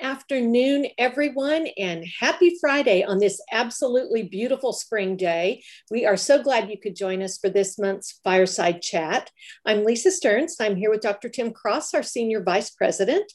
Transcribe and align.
afternoon, 0.00 0.86
everyone, 0.98 1.68
and 1.78 2.04
happy 2.18 2.56
Friday 2.60 3.04
on 3.04 3.18
this 3.18 3.40
absolutely 3.52 4.24
beautiful 4.24 4.72
spring 4.72 5.16
day. 5.16 5.62
We 5.92 6.04
are 6.04 6.16
so 6.16 6.42
glad 6.42 6.68
you 6.68 6.78
could 6.78 6.96
join 6.96 7.22
us 7.22 7.38
for 7.38 7.48
this 7.48 7.78
month's 7.78 8.20
Fireside 8.24 8.82
Chat. 8.82 9.30
I'm 9.64 9.84
Lisa 9.84 10.10
Stearns. 10.10 10.56
I'm 10.60 10.74
here 10.74 10.90
with 10.90 11.02
Dr. 11.02 11.28
Tim 11.28 11.52
Cross, 11.52 11.94
our 11.94 12.02
Senior 12.02 12.42
Vice 12.42 12.70
President. 12.70 13.32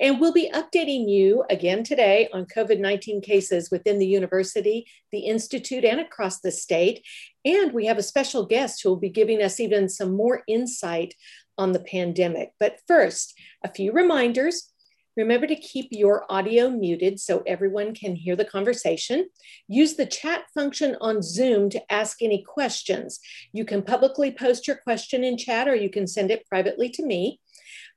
And 0.00 0.18
we'll 0.18 0.32
be 0.32 0.50
updating 0.50 1.10
you 1.10 1.44
again 1.50 1.84
today 1.84 2.30
on 2.32 2.46
COVID 2.46 2.80
19 2.80 3.20
cases 3.20 3.70
within 3.70 3.98
the 3.98 4.06
university, 4.06 4.86
the 5.10 5.26
Institute, 5.26 5.84
and 5.84 6.00
across 6.00 6.40
the 6.40 6.50
state. 6.50 7.04
And 7.44 7.72
we 7.72 7.84
have 7.84 7.98
a 7.98 8.02
special 8.02 8.46
guest 8.46 8.82
who 8.82 8.88
will 8.88 8.96
be 8.96 9.10
giving 9.10 9.42
us 9.42 9.60
even 9.60 9.90
some 9.90 10.16
more 10.16 10.42
insight 10.48 11.14
on 11.58 11.72
the 11.72 11.80
pandemic. 11.80 12.52
But 12.58 12.78
first, 12.88 13.34
a 13.62 13.70
few 13.70 13.92
reminders. 13.92 14.71
Remember 15.16 15.46
to 15.46 15.56
keep 15.56 15.88
your 15.90 16.24
audio 16.30 16.70
muted 16.70 17.20
so 17.20 17.42
everyone 17.46 17.94
can 17.94 18.16
hear 18.16 18.34
the 18.34 18.44
conversation. 18.44 19.28
Use 19.68 19.94
the 19.94 20.06
chat 20.06 20.44
function 20.54 20.96
on 21.00 21.22
Zoom 21.22 21.68
to 21.70 21.92
ask 21.92 22.22
any 22.22 22.42
questions. 22.42 23.20
You 23.52 23.64
can 23.64 23.82
publicly 23.82 24.30
post 24.30 24.66
your 24.66 24.76
question 24.76 25.22
in 25.22 25.36
chat 25.36 25.68
or 25.68 25.74
you 25.74 25.90
can 25.90 26.06
send 26.06 26.30
it 26.30 26.46
privately 26.46 26.88
to 26.90 27.04
me. 27.04 27.40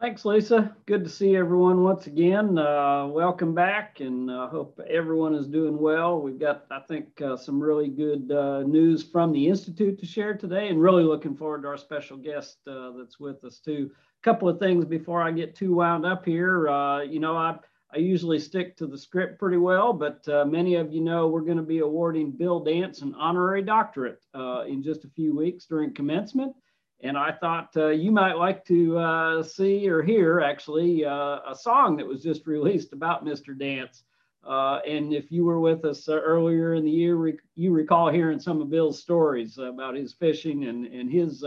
Thanks, 0.00 0.24
Lisa. 0.24 0.74
Good 0.86 1.04
to 1.04 1.10
see 1.10 1.36
everyone 1.36 1.82
once 1.82 2.06
again. 2.06 2.56
Uh, 2.56 3.06
welcome 3.08 3.54
back, 3.54 4.00
and 4.00 4.30
I 4.30 4.44
uh, 4.44 4.48
hope 4.48 4.80
everyone 4.88 5.34
is 5.34 5.46
doing 5.46 5.78
well. 5.78 6.22
We've 6.22 6.38
got, 6.38 6.64
I 6.70 6.80
think, 6.88 7.20
uh, 7.20 7.36
some 7.36 7.60
really 7.60 7.88
good 7.88 8.32
uh, 8.32 8.62
news 8.62 9.02
from 9.02 9.30
the 9.30 9.46
Institute 9.46 9.98
to 9.98 10.06
share 10.06 10.32
today, 10.32 10.68
and 10.68 10.80
really 10.80 11.04
looking 11.04 11.36
forward 11.36 11.60
to 11.64 11.68
our 11.68 11.76
special 11.76 12.16
guest 12.16 12.56
uh, 12.66 12.92
that's 12.96 13.20
with 13.20 13.44
us, 13.44 13.58
too. 13.58 13.90
A 13.92 14.24
couple 14.24 14.48
of 14.48 14.58
things 14.58 14.86
before 14.86 15.20
I 15.20 15.32
get 15.32 15.54
too 15.54 15.74
wound 15.74 16.06
up 16.06 16.24
here. 16.24 16.66
Uh, 16.66 17.02
you 17.02 17.20
know, 17.20 17.36
I 17.36 17.58
I 17.94 17.98
usually 17.98 18.40
stick 18.40 18.76
to 18.78 18.88
the 18.88 18.98
script 18.98 19.38
pretty 19.38 19.56
well, 19.56 19.92
but 19.92 20.26
uh, 20.28 20.44
many 20.44 20.74
of 20.74 20.92
you 20.92 21.00
know 21.00 21.28
we're 21.28 21.42
going 21.42 21.58
to 21.58 21.62
be 21.62 21.78
awarding 21.78 22.32
Bill 22.32 22.58
Dance 22.58 23.02
an 23.02 23.14
honorary 23.14 23.62
doctorate 23.62 24.20
uh, 24.34 24.64
in 24.66 24.82
just 24.82 25.04
a 25.04 25.08
few 25.10 25.36
weeks 25.36 25.66
during 25.66 25.94
commencement. 25.94 26.56
And 27.02 27.16
I 27.16 27.30
thought 27.30 27.68
uh, 27.76 27.88
you 27.88 28.10
might 28.10 28.32
like 28.32 28.64
to 28.66 28.98
uh, 28.98 29.42
see 29.44 29.88
or 29.88 30.02
hear 30.02 30.40
actually 30.40 31.04
uh, 31.04 31.38
a 31.46 31.54
song 31.54 31.96
that 31.98 32.06
was 32.06 32.20
just 32.20 32.46
released 32.48 32.92
about 32.92 33.24
Mr. 33.24 33.56
Dance. 33.56 34.02
Uh, 34.42 34.80
and 34.86 35.12
if 35.12 35.30
you 35.30 35.44
were 35.44 35.60
with 35.60 35.84
us 35.84 36.08
earlier 36.08 36.74
in 36.74 36.84
the 36.84 36.90
year, 36.90 37.14
rec- 37.14 37.44
you 37.54 37.72
recall 37.72 38.10
hearing 38.10 38.40
some 38.40 38.60
of 38.60 38.70
Bill's 38.70 39.00
stories 39.00 39.56
about 39.58 39.94
his 39.94 40.12
fishing 40.14 40.64
and, 40.64 40.84
and 40.86 41.12
his 41.12 41.44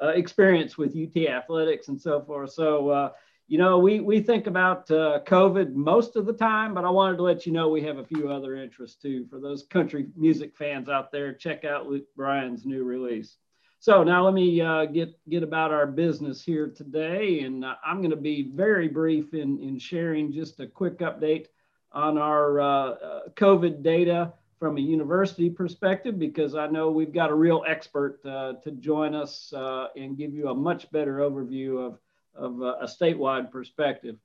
experience 0.00 0.76
with 0.76 0.96
UT 0.96 1.28
athletics 1.28 1.86
and 1.88 2.00
so 2.00 2.20
forth. 2.20 2.50
So 2.52 3.12
you 3.48 3.58
know, 3.58 3.78
we, 3.78 4.00
we 4.00 4.20
think 4.20 4.48
about 4.48 4.90
uh, 4.90 5.20
COVID 5.24 5.74
most 5.74 6.16
of 6.16 6.26
the 6.26 6.32
time, 6.32 6.74
but 6.74 6.84
I 6.84 6.90
wanted 6.90 7.16
to 7.18 7.22
let 7.22 7.46
you 7.46 7.52
know 7.52 7.68
we 7.68 7.82
have 7.82 7.98
a 7.98 8.04
few 8.04 8.28
other 8.28 8.56
interests 8.56 9.00
too. 9.00 9.26
For 9.30 9.38
those 9.38 9.62
country 9.62 10.08
music 10.16 10.56
fans 10.56 10.88
out 10.88 11.12
there, 11.12 11.32
check 11.32 11.64
out 11.64 11.86
Luke 11.86 12.06
Bryan's 12.16 12.66
new 12.66 12.82
release. 12.82 13.36
So 13.78 14.02
now 14.02 14.24
let 14.24 14.34
me 14.34 14.60
uh, 14.60 14.86
get 14.86 15.16
get 15.28 15.44
about 15.44 15.70
our 15.70 15.86
business 15.86 16.42
here 16.42 16.66
today, 16.68 17.40
and 17.40 17.64
uh, 17.64 17.74
I'm 17.84 17.98
going 17.98 18.10
to 18.10 18.16
be 18.16 18.50
very 18.52 18.88
brief 18.88 19.32
in 19.32 19.60
in 19.60 19.78
sharing 19.78 20.32
just 20.32 20.58
a 20.58 20.66
quick 20.66 20.98
update 20.98 21.46
on 21.92 22.18
our 22.18 22.60
uh, 22.60 22.66
uh, 22.66 23.20
COVID 23.36 23.82
data 23.82 24.32
from 24.58 24.76
a 24.76 24.80
university 24.80 25.50
perspective 25.50 26.18
because 26.18 26.56
I 26.56 26.66
know 26.66 26.90
we've 26.90 27.12
got 27.12 27.30
a 27.30 27.34
real 27.34 27.62
expert 27.68 28.18
uh, 28.24 28.54
to 28.64 28.72
join 28.72 29.14
us 29.14 29.52
and 29.52 30.16
give 30.16 30.34
you 30.34 30.48
a 30.48 30.54
much 30.54 30.90
better 30.90 31.18
overview 31.18 31.86
of 31.86 31.98
of 32.36 32.62
uh, 32.62 32.76
a 32.80 32.86
statewide 32.86 33.50
perspective. 33.50 34.16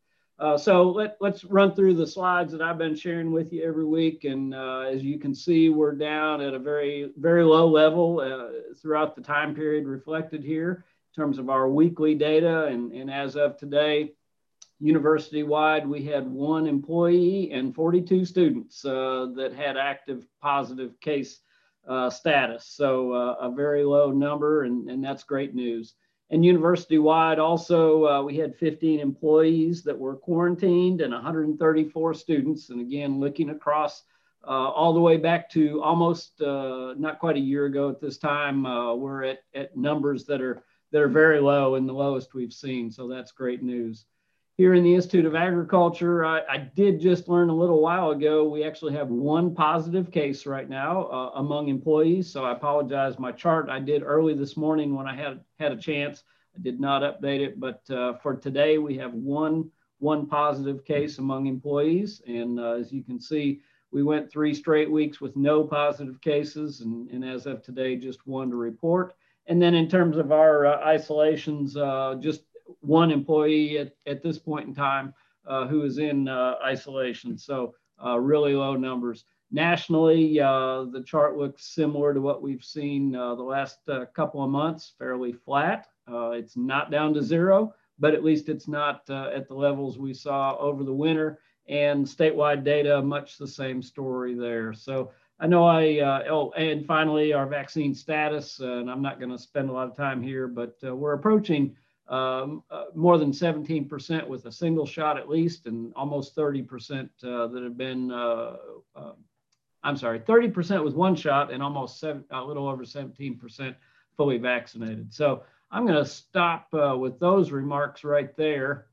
Uh, 0.41 0.57
so 0.57 0.89
let, 0.89 1.17
let's 1.22 1.44
run 1.44 1.75
through 1.75 1.94
the 1.94 2.07
slides 2.07 2.51
that 2.51 2.63
I've 2.63 2.79
been 2.79 2.95
sharing 2.95 3.31
with 3.31 3.53
you 3.53 3.63
every 3.63 3.85
week. 3.85 4.23
And 4.23 4.55
uh, 4.55 4.85
as 4.91 5.03
you 5.03 5.19
can 5.19 5.35
see, 5.35 5.69
we're 5.69 5.91
down 5.91 6.41
at 6.41 6.55
a 6.55 6.59
very, 6.59 7.11
very 7.16 7.44
low 7.44 7.67
level 7.67 8.19
uh, 8.19 8.73
throughout 8.81 9.16
the 9.16 9.21
time 9.21 9.53
period 9.53 9.85
reflected 9.85 10.44
here 10.44 10.83
in 11.16 11.21
terms 11.21 11.38
of 11.38 11.51
our 11.51 11.69
weekly 11.69 12.16
data. 12.16 12.66
And, 12.66 12.91
and 12.91 13.11
as 13.11 13.35
of 13.35 13.55
today, 13.55 14.13
university 14.79 15.44
wide, 15.44 15.88
we 15.88 16.03
had 16.05 16.27
one 16.27 16.66
employee 16.66 17.51
and 17.51 17.75
42 17.75 18.25
students 18.25 18.83
uh, 18.83 19.27
that 19.35 19.53
had 19.53 19.77
active 19.77 20.25
positive 20.41 21.00
case 21.01 21.41
uh, 21.88 22.09
status. 22.09 22.66
So 22.66 23.13
a 23.13 23.51
very 23.55 23.83
low 23.83 24.09
number, 24.09 24.63
and, 24.63 24.89
and 24.89 25.03
that's 25.03 25.23
great 25.23 25.53
news. 25.53 25.94
And 26.31 26.46
university 26.46 26.97
wide, 26.97 27.40
also, 27.40 28.08
uh, 28.08 28.24
we 28.24 28.38
had 28.38 28.56
15 28.56 29.02
employees 29.02 29.84
that 29.84 29.97
were 29.97 30.16
quarantined 30.16 31.02
and 31.02 31.14
134 31.14 32.14
students. 32.14 32.69
And 32.69 32.80
again, 32.80 33.19
looking 33.19 33.50
across 33.50 34.03
uh, 34.47 34.47
all 34.47 34.94
the 34.94 35.00
way 35.02 35.18
back 35.18 35.50
to 35.52 35.84
almost 35.84 36.42
uh, 36.42 36.94
not 36.97 37.19
quite 37.19 37.36
a 37.36 37.40
year 37.40 37.66
ago 37.66 37.90
at 37.90 38.00
this 38.00 38.18
time, 38.18 38.66
uh, 38.66 38.96
we're 38.96 39.24
at, 39.24 39.40
at 39.53 39.75
numbers 39.75 40.24
that 40.25 40.42
are 40.42 40.64
that 40.92 41.02
are 41.02 41.09
very 41.09 41.40
low 41.40 41.75
and 41.75 41.88
the 41.88 41.94
lowest 41.94 42.34
we've 42.34 42.53
seen. 42.53 42.92
So 42.92 43.08
that's 43.08 43.31
great 43.31 43.63
news. 43.63 44.06
Here 44.57 44.73
in 44.73 44.84
the 44.84 44.94
Institute 44.94 45.25
of 45.25 45.34
Agriculture, 45.34 46.25
I, 46.25 46.41
I 46.41 46.57
did 46.57 47.00
just 47.00 47.29
learn 47.29 47.50
a 47.50 47.56
little 47.56 47.81
while 47.81 48.12
ago, 48.12 48.47
we 48.47 48.63
actually 48.63 48.94
have 48.94 49.07
one 49.07 49.56
positive 49.56 50.12
case 50.12 50.45
right 50.45 50.69
now 50.69 51.06
uh, 51.06 51.31
among 51.35 51.69
employees. 51.69 52.31
So 52.31 52.44
I 52.44 52.51
apologize. 52.51 53.17
My 53.17 53.31
chart 53.31 53.69
I 53.69 53.79
did 53.79 54.03
early 54.03 54.34
this 54.34 54.57
morning 54.57 54.94
when 54.94 55.07
I 55.07 55.16
had, 55.16 55.39
had 55.57 55.72
a 55.72 55.78
chance. 55.78 56.23
I 56.56 56.62
did 56.62 56.81
not 56.81 57.01
update 57.01 57.39
it, 57.39 57.59
but 57.62 57.81
uh, 57.89 58.17
for 58.17 58.35
today 58.35 58.78
we 58.78 58.97
have 58.97 59.13
one, 59.13 59.72
one 60.00 60.28
positive 60.28 60.83
case 60.83 61.18
among 61.18 61.47
employees. 61.47 62.22
And 62.28 62.59
uh, 62.59 62.73
as 62.73 62.91
you 62.91 63.03
can 63.03 63.22
see, 63.22 63.62
we 63.91 64.03
went 64.03 64.29
three 64.29 64.53
straight 64.53 64.91
weeks 64.91 65.22
with 65.22 65.35
no 65.38 65.63
positive 65.63 66.19
cases. 66.19 66.81
And, 66.81 67.09
and 67.09 67.23
as 67.23 67.45
of 67.45 67.63
today, 67.63 67.95
just 67.95 68.28
one 68.28 68.50
to 68.50 68.57
report. 68.57 69.16
And 69.47 69.62
then 69.62 69.73
in 69.75 69.89
terms 69.89 70.18
of 70.18 70.33
our 70.33 70.66
uh, 70.66 70.85
isolations, 70.85 71.78
uh, 71.78 72.16
just 72.19 72.44
one 72.79 73.11
employee 73.11 73.77
at, 73.77 73.93
at 74.05 74.23
this 74.23 74.39
point 74.39 74.67
in 74.67 74.73
time 74.73 75.13
uh, 75.47 75.67
who 75.67 75.83
is 75.83 75.97
in 75.97 76.27
uh, 76.27 76.55
isolation. 76.63 77.37
So 77.37 77.73
uh, 78.03 78.19
really 78.19 78.55
low 78.55 78.75
numbers. 78.75 79.25
Nationally, 79.51 80.39
uh, 80.39 80.85
the 80.91 81.03
chart 81.05 81.37
looks 81.37 81.65
similar 81.75 82.13
to 82.13 82.21
what 82.21 82.41
we've 82.41 82.63
seen 82.63 83.15
uh, 83.15 83.35
the 83.35 83.43
last 83.43 83.79
uh, 83.89 84.05
couple 84.15 84.43
of 84.43 84.49
months, 84.49 84.93
fairly 84.97 85.33
flat. 85.33 85.87
it's 86.07 86.55
not 86.55 86.89
down 86.89 87.13
to 87.13 87.21
zero, 87.21 87.73
but 87.99 88.13
at 88.13 88.23
least 88.23 88.49
it's 88.49 88.67
not 88.67 89.09
at 89.09 89.47
the 89.47 89.53
levels 89.53 89.99
we 89.99 90.13
saw 90.13 90.55
over 90.57 90.83
the 90.83 90.93
winter. 90.93 91.39
And 91.67 92.05
statewide 92.05 92.63
data, 92.63 93.01
much 93.01 93.38
the 93.38 93.47
same 93.47 93.81
story 93.81 94.35
there. 94.35 94.73
So 94.73 95.11
I 95.39 95.47
know 95.47 95.65
I, 95.65 95.99
oh, 96.29 96.51
and 96.51 96.85
finally, 96.85 97.33
our 97.33 97.45
vaccine 97.45 97.93
status, 97.93 98.59
and 98.59 98.89
I'm 98.89 99.01
not 99.01 99.19
going 99.19 99.31
to 99.31 99.38
spend 99.38 99.69
a 99.69 99.73
lot 99.73 99.88
of 99.88 99.95
time 99.95 100.21
here, 100.21 100.47
but 100.47 100.75
we're 100.81 101.13
approaching 101.13 101.75
um, 102.11 102.61
uh, 102.69 102.85
more 102.94 103.17
than 103.17 103.31
17% 103.31 104.27
with 104.27 104.45
a 104.45 104.51
single 104.51 104.85
shot 104.85 105.17
at 105.17 105.29
least, 105.29 105.66
and 105.66 105.94
almost 105.95 106.35
30% 106.35 107.09
uh, 107.23 107.47
that 107.47 107.63
have 107.63 107.77
been, 107.77 108.11
uh, 108.11 108.57
uh 108.95 109.13
I'm 109.83 109.95
sorry, 109.95 110.19
30% 110.19 110.83
with 110.83 110.94
one 110.94 111.16
shot 111.16 111.51
and 111.51 111.63
almost 111.63 112.00
seven, 112.00 112.25
a 112.29 112.44
little 112.44 112.67
over 112.67 112.83
17% 112.83 113.75
fully 114.17 114.38
vaccinated. 114.38 115.11
So 115.13 115.44
I'm 115.71 115.85
going 115.88 116.03
to 116.03 116.06
stop 116.06 116.68
uh, 116.74 116.97
with 116.97 117.18
those 117.18 117.51
remarks 117.51 118.03
right 118.03 118.36
there 118.36 118.88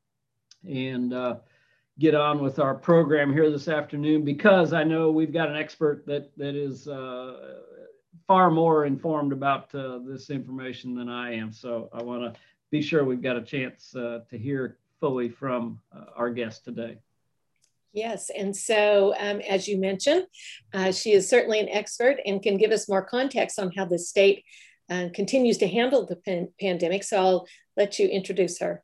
and 0.66 1.12
uh, 1.12 1.36
get 1.98 2.14
on 2.14 2.40
with 2.40 2.60
our 2.60 2.74
program 2.74 3.32
here 3.32 3.50
this 3.50 3.66
afternoon 3.66 4.24
because 4.24 4.72
I 4.72 4.84
know 4.84 5.10
we've 5.10 5.32
got 5.32 5.50
an 5.50 5.56
expert 5.56 6.06
that, 6.06 6.30
that 6.36 6.54
is 6.54 6.88
far 8.28 8.50
more 8.50 8.84
informed 8.84 9.32
about 9.32 9.70
this 9.70 10.30
information 10.30 10.94
than 10.94 11.08
I 11.08 11.34
am. 11.34 11.52
So 11.52 11.90
I 11.92 12.02
want 12.02 12.22
to 12.22 12.40
be 12.70 12.82
sure 12.82 13.04
we've 13.04 13.22
got 13.22 13.36
a 13.36 13.42
chance 13.42 13.94
uh, 13.94 14.20
to 14.28 14.38
hear 14.38 14.78
fully 15.00 15.28
from 15.28 15.80
uh, 15.94 16.04
our 16.16 16.30
guest 16.30 16.64
today. 16.64 16.98
Yes, 17.92 18.30
and 18.36 18.54
so 18.54 19.14
um, 19.18 19.40
as 19.40 19.66
you 19.66 19.78
mentioned, 19.78 20.26
uh, 20.74 20.92
she 20.92 21.12
is 21.12 21.28
certainly 21.28 21.58
an 21.58 21.68
expert 21.70 22.18
and 22.26 22.42
can 22.42 22.58
give 22.58 22.70
us 22.70 22.88
more 22.88 23.02
context 23.02 23.58
on 23.58 23.72
how 23.72 23.86
the 23.86 23.98
state 23.98 24.44
uh, 24.90 25.08
continues 25.14 25.58
to 25.58 25.68
handle 25.68 26.06
the 26.06 26.16
pan 26.16 26.48
pandemic. 26.60 27.02
So 27.02 27.16
I'll 27.16 27.46
let 27.76 27.98
you 27.98 28.06
introduce 28.08 28.60
her. 28.60 28.82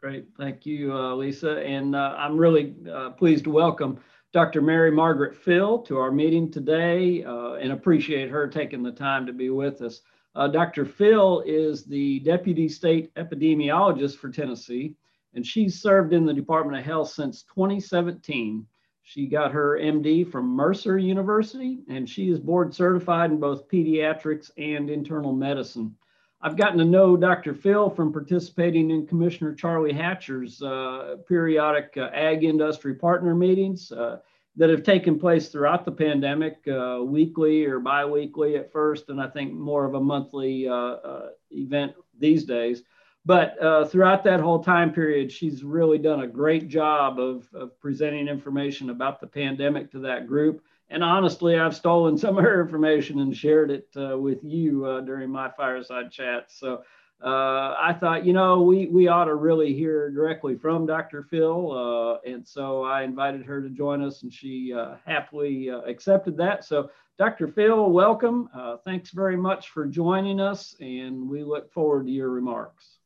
Great, 0.00 0.26
thank 0.38 0.64
you, 0.64 0.96
uh, 0.96 1.14
Lisa. 1.14 1.58
And 1.58 1.94
uh, 1.94 2.14
I'm 2.16 2.38
really 2.38 2.74
pleased 3.18 3.44
to 3.44 3.50
welcome 3.50 3.98
Dr. 4.32 4.62
Mary 4.62 4.90
Margaret 4.90 5.36
Fill 5.36 5.80
to 5.82 5.98
our 5.98 6.12
meeting 6.12 6.50
today 6.50 7.22
and 7.22 7.72
appreciate 7.72 8.30
her 8.30 8.46
taking 8.46 8.82
the 8.82 8.92
time 8.92 9.26
to 9.26 9.32
be 9.32 9.50
with 9.50 9.82
us. 9.82 10.00
Uh, 10.34 10.48
Dr. 10.48 10.84
Fill 10.84 11.42
is 11.46 11.84
the 11.84 12.20
Deputy 12.20 12.68
State 12.68 13.14
Epidemiologist 13.14 14.16
for 14.16 14.30
Tennessee, 14.30 14.94
and 15.34 15.46
she's 15.46 15.80
served 15.80 16.12
in 16.12 16.24
the 16.24 16.34
Department 16.34 16.78
of 16.78 16.84
Health 16.84 17.10
since 17.10 17.42
2017. 17.44 18.66
She 19.02 19.26
got 19.26 19.52
her 19.52 19.78
MD 19.80 20.30
from 20.30 20.48
Mercer 20.48 20.98
University, 20.98 21.78
and 21.88 22.08
she 22.08 22.28
is 22.28 22.38
board 22.38 22.74
certified 22.74 23.30
in 23.30 23.40
both 23.40 23.68
pediatrics 23.68 24.50
and 24.58 24.90
internal 24.90 25.32
medicine. 25.32 25.96
I've 26.40 26.56
gotten 26.56 26.78
to 26.78 26.84
know 26.84 27.16
Dr. 27.16 27.52
Fill 27.52 27.90
from 27.90 28.12
participating 28.12 28.90
in 28.90 29.06
Commissioner 29.06 29.54
Charlie 29.54 29.92
Hatcher's 29.92 30.62
uh, 30.62 31.16
periodic 31.26 31.94
uh, 31.96 32.10
ag 32.12 32.44
industry 32.44 32.94
partner 32.94 33.34
meetings 33.34 33.90
uh, 33.90 34.18
that 34.58 34.70
have 34.70 34.82
taken 34.82 35.18
place 35.18 35.48
throughout 35.48 35.84
the 35.84 35.92
pandemic, 35.92 36.58
uh, 36.66 36.98
weekly 37.02 37.64
or 37.64 37.78
biweekly 37.78 38.56
at 38.56 38.72
first, 38.72 39.08
and 39.08 39.20
I 39.20 39.28
think 39.28 39.52
more 39.52 39.84
of 39.84 39.94
a 39.94 40.00
monthly 40.00 40.68
uh, 40.68 40.74
uh, 40.74 41.28
event 41.52 41.94
these 42.18 42.44
days. 42.44 42.82
But 43.24 43.62
uh, 43.62 43.84
throughout 43.84 44.24
that 44.24 44.40
whole 44.40 44.62
time 44.62 44.92
period, 44.92 45.30
she's 45.30 45.62
really 45.62 45.98
done 45.98 46.22
a 46.22 46.26
great 46.26 46.68
job 46.68 47.20
of, 47.20 47.46
of 47.54 47.78
presenting 47.78 48.26
information 48.26 48.90
about 48.90 49.20
the 49.20 49.26
pandemic 49.28 49.92
to 49.92 50.00
that 50.00 50.26
group. 50.26 50.62
And 50.90 51.04
honestly, 51.04 51.56
I've 51.56 51.76
stolen 51.76 52.18
some 52.18 52.36
of 52.38 52.44
her 52.44 52.60
information 52.60 53.20
and 53.20 53.36
shared 53.36 53.70
it 53.70 53.88
uh, 53.96 54.18
with 54.18 54.42
you 54.42 54.86
uh, 54.86 55.02
during 55.02 55.30
my 55.30 55.50
fireside 55.50 56.10
chat. 56.10 56.50
So 56.50 56.82
uh, 57.22 57.74
I 57.78 57.96
thought, 57.98 58.24
you 58.24 58.32
know, 58.32 58.62
we, 58.62 58.86
we 58.86 59.08
ought 59.08 59.24
to 59.24 59.34
really 59.34 59.74
hear 59.74 60.10
directly 60.10 60.56
from 60.56 60.86
Dr. 60.86 61.24
Fill. 61.24 61.72
Uh, 61.72 62.30
and 62.30 62.46
so 62.46 62.84
I 62.84 63.02
invited 63.02 63.44
her 63.44 63.60
to 63.60 63.68
join 63.68 64.02
us, 64.02 64.22
and 64.22 64.32
she 64.32 64.72
uh, 64.72 64.96
happily 65.04 65.68
accepted 65.68 66.36
that. 66.36 66.64
So, 66.64 66.90
Dr. 67.18 67.48
Fill, 67.48 67.90
welcome. 67.90 68.48
thanks 68.84 69.10
very 69.10 69.36
much 69.36 69.70
for 69.70 69.86
joining 69.86 70.40
us, 70.40 70.76
and 70.80 71.28
we 71.28 71.42
look 71.42 71.72
forward 71.72 72.06
to 72.06 72.12
your 72.12 72.30
remarks. 72.30 72.98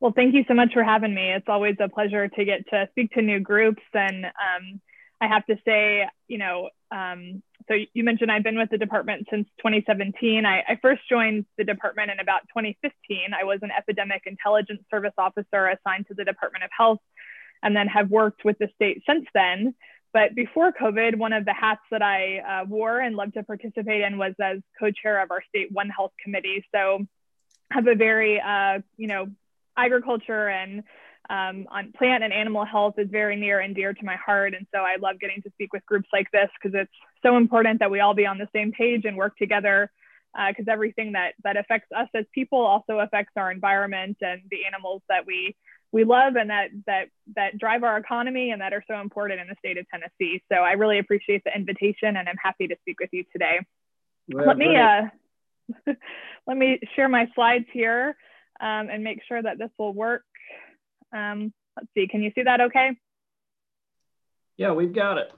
Well, 0.00 0.12
thank 0.14 0.34
you 0.34 0.44
so 0.46 0.54
much 0.54 0.72
for 0.72 0.84
having 0.84 1.14
me. 1.14 1.32
It's 1.32 1.48
always 1.48 1.76
a 1.80 1.88
pleasure 1.88 2.28
to 2.28 2.44
get 2.44 2.68
to 2.68 2.86
speak 2.92 3.12
to 3.12 3.22
new 3.22 3.40
groups. 3.40 3.82
And 3.92 4.26
um, 4.26 4.80
I 5.20 5.26
have 5.26 5.44
to 5.46 5.56
say, 5.64 6.08
you 6.28 6.38
know, 6.38 6.70
um, 6.92 7.42
so 7.68 7.74
you 7.92 8.02
mentioned 8.02 8.32
I've 8.32 8.42
been 8.42 8.58
with 8.58 8.70
the 8.70 8.78
department 8.78 9.26
since 9.30 9.46
2017. 9.58 10.46
I, 10.46 10.60
I, 10.60 10.78
first 10.80 11.02
joined 11.08 11.44
the 11.58 11.64
department 11.64 12.10
in 12.10 12.18
about 12.18 12.42
2015. 12.48 13.30
I 13.38 13.44
was 13.44 13.58
an 13.62 13.70
epidemic 13.70 14.22
intelligence 14.26 14.82
service 14.90 15.12
officer 15.18 15.68
assigned 15.68 16.06
to 16.08 16.14
the 16.14 16.24
Department 16.24 16.64
of 16.64 16.70
Health 16.76 17.00
and 17.62 17.76
then 17.76 17.86
have 17.88 18.10
worked 18.10 18.44
with 18.44 18.58
the 18.58 18.68
state 18.74 19.02
since 19.06 19.26
then. 19.34 19.74
But 20.12 20.34
before 20.34 20.72
COVID, 20.72 21.16
one 21.16 21.34
of 21.34 21.44
the 21.44 21.52
hats 21.52 21.82
that 21.90 22.00
I 22.00 22.38
uh, 22.38 22.64
wore 22.66 23.00
and 23.00 23.14
loved 23.14 23.34
to 23.34 23.42
participate 23.42 24.00
in 24.00 24.16
was 24.16 24.32
as 24.42 24.58
co-chair 24.80 25.22
of 25.22 25.30
our 25.30 25.42
state 25.48 25.68
One 25.70 25.90
Health 25.90 26.12
committee. 26.22 26.64
So 26.74 27.06
have 27.70 27.86
a 27.86 27.94
very, 27.94 28.40
uh, 28.40 28.80
you 28.96 29.08
know, 29.08 29.26
agriculture 29.76 30.48
and 30.48 30.82
um, 31.30 31.66
on 31.70 31.92
plant 31.92 32.24
and 32.24 32.32
animal 32.32 32.64
health 32.64 32.94
is 32.96 33.08
very 33.10 33.36
near 33.36 33.60
and 33.60 33.74
dear 33.74 33.92
to 33.92 34.04
my 34.04 34.16
heart. 34.16 34.54
And 34.54 34.66
so 34.74 34.80
I 34.80 34.96
love 34.96 35.20
getting 35.20 35.42
to 35.42 35.50
speak 35.50 35.74
with 35.74 35.84
groups 35.84 36.08
like 36.10 36.30
this 36.32 36.48
because 36.54 36.78
it's 36.80 36.90
so 37.22 37.36
important 37.36 37.80
that 37.80 37.90
we 37.90 38.00
all 38.00 38.14
be 38.14 38.26
on 38.26 38.38
the 38.38 38.48
same 38.54 38.72
page 38.72 39.04
and 39.04 39.16
work 39.16 39.36
together 39.36 39.90
because 40.48 40.68
uh, 40.68 40.72
everything 40.72 41.12
that, 41.12 41.32
that 41.42 41.56
affects 41.56 41.88
us 41.96 42.08
as 42.14 42.24
people 42.34 42.60
also 42.60 42.98
affects 42.98 43.32
our 43.36 43.50
environment 43.50 44.18
and 44.20 44.42
the 44.50 44.66
animals 44.66 45.02
that 45.08 45.26
we 45.26 45.56
we 45.90 46.04
love 46.04 46.36
and 46.36 46.50
that 46.50 46.68
that 46.86 47.08
that 47.34 47.58
drive 47.58 47.82
our 47.82 47.96
economy 47.96 48.50
and 48.50 48.60
that 48.60 48.72
are 48.72 48.84
so 48.86 49.00
important 49.00 49.40
in 49.40 49.48
the 49.48 49.56
state 49.58 49.78
of 49.78 49.86
Tennessee. 49.88 50.42
So 50.52 50.58
I 50.58 50.72
really 50.72 50.98
appreciate 50.98 51.42
the 51.44 51.54
invitation 51.54 52.16
and 52.16 52.28
I'm 52.28 52.36
happy 52.42 52.68
to 52.68 52.76
speak 52.80 53.00
with 53.00 53.08
you 53.12 53.24
today. 53.32 53.60
Well, 54.28 54.46
let 54.46 54.58
me 54.58 54.76
uh, 54.76 55.02
let 56.46 56.56
me 56.56 56.78
share 56.94 57.08
my 57.08 57.28
slides 57.34 57.64
here 57.72 58.16
um, 58.60 58.88
and 58.90 59.02
make 59.02 59.20
sure 59.26 59.42
that 59.42 59.58
this 59.58 59.70
will 59.78 59.94
work. 59.94 60.24
Um, 61.14 61.54
let's 61.76 61.88
see, 61.94 62.06
can 62.06 62.22
you 62.22 62.32
see 62.34 62.42
that 62.42 62.60
okay? 62.60 62.90
Yeah, 64.58 64.72
we've 64.72 64.92
got 64.92 65.18
it. 65.18 65.32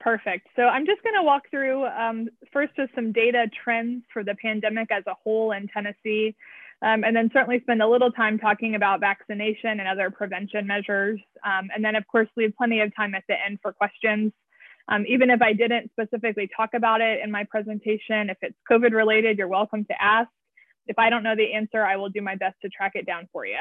Perfect. 0.00 0.46
So 0.54 0.62
I'm 0.62 0.86
just 0.86 1.02
going 1.02 1.16
to 1.16 1.24
walk 1.24 1.42
through 1.50 1.84
um, 1.86 2.28
first 2.52 2.74
just 2.76 2.94
some 2.94 3.12
data 3.12 3.46
trends 3.64 4.04
for 4.12 4.22
the 4.22 4.34
pandemic 4.36 4.90
as 4.92 5.02
a 5.06 5.14
whole 5.14 5.50
in 5.52 5.66
Tennessee, 5.68 6.36
um, 6.82 7.02
and 7.02 7.16
then 7.16 7.30
certainly 7.32 7.60
spend 7.60 7.82
a 7.82 7.88
little 7.88 8.12
time 8.12 8.38
talking 8.38 8.76
about 8.76 9.00
vaccination 9.00 9.80
and 9.80 9.88
other 9.88 10.10
prevention 10.10 10.66
measures. 10.66 11.20
Um, 11.44 11.68
and 11.74 11.84
then, 11.84 11.96
of 11.96 12.06
course, 12.06 12.28
leave 12.36 12.54
plenty 12.56 12.80
of 12.80 12.94
time 12.94 13.14
at 13.14 13.24
the 13.28 13.34
end 13.44 13.58
for 13.60 13.72
questions. 13.72 14.32
Um, 14.88 15.04
even 15.06 15.30
if 15.30 15.42
I 15.42 15.52
didn't 15.52 15.90
specifically 15.90 16.48
talk 16.56 16.70
about 16.74 17.00
it 17.00 17.20
in 17.22 17.30
my 17.30 17.44
presentation, 17.44 18.30
if 18.30 18.38
it's 18.40 18.56
COVID 18.70 18.92
related, 18.92 19.36
you're 19.36 19.48
welcome 19.48 19.84
to 19.84 20.02
ask. 20.02 20.30
If 20.86 20.98
I 20.98 21.10
don't 21.10 21.24
know 21.24 21.36
the 21.36 21.52
answer, 21.52 21.84
I 21.84 21.96
will 21.96 22.08
do 22.08 22.22
my 22.22 22.36
best 22.36 22.56
to 22.62 22.68
track 22.68 22.92
it 22.94 23.04
down 23.04 23.28
for 23.32 23.44
you. 23.44 23.58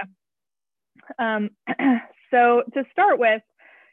Um, 1.19 1.49
so 2.31 2.63
to 2.73 2.85
start 2.91 3.19
with, 3.19 3.41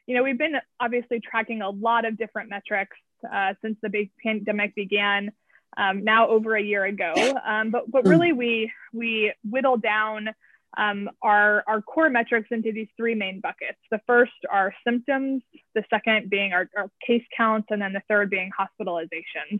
you 0.07 0.15
know, 0.15 0.23
we've 0.23 0.37
been 0.37 0.55
obviously 0.79 1.19
tracking 1.19 1.61
a 1.61 1.69
lot 1.69 2.05
of 2.05 2.17
different 2.17 2.49
metrics 2.49 2.97
uh, 3.31 3.53
since 3.61 3.77
the 3.81 3.89
big 3.89 4.11
pandemic 4.23 4.75
began, 4.75 5.31
um, 5.77 6.03
now 6.03 6.29
over 6.29 6.55
a 6.55 6.61
year 6.61 6.85
ago. 6.85 7.13
Um, 7.45 7.71
but 7.71 7.89
but 7.89 8.05
really, 8.07 8.33
we 8.33 8.71
we 8.93 9.33
whittle 9.43 9.77
down 9.77 10.29
um, 10.77 11.09
our 11.21 11.63
our 11.67 11.81
core 11.81 12.09
metrics 12.09 12.49
into 12.51 12.71
these 12.71 12.87
three 12.97 13.15
main 13.15 13.39
buckets. 13.41 13.79
The 13.91 13.99
first 14.07 14.33
are 14.49 14.73
symptoms, 14.85 15.43
the 15.73 15.83
second 15.89 16.29
being 16.29 16.53
our, 16.53 16.69
our 16.77 16.89
case 17.05 17.25
counts, 17.35 17.67
and 17.71 17.81
then 17.81 17.93
the 17.93 18.01
third 18.07 18.29
being 18.29 18.51
hospitalizations. 18.57 19.59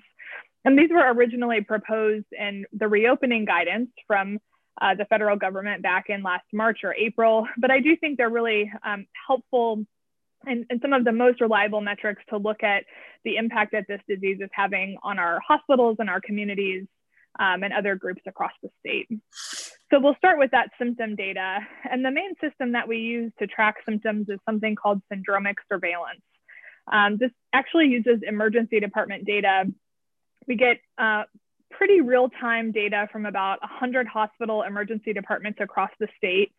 And 0.63 0.77
these 0.77 0.89
were 0.89 1.13
originally 1.13 1.61
proposed 1.61 2.25
in 2.31 2.65
the 2.73 2.87
reopening 2.87 3.45
guidance 3.45 3.89
from 4.07 4.39
uh, 4.81 4.95
the 4.95 5.05
federal 5.05 5.37
government 5.37 5.83
back 5.83 6.05
in 6.09 6.23
last 6.23 6.45
March 6.51 6.79
or 6.83 6.93
April. 6.93 7.47
But 7.57 7.71
I 7.71 7.79
do 7.79 7.95
think 7.95 8.17
they're 8.17 8.29
really 8.29 8.71
um, 8.83 9.05
helpful 9.27 9.85
and, 10.47 10.65
and, 10.69 10.81
some 10.81 10.93
of 10.93 11.03
the 11.03 11.11
most 11.11 11.41
reliable 11.41 11.81
metrics 11.81 12.21
to 12.29 12.37
look 12.37 12.63
at 12.63 12.83
the 13.23 13.37
impact 13.37 13.71
that 13.73 13.85
this 13.87 14.01
disease 14.07 14.37
is 14.41 14.49
having 14.53 14.97
on 15.03 15.19
our 15.19 15.39
hospitals 15.45 15.97
and 15.99 16.09
our 16.09 16.21
communities 16.21 16.85
um, 17.39 17.63
and 17.63 17.73
other 17.73 17.95
groups 17.95 18.21
across 18.27 18.51
the 18.63 18.69
state. 18.79 19.07
So 19.91 19.99
we'll 19.99 20.15
start 20.15 20.39
with 20.39 20.51
that 20.51 20.69
symptom 20.77 21.15
data. 21.15 21.59
And 21.89 22.03
the 22.03 22.11
main 22.11 22.33
system 22.41 22.71
that 22.73 22.87
we 22.87 22.97
use 22.97 23.31
to 23.39 23.47
track 23.47 23.75
symptoms 23.85 24.27
is 24.29 24.39
something 24.45 24.75
called 24.75 25.01
syndromic 25.11 25.55
surveillance. 25.71 26.21
Um, 26.91 27.17
this 27.17 27.31
actually 27.53 27.87
uses 27.87 28.21
emergency 28.27 28.79
department 28.79 29.25
data 29.25 29.65
we 30.47 30.55
get 30.55 30.77
uh, 30.97 31.23
pretty 31.71 32.01
real-time 32.01 32.71
data 32.71 33.07
from 33.11 33.25
about 33.25 33.59
100 33.61 34.07
hospital 34.07 34.63
emergency 34.63 35.13
departments 35.13 35.59
across 35.61 35.91
the 35.99 36.07
state. 36.17 36.51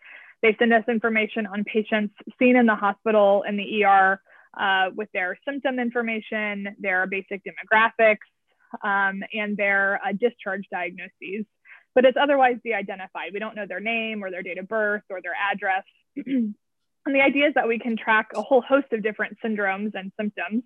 They 0.43 0.55
send 0.59 0.73
us 0.73 0.85
information 0.89 1.47
on 1.47 1.65
patients 1.65 2.15
seen 2.39 2.57
in 2.57 2.67
the 2.67 2.75
hospital 2.75 3.45
in 3.49 3.57
the 3.57 3.85
ER 3.85 4.21
uh, 4.59 4.91
with 4.95 5.09
their 5.13 5.39
symptom 5.47 5.79
information, 5.79 6.77
their 6.79 7.07
basic 7.07 7.43
demographics, 7.45 8.27
um, 8.83 9.23
and 9.33 9.57
their 9.57 10.01
uh, 10.05 10.13
discharge 10.13 10.65
diagnoses. 10.71 11.47
But 11.95 12.05
it's 12.05 12.19
otherwise 12.21 12.57
de-identified. 12.63 13.33
We 13.33 13.39
don't 13.39 13.57
know 13.57 13.67
their 13.67 13.81
name 13.81 14.23
or 14.23 14.31
their 14.31 14.43
date 14.43 14.59
of 14.59 14.69
birth 14.69 15.03
or 15.09 15.21
their 15.23 15.35
address. 15.35 15.85
and 16.17 16.55
the 17.07 17.23
idea 17.23 17.49
is 17.49 17.55
that 17.55 17.69
we 17.69 17.79
can 17.79 17.97
track 17.97 18.29
a 18.35 18.43
whole 18.43 18.61
host 18.61 18.93
of 18.93 19.03
different 19.03 19.39
syndromes 19.43 19.93
and 19.95 20.13
symptoms 20.19 20.63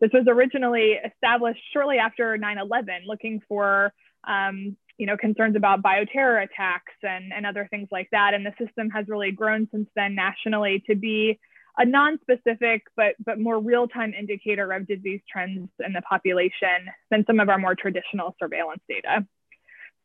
this 0.00 0.10
was 0.12 0.24
originally 0.26 0.92
established 1.04 1.60
shortly 1.72 1.98
after 1.98 2.36
9-11, 2.38 3.06
looking 3.06 3.40
for 3.46 3.92
um, 4.26 4.76
you 5.00 5.06
know, 5.06 5.16
concerns 5.16 5.56
about 5.56 5.82
bioterror 5.82 6.44
attacks 6.44 6.92
and, 7.02 7.32
and 7.32 7.46
other 7.46 7.66
things 7.70 7.88
like 7.90 8.06
that. 8.12 8.34
And 8.34 8.44
the 8.44 8.52
system 8.62 8.90
has 8.90 9.08
really 9.08 9.32
grown 9.32 9.66
since 9.72 9.88
then 9.96 10.14
nationally 10.14 10.84
to 10.88 10.94
be 10.94 11.40
a 11.78 11.86
non-specific 11.86 12.82
but, 12.96 13.14
but 13.24 13.40
more 13.40 13.58
real-time 13.58 14.12
indicator 14.12 14.70
of 14.72 14.86
disease 14.86 15.22
trends 15.26 15.70
in 15.84 15.94
the 15.94 16.02
population 16.02 16.90
than 17.10 17.24
some 17.26 17.40
of 17.40 17.48
our 17.48 17.56
more 17.56 17.74
traditional 17.74 18.36
surveillance 18.38 18.82
data. 18.90 19.26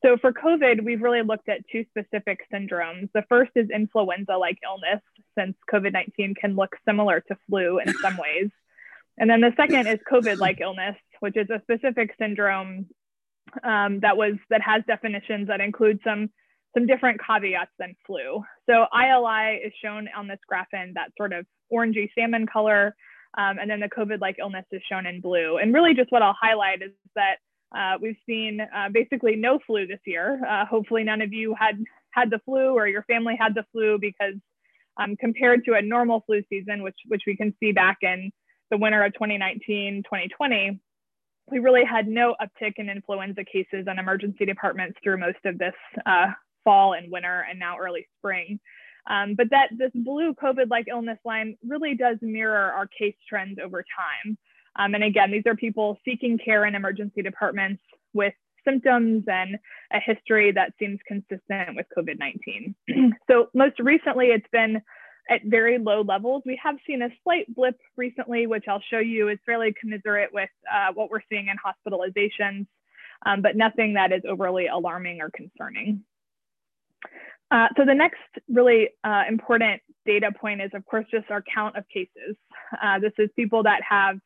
So 0.01 0.15
for 0.15 0.31
COVID, 0.31 0.85
we've 0.85 1.01
really 1.01 1.23
looked 1.23 1.49
at 1.49 1.67
two 1.69 1.83
specific 1.89 2.39
syndromes. 2.53 3.09
The 3.13 3.25
first 3.27 3.51
is 3.55 3.69
influenza-like 3.69 4.59
illness, 4.63 5.01
since 5.37 5.57
COVID-19 5.69 6.37
can 6.37 6.55
look 6.55 6.73
similar 6.87 7.19
to 7.19 7.35
flu 7.49 7.79
in 7.79 7.93
some 7.95 8.15
ways. 8.15 8.49
And 9.17 9.29
then 9.29 9.41
the 9.41 9.51
second 9.57 9.87
is 9.87 9.99
COVID-like 10.09 10.61
illness, 10.61 10.95
which 11.19 11.35
is 11.35 11.49
a 11.49 11.59
specific 11.63 12.15
syndrome 12.17 12.85
um, 13.63 13.99
that 14.01 14.17
was 14.17 14.33
that 14.49 14.61
has 14.61 14.83
definitions 14.87 15.47
that 15.47 15.61
include 15.61 15.99
some 16.03 16.29
some 16.75 16.85
different 16.85 17.19
caveats 17.25 17.71
than 17.79 17.95
flu. 18.05 18.43
So 18.69 18.85
ILI 18.93 19.61
is 19.65 19.73
shown 19.81 20.07
on 20.15 20.27
this 20.27 20.39
graph 20.47 20.67
in 20.73 20.93
that 20.95 21.11
sort 21.17 21.31
of 21.31 21.45
orangey 21.71 22.09
salmon 22.17 22.45
color, 22.45 22.95
um, 23.37 23.57
and 23.59 23.69
then 23.69 23.79
the 23.79 23.89
COVID-like 23.89 24.37
illness 24.39 24.65
is 24.71 24.81
shown 24.89 25.05
in 25.05 25.21
blue. 25.21 25.57
And 25.57 25.73
really, 25.73 25.93
just 25.93 26.11
what 26.11 26.21
I'll 26.21 26.35
highlight 26.39 26.81
is 26.81 26.91
that 27.15 27.37
uh, 27.75 27.97
we've 28.01 28.17
seen 28.25 28.59
uh, 28.61 28.89
basically 28.91 29.35
no 29.35 29.59
flu 29.65 29.87
this 29.87 29.99
year. 30.05 30.41
Uh, 30.47 30.65
hopefully, 30.65 31.03
none 31.03 31.21
of 31.21 31.33
you 31.33 31.55
had 31.57 31.81
had 32.11 32.29
the 32.29 32.39
flu 32.45 32.73
or 32.73 32.87
your 32.87 33.03
family 33.03 33.37
had 33.39 33.55
the 33.55 33.65
flu 33.71 33.97
because 33.99 34.35
um, 34.97 35.15
compared 35.17 35.65
to 35.65 35.73
a 35.73 35.81
normal 35.81 36.23
flu 36.25 36.41
season, 36.49 36.83
which 36.83 36.97
which 37.07 37.23
we 37.25 37.35
can 37.35 37.53
see 37.59 37.71
back 37.71 37.97
in 38.01 38.31
the 38.71 38.77
winter 38.77 39.03
of 39.03 39.13
2019, 39.13 40.03
2020, 40.03 40.79
we 41.51 41.59
really 41.59 41.83
had 41.83 42.07
no 42.07 42.35
uptick 42.41 42.73
in 42.77 42.89
influenza 42.89 43.43
cases 43.43 43.85
in 43.87 43.99
emergency 43.99 44.45
departments 44.45 44.97
through 45.03 45.17
most 45.17 45.43
of 45.45 45.57
this 45.57 45.73
uh, 46.05 46.27
fall 46.63 46.93
and 46.93 47.11
winter 47.11 47.45
and 47.49 47.59
now 47.59 47.77
early 47.77 48.07
spring. 48.17 48.59
Um, 49.07 49.35
but 49.35 49.51
that 49.51 49.69
this 49.77 49.91
blue 49.93 50.33
COVID-like 50.33 50.87
illness 50.87 51.19
line 51.23 51.57
really 51.65 51.95
does 51.95 52.17
mirror 52.21 52.71
our 52.71 52.87
case 52.87 53.15
trends 53.29 53.59
over 53.63 53.83
time. 53.83 54.37
Um, 54.77 54.95
and 54.95 55.03
again, 55.03 55.31
these 55.31 55.43
are 55.45 55.55
people 55.55 55.99
seeking 56.03 56.39
care 56.43 56.65
in 56.65 56.75
emergency 56.75 57.21
departments 57.21 57.83
with 58.13 58.33
symptoms 58.67 59.23
and 59.27 59.57
a 59.93 59.99
history 59.99 60.51
that 60.51 60.73
seems 60.79 60.99
consistent 61.07 61.75
with 61.75 61.85
COVID-19. 61.95 62.73
so 63.29 63.49
most 63.53 63.79
recently, 63.79 64.27
it's 64.27 64.47
been 64.51 64.81
at 65.29 65.41
very 65.43 65.77
low 65.77 66.01
levels. 66.01 66.43
We 66.45 66.59
have 66.63 66.75
seen 66.85 67.01
a 67.01 67.09
slight 67.23 67.53
blip 67.53 67.79
recently, 67.95 68.47
which 68.47 68.65
I'll 68.67 68.83
show 68.89 68.99
you 68.99 69.29
is 69.29 69.39
fairly 69.45 69.73
commiserate 69.79 70.33
with 70.33 70.49
uh, 70.71 70.93
what 70.93 71.09
we're 71.09 71.21
seeing 71.29 71.47
in 71.47 71.57
hospitalizations, 71.57 72.67
um, 73.25 73.41
but 73.41 73.55
nothing 73.55 73.93
that 73.93 74.11
is 74.11 74.21
overly 74.27 74.67
alarming 74.67 75.21
or 75.21 75.31
concerning. 75.31 76.03
Uh, 77.51 77.67
so 77.77 77.85
the 77.85 77.93
next 77.93 78.19
really 78.49 78.89
uh, 79.03 79.23
important 79.29 79.81
data 80.05 80.31
point 80.31 80.61
is, 80.61 80.71
of 80.73 80.85
course, 80.85 81.05
just 81.11 81.29
our 81.29 81.43
count 81.53 81.77
of 81.77 81.87
cases. 81.87 82.35
Uh, 82.81 82.99
this 82.99 83.13
is 83.17 83.29
people 83.35 83.63
that 83.63 83.81
have 83.87 84.17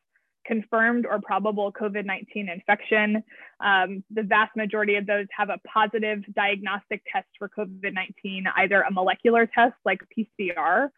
confirmed 0.44 1.06
or 1.06 1.20
probable 1.20 1.72
COVID-19 1.72 2.52
infection. 2.52 3.22
Um, 3.60 4.02
the 4.10 4.22
vast 4.22 4.56
majority 4.56 4.96
of 4.96 5.06
those 5.06 5.26
have 5.36 5.50
a 5.50 5.58
positive 5.66 6.22
diagnostic 6.34 7.02
test 7.12 7.28
for 7.38 7.48
COVID-19, 7.48 8.44
either 8.56 8.82
a 8.82 8.90
molecular 8.90 9.46
test 9.46 9.74
like 9.84 10.00
PCR 10.16 10.88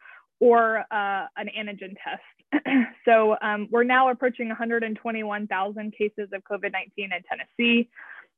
or 0.41 0.79
uh, 0.91 1.27
an 1.37 1.49
antigen 1.57 1.95
test. 2.03 2.67
so 3.05 3.37
um, 3.43 3.69
we're 3.71 3.85
now 3.85 4.11
approaching 4.11 4.49
121,000 4.49 5.95
cases 5.97 6.29
of 6.33 6.43
COVID-19 6.45 6.91
in 6.97 7.11
Tennessee. 7.29 7.89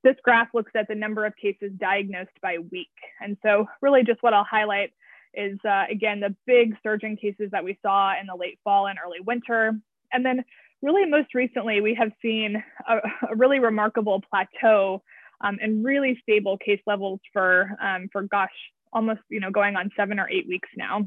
This 0.02 0.16
graph 0.22 0.48
looks 0.52 0.72
at 0.76 0.86
the 0.86 0.94
number 0.94 1.24
of 1.24 1.34
cases 1.36 1.72
diagnosed 1.78 2.38
by 2.42 2.58
week. 2.70 2.92
And 3.22 3.38
so 3.42 3.66
really 3.80 4.04
just 4.04 4.22
what 4.22 4.34
I'll 4.34 4.44
highlight 4.44 4.92
is, 5.32 5.58
uh, 5.64 5.84
again, 5.90 6.20
the 6.20 6.36
big 6.46 6.76
surge 6.82 7.02
in 7.02 7.16
cases 7.16 7.48
that 7.52 7.64
we 7.64 7.78
saw 7.82 8.12
in 8.20 8.26
the 8.26 8.36
late 8.36 8.58
fall 8.62 8.86
and 8.86 8.98
early 9.04 9.20
winter. 9.20 9.72
And 10.12 10.24
then 10.24 10.44
really 10.84 11.08
most 11.08 11.34
recently, 11.34 11.80
we 11.80 11.94
have 11.94 12.12
seen 12.22 12.62
a, 12.88 12.96
a 13.30 13.34
really 13.34 13.58
remarkable 13.58 14.22
plateau 14.30 15.02
um, 15.40 15.58
and 15.60 15.84
really 15.84 16.18
stable 16.22 16.58
case 16.58 16.80
levels 16.86 17.20
for, 17.32 17.70
um, 17.82 18.08
for 18.12 18.22
gosh, 18.22 18.50
almost 18.92 19.20
you 19.28 19.40
know 19.40 19.50
going 19.50 19.74
on 19.76 19.90
seven 19.96 20.20
or 20.20 20.28
eight 20.30 20.46
weeks 20.46 20.68
now. 20.76 21.04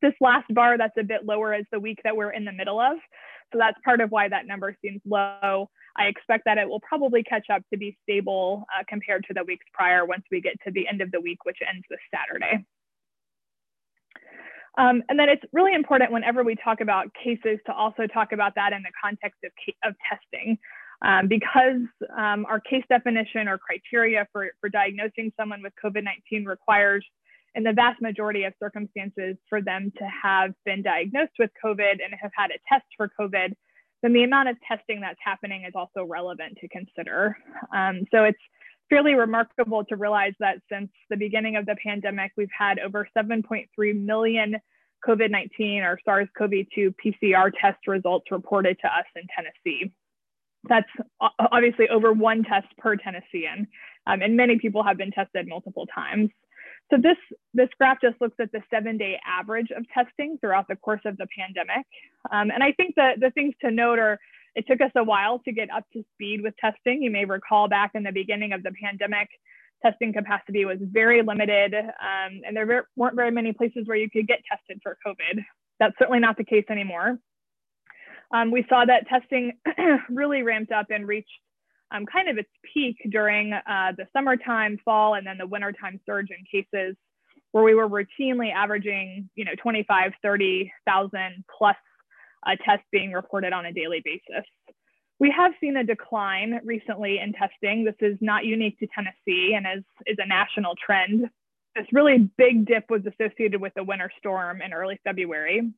This 0.00 0.12
last 0.20 0.46
bar 0.54 0.78
that's 0.78 0.96
a 0.98 1.02
bit 1.02 1.26
lower 1.26 1.52
is 1.52 1.64
the 1.72 1.80
week 1.80 1.98
that 2.04 2.16
we're 2.16 2.30
in 2.30 2.44
the 2.44 2.52
middle 2.52 2.78
of. 2.78 2.96
So 3.52 3.58
that's 3.58 3.76
part 3.84 4.00
of 4.00 4.10
why 4.10 4.28
that 4.28 4.46
number 4.46 4.76
seems 4.80 5.00
low. 5.04 5.68
I 5.96 6.04
expect 6.04 6.44
that 6.44 6.56
it 6.56 6.68
will 6.68 6.80
probably 6.80 7.24
catch 7.24 7.46
up 7.52 7.62
to 7.72 7.78
be 7.78 7.98
stable 8.04 8.64
uh, 8.72 8.84
compared 8.88 9.24
to 9.26 9.34
the 9.34 9.42
weeks 9.42 9.66
prior 9.74 10.06
once 10.06 10.22
we 10.30 10.40
get 10.40 10.54
to 10.64 10.70
the 10.70 10.86
end 10.86 11.00
of 11.00 11.10
the 11.10 11.20
week, 11.20 11.44
which 11.44 11.58
ends 11.68 11.84
this 11.90 11.98
Saturday. 12.14 12.64
Um, 14.78 15.02
and 15.08 15.18
then 15.18 15.28
it's 15.28 15.42
really 15.52 15.74
important 15.74 16.12
whenever 16.12 16.44
we 16.44 16.54
talk 16.54 16.80
about 16.80 17.06
cases 17.14 17.58
to 17.66 17.74
also 17.74 18.06
talk 18.06 18.32
about 18.32 18.54
that 18.54 18.72
in 18.72 18.82
the 18.82 18.92
context 19.02 19.38
of, 19.44 19.52
of 19.84 19.94
testing. 20.08 20.58
Um, 21.02 21.28
because 21.28 21.80
um, 22.14 22.44
our 22.44 22.60
case 22.60 22.84
definition 22.90 23.48
or 23.48 23.56
criteria 23.56 24.28
for, 24.32 24.50
for 24.60 24.68
diagnosing 24.68 25.32
someone 25.34 25.62
with 25.62 25.72
COVID-19 25.82 26.44
requires 26.44 27.04
in 27.54 27.62
the 27.62 27.72
vast 27.72 28.00
majority 28.00 28.44
of 28.44 28.52
circumstances 28.62 29.36
for 29.48 29.62
them 29.62 29.92
to 29.98 30.04
have 30.22 30.52
been 30.64 30.82
diagnosed 30.82 31.32
with 31.38 31.50
COVID 31.64 31.92
and 32.04 32.14
have 32.20 32.30
had 32.36 32.50
a 32.50 32.58
test 32.68 32.86
for 32.96 33.10
COVID, 33.18 33.54
then 34.02 34.12
the 34.12 34.24
amount 34.24 34.48
of 34.48 34.56
testing 34.66 35.00
that's 35.00 35.18
happening 35.24 35.64
is 35.64 35.72
also 35.74 36.04
relevant 36.04 36.58
to 36.60 36.68
consider. 36.68 37.36
Um, 37.74 38.02
so 38.12 38.24
it's 38.24 38.38
fairly 38.90 39.14
remarkable 39.14 39.84
to 39.84 39.96
realize 39.96 40.34
that 40.40 40.58
since 40.70 40.90
the 41.08 41.16
beginning 41.16 41.56
of 41.56 41.64
the 41.64 41.76
pandemic, 41.82 42.32
we've 42.36 42.50
had 42.56 42.78
over 42.80 43.08
7.3 43.16 43.68
million 44.04 44.56
COVID 45.06 45.30
19 45.30 45.82
or 45.82 45.98
SARS 46.04 46.28
CoV 46.36 46.50
2 46.74 46.94
PCR 47.02 47.50
test 47.58 47.78
results 47.86 48.26
reported 48.30 48.76
to 48.80 48.86
us 48.86 49.06
in 49.16 49.22
Tennessee. 49.34 49.92
That's 50.68 50.88
obviously 51.38 51.88
over 51.88 52.12
one 52.12 52.44
test 52.44 52.66
per 52.76 52.96
Tennessean, 52.96 53.66
um, 54.06 54.20
and 54.20 54.36
many 54.36 54.58
people 54.58 54.82
have 54.82 54.98
been 54.98 55.10
tested 55.10 55.48
multiple 55.48 55.86
times. 55.86 56.28
So 56.90 56.96
this, 57.00 57.16
this 57.54 57.68
graph 57.78 57.98
just 58.02 58.20
looks 58.20 58.36
at 58.40 58.50
the 58.52 58.60
seven 58.68 58.98
day 58.98 59.18
average 59.24 59.68
of 59.74 59.86
testing 59.94 60.38
throughout 60.40 60.66
the 60.68 60.76
course 60.76 61.00
of 61.04 61.16
the 61.16 61.26
pandemic. 61.38 61.86
Um, 62.30 62.50
and 62.50 62.62
I 62.62 62.72
think 62.72 62.96
that 62.96 63.20
the 63.20 63.30
things 63.30 63.54
to 63.62 63.70
note 63.70 63.98
are 63.98 64.18
it 64.54 64.66
took 64.66 64.80
us 64.80 64.90
a 64.96 65.04
while 65.04 65.38
to 65.40 65.52
get 65.52 65.70
up 65.70 65.84
to 65.92 66.04
speed 66.14 66.40
with 66.42 66.54
testing. 66.56 67.02
You 67.02 67.10
may 67.10 67.24
recall 67.24 67.68
back 67.68 67.92
in 67.94 68.02
the 68.02 68.12
beginning 68.12 68.52
of 68.52 68.62
the 68.62 68.72
pandemic, 68.82 69.28
testing 69.82 70.12
capacity 70.12 70.64
was 70.64 70.78
very 70.80 71.22
limited 71.22 71.74
um, 71.74 72.40
and 72.46 72.56
there 72.56 72.86
weren't 72.96 73.16
very 73.16 73.30
many 73.30 73.52
places 73.52 73.82
where 73.86 73.96
you 73.96 74.10
could 74.10 74.26
get 74.26 74.40
tested 74.50 74.80
for 74.82 74.96
COVID. 75.06 75.42
That's 75.78 75.94
certainly 75.98 76.20
not 76.20 76.36
the 76.36 76.44
case 76.44 76.64
anymore. 76.70 77.18
Um, 78.32 78.50
we 78.50 78.64
saw 78.68 78.84
that 78.84 79.08
testing 79.08 79.52
really 80.08 80.42
ramped 80.42 80.72
up 80.72 80.86
and 80.90 81.06
reached 81.06 81.28
um, 81.92 82.06
kind 82.06 82.28
of 82.28 82.38
its 82.38 82.50
peak 82.72 82.96
during 83.10 83.52
uh, 83.52 83.92
the 83.96 84.06
summertime, 84.12 84.78
fall, 84.84 85.14
and 85.14 85.26
then 85.26 85.38
the 85.38 85.46
wintertime 85.46 86.00
surge 86.06 86.28
in 86.30 86.44
cases 86.50 86.96
where 87.52 87.64
we 87.64 87.74
were 87.74 87.88
routinely 87.88 88.52
averaging, 88.54 89.28
you 89.34 89.44
know, 89.44 89.54
25, 89.60 90.12
30,000 90.22 91.44
plus 91.58 91.76
uh, 92.46 92.56
tests 92.64 92.86
being 92.92 93.12
reported 93.12 93.52
on 93.52 93.66
a 93.66 93.72
daily 93.72 94.02
basis. 94.04 94.44
We 95.18 95.32
have 95.36 95.52
seen 95.60 95.76
a 95.76 95.84
decline 95.84 96.60
recently 96.64 97.18
in 97.18 97.32
testing. 97.34 97.84
This 97.84 97.94
is 98.00 98.16
not 98.20 98.44
unique 98.44 98.78
to 98.78 98.86
Tennessee 98.94 99.54
and 99.54 99.66
is, 99.78 99.84
is 100.06 100.16
a 100.18 100.26
national 100.26 100.74
trend. 100.84 101.28
This 101.76 101.86
really 101.92 102.30
big 102.38 102.66
dip 102.66 102.84
was 102.88 103.02
associated 103.06 103.60
with 103.60 103.74
the 103.76 103.84
winter 103.84 104.10
storm 104.18 104.62
in 104.62 104.72
early 104.72 104.98
February 105.04 105.70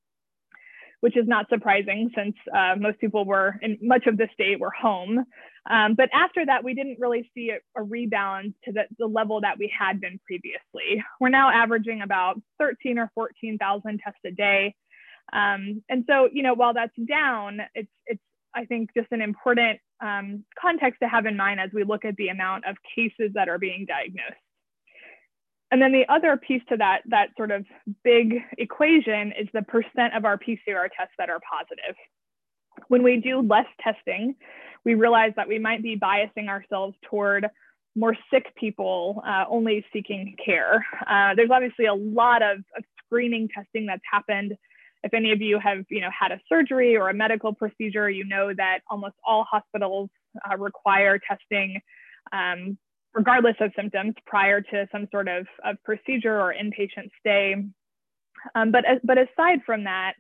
which 1.03 1.17
is 1.17 1.27
not 1.27 1.49
surprising 1.49 2.11
since 2.17 2.35
uh, 2.57 2.77
most 2.79 2.99
people 3.01 3.25
were 3.25 3.59
in 3.61 3.77
much 3.83 4.07
of 4.07 4.17
the 4.17 4.29
state 4.33 4.61
were 4.61 4.71
home. 4.71 5.25
Um, 5.69 5.95
but 5.97 6.09
after 6.15 6.47
that, 6.47 6.63
we 6.63 6.75
didn't 6.75 6.99
really 7.01 7.29
see 7.35 7.51
a, 7.51 7.81
a 7.81 7.83
rebound 7.83 8.55
to 8.65 8.73
the, 8.73 8.83
the, 9.01 9.07
level 9.07 9.41
that 9.41 9.59
we 9.59 9.73
had 9.77 10.01
been 10.01 10.21
previously. 10.25 11.03
We're 11.21 11.29
now 11.29 11.51
averaging 11.51 12.03
about 12.03 12.41
13 12.61 12.99
or 12.99 13.11
14,000 13.17 13.99
tests 13.99 14.21
a 14.25 14.31
day. 14.31 14.77
Um, 15.33 15.83
and 15.89 16.05
so, 16.09 16.29
you 16.33 16.43
know, 16.43 16.55
while 16.55 16.75
that's 16.75 16.97
down, 17.09 17.61
it's, 17.75 17.91
it's 18.07 18.21
I 18.55 18.65
think 18.67 18.91
just 18.97 19.09
an 19.13 19.23
important 19.23 19.81
um, 20.03 20.45
context 20.61 21.01
to 21.03 21.09
have 21.09 21.27
in 21.27 21.37
mind 21.37 21.61
as 21.61 21.71
we 21.73 21.85
look 21.85 22.05
at 22.05 22.17
the 22.17 22.29
amount 22.29 22.67
of 22.67 22.77
cases 22.95 23.33
that 23.35 23.49
are 23.49 23.59
being 23.59 23.87
diagnosed. 23.87 24.37
And 25.71 25.81
then 25.81 25.93
the 25.93 26.05
other 26.13 26.37
piece 26.37 26.61
to 26.69 26.77
that, 26.77 27.01
that 27.07 27.29
sort 27.37 27.51
of 27.51 27.65
big 28.05 28.35
equation 28.59 29.33
is 29.33 29.49
the 29.55 29.63
percent 29.63 30.15
of 30.15 30.27
our 30.27 30.37
PCR 30.37 30.89
tests 30.97 31.15
that 31.19 31.31
are 31.31 31.41
positive. 31.51 31.97
When 32.89 33.03
we 33.03 33.17
do 33.17 33.41
less 33.41 33.67
testing, 33.83 34.35
we 34.85 34.95
realize 34.95 35.33
that 35.37 35.49
we 35.49 35.59
might 35.59 35.83
be 35.83 35.99
biasing 35.99 36.49
ourselves 36.49 36.95
toward 37.09 37.49
more 37.97 38.17
sick 38.31 38.55
people 38.55 39.23
uh, 39.27 39.45
only 39.49 39.85
seeking 39.93 40.37
care. 40.45 40.85
Uh, 41.09 41.35
there's 41.35 41.51
obviously 41.51 41.87
a 41.87 41.95
lot 41.95 42.43
of, 42.43 42.59
of, 42.77 42.85
screening 43.07 43.47
testing 43.55 43.85
that's 43.85 44.03
happened. 44.11 44.57
If 45.03 45.15
any 45.15 45.33
of 45.33 45.41
you 45.41 45.59
have, 45.59 45.85
you 45.91 46.01
know, 46.01 46.11
had 46.17 46.33
a 46.33 46.41
surgery 46.49 46.97
or 46.97 47.09
a 47.09 47.15
medical 47.15 47.53
procedure, 47.53 48.09
you 48.09 48.25
know 48.25 48.53
that 48.57 48.81
almost 48.89 49.15
all 49.27 49.45
hospitals 49.51 50.11
uh, 50.49 50.57
require 50.57 51.19
testing 51.19 51.81
um, 52.33 52.79
regardless 53.15 53.57
of 53.61 53.73
symptoms 53.77 54.15
prior 54.27 54.61
to 54.61 54.87
some 54.91 55.07
sort 55.11 55.29
of, 55.29 55.47
of 55.65 55.77
procedure 55.85 56.41
or 56.41 56.55
inpatient 56.55 57.11
stay. 57.21 57.57
Um, 58.55 58.71
but, 58.71 58.85
but 59.05 59.19
aside 59.19 59.61
from 59.67 59.85
that, 59.85 60.15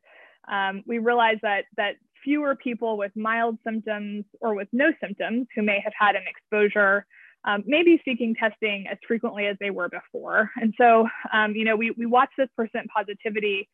um, 0.50 0.82
we 0.86 0.98
realize 0.98 1.38
that, 1.42 1.64
that 1.76 1.94
fewer 2.22 2.54
people 2.54 2.96
with 2.96 3.12
mild 3.16 3.58
symptoms 3.64 4.24
or 4.40 4.54
with 4.54 4.68
no 4.72 4.92
symptoms 5.00 5.46
who 5.54 5.62
may 5.62 5.80
have 5.82 5.92
had 5.98 6.16
an 6.16 6.22
exposure 6.28 7.06
um, 7.44 7.64
may 7.66 7.82
be 7.82 8.00
seeking 8.04 8.34
testing 8.34 8.86
as 8.90 8.98
frequently 9.06 9.46
as 9.46 9.56
they 9.58 9.70
were 9.70 9.88
before. 9.88 10.50
And 10.56 10.72
so, 10.78 11.08
um, 11.32 11.56
you 11.56 11.64
know, 11.64 11.74
we, 11.74 11.90
we 11.92 12.06
watch 12.06 12.30
this 12.38 12.48
percent 12.56 12.88
positivity 12.94 13.68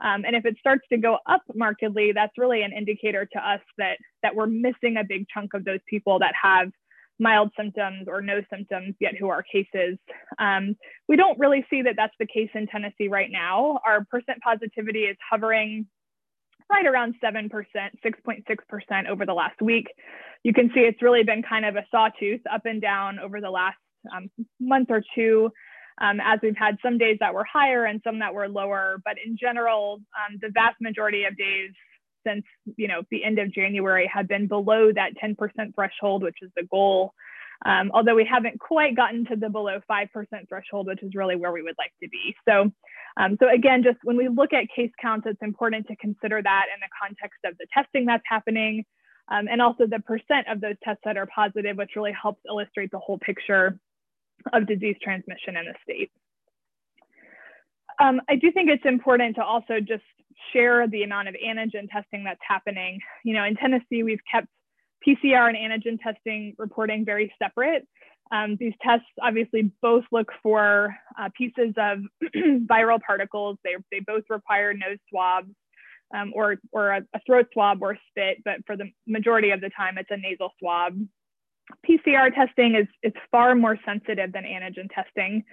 um, 0.00 0.24
and 0.24 0.34
if 0.34 0.44
it 0.44 0.56
starts 0.58 0.86
to 0.90 0.98
go 0.98 1.18
up 1.26 1.42
markedly, 1.54 2.12
that's 2.12 2.36
really 2.38 2.62
an 2.62 2.72
indicator 2.72 3.26
to 3.32 3.38
us 3.38 3.60
that, 3.78 3.98
that 4.22 4.34
we're 4.34 4.46
missing 4.46 4.96
a 4.98 5.04
big 5.06 5.26
chunk 5.32 5.54
of 5.54 5.64
those 5.64 5.80
people 5.88 6.18
that 6.20 6.32
have 6.40 6.70
mild 7.18 7.50
symptoms 7.56 8.06
or 8.08 8.22
no 8.22 8.40
symptoms 8.52 8.94
yet 8.98 9.14
who 9.18 9.28
are 9.28 9.42
cases. 9.42 9.98
Um, 10.38 10.74
we 11.06 11.16
don't 11.16 11.38
really 11.38 11.64
see 11.68 11.82
that 11.82 11.94
that's 11.96 12.14
the 12.18 12.26
case 12.26 12.48
in 12.54 12.66
Tennessee 12.66 13.08
right 13.08 13.30
now. 13.30 13.78
Our 13.86 14.04
percent 14.10 14.40
positivity 14.42 15.00
is 15.00 15.16
hovering 15.30 15.86
right 16.70 16.86
around 16.86 17.16
7%, 17.22 17.50
6.6% 17.50 19.08
over 19.08 19.26
the 19.26 19.34
last 19.34 19.60
week. 19.60 19.86
You 20.44 20.54
can 20.54 20.70
see 20.72 20.80
it's 20.80 21.02
really 21.02 21.24
been 21.24 21.42
kind 21.42 21.66
of 21.66 21.76
a 21.76 21.84
sawtooth 21.90 22.40
up 22.50 22.62
and 22.64 22.80
down 22.80 23.18
over 23.18 23.40
the 23.40 23.50
last 23.50 23.76
um, 24.14 24.30
month 24.58 24.88
or 24.90 25.02
two. 25.14 25.50
Um, 25.98 26.18
as 26.20 26.40
we've 26.42 26.56
had 26.56 26.78
some 26.82 26.98
days 26.98 27.18
that 27.20 27.34
were 27.34 27.44
higher 27.44 27.84
and 27.84 28.00
some 28.04 28.20
that 28.20 28.32
were 28.32 28.48
lower, 28.48 29.00
but 29.04 29.16
in 29.24 29.36
general, 29.36 30.00
um, 30.16 30.38
the 30.40 30.50
vast 30.50 30.80
majority 30.80 31.24
of 31.24 31.36
days 31.36 31.72
since 32.26 32.44
you 32.76 32.88
know 32.88 33.02
the 33.10 33.24
end 33.24 33.38
of 33.38 33.52
January 33.52 34.10
have 34.12 34.28
been 34.28 34.46
below 34.46 34.92
that 34.92 35.12
10% 35.22 35.36
threshold, 35.74 36.22
which 36.22 36.38
is 36.42 36.50
the 36.56 36.64
goal. 36.70 37.14
Um, 37.66 37.90
although 37.92 38.14
we 38.14 38.24
haven't 38.24 38.58
quite 38.58 38.96
gotten 38.96 39.26
to 39.26 39.36
the 39.36 39.50
below 39.50 39.80
5% 39.90 40.08
threshold, 40.48 40.86
which 40.86 41.02
is 41.02 41.14
really 41.14 41.36
where 41.36 41.52
we 41.52 41.62
would 41.62 41.74
like 41.76 41.92
to 42.02 42.08
be. 42.08 42.34
So, 42.48 42.72
um, 43.18 43.36
so 43.38 43.50
again, 43.50 43.82
just 43.82 43.98
when 44.02 44.16
we 44.16 44.28
look 44.28 44.54
at 44.54 44.64
case 44.74 44.90
counts, 45.00 45.26
it's 45.28 45.42
important 45.42 45.86
to 45.88 45.96
consider 45.96 46.40
that 46.42 46.66
in 46.74 46.80
the 46.80 46.88
context 47.00 47.38
of 47.44 47.58
the 47.58 47.66
testing 47.74 48.06
that's 48.06 48.22
happening, 48.26 48.86
um, 49.30 49.46
and 49.46 49.60
also 49.60 49.86
the 49.86 50.00
percent 50.00 50.48
of 50.48 50.62
those 50.62 50.76
tests 50.82 51.02
that 51.04 51.18
are 51.18 51.26
positive, 51.26 51.76
which 51.76 51.90
really 51.96 52.14
helps 52.20 52.40
illustrate 52.48 52.90
the 52.90 52.98
whole 52.98 53.18
picture 53.18 53.78
of 54.52 54.66
disease 54.66 54.96
transmission 55.02 55.56
in 55.56 55.64
the 55.66 55.74
state. 55.82 56.10
Um, 58.00 58.20
I 58.28 58.36
do 58.36 58.50
think 58.50 58.70
it's 58.70 58.86
important 58.86 59.36
to 59.36 59.44
also 59.44 59.80
just 59.80 60.04
share 60.52 60.88
the 60.88 61.02
amount 61.02 61.28
of 61.28 61.34
antigen 61.34 61.88
testing 61.90 62.24
that's 62.24 62.40
happening. 62.46 63.00
You 63.24 63.34
know, 63.34 63.44
in 63.44 63.56
Tennessee, 63.56 64.02
we've 64.02 64.24
kept 64.30 64.48
PCR 65.06 65.52
and 65.52 65.56
antigen 65.56 65.98
testing 66.00 66.54
reporting 66.58 67.04
very 67.04 67.32
separate. 67.42 67.86
Um, 68.32 68.56
these 68.60 68.74
tests 68.80 69.06
obviously 69.20 69.72
both 69.82 70.04
look 70.12 70.28
for 70.42 70.96
uh, 71.18 71.30
pieces 71.36 71.74
of 71.76 71.98
viral 72.34 73.00
particles. 73.04 73.58
They, 73.64 73.74
they 73.90 74.00
both 74.00 74.22
require 74.30 74.72
nose 74.72 74.98
swabs 75.08 75.50
um, 76.14 76.32
or, 76.34 76.56
or 76.72 76.90
a, 76.90 77.02
a, 77.12 77.20
throat 77.26 77.46
swab 77.52 77.82
or 77.82 77.98
spit, 78.08 78.38
but 78.44 78.64
for 78.66 78.76
the 78.76 78.90
majority 79.06 79.50
of 79.50 79.60
the 79.60 79.70
time, 79.70 79.98
it's 79.98 80.10
a 80.10 80.16
nasal 80.16 80.52
swab. 80.60 80.96
PCR 81.88 82.34
testing 82.34 82.74
is, 82.74 83.12
far 83.30 83.54
more 83.54 83.78
sensitive 83.84 84.32
than 84.32 84.44
antigen 84.44 84.88
testing 84.94 85.44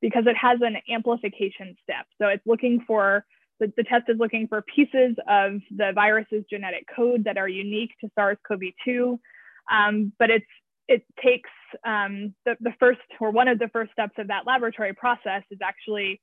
because 0.00 0.24
it 0.26 0.36
has 0.36 0.60
an 0.62 0.76
amplification 0.92 1.76
step. 1.82 2.06
So 2.20 2.28
it's 2.28 2.46
looking 2.46 2.84
for, 2.86 3.24
the, 3.60 3.72
the 3.76 3.84
test 3.84 4.04
is 4.08 4.16
looking 4.18 4.46
for 4.48 4.62
pieces 4.62 5.16
of 5.28 5.60
the 5.76 5.92
virus's 5.94 6.44
genetic 6.50 6.86
code 6.94 7.24
that 7.24 7.38
are 7.38 7.48
unique 7.48 7.90
to 8.00 8.10
SARS-CoV-2, 8.14 9.18
um, 9.72 10.12
but 10.18 10.30
it's, 10.30 10.46
it 10.86 11.02
takes 11.22 11.50
um, 11.86 12.34
the, 12.44 12.56
the 12.60 12.72
first 12.78 13.00
or 13.18 13.30
one 13.30 13.48
of 13.48 13.58
the 13.58 13.68
first 13.68 13.92
steps 13.92 14.14
of 14.18 14.28
that 14.28 14.46
laboratory 14.46 14.92
process 14.92 15.42
is 15.50 15.58
actually 15.62 16.20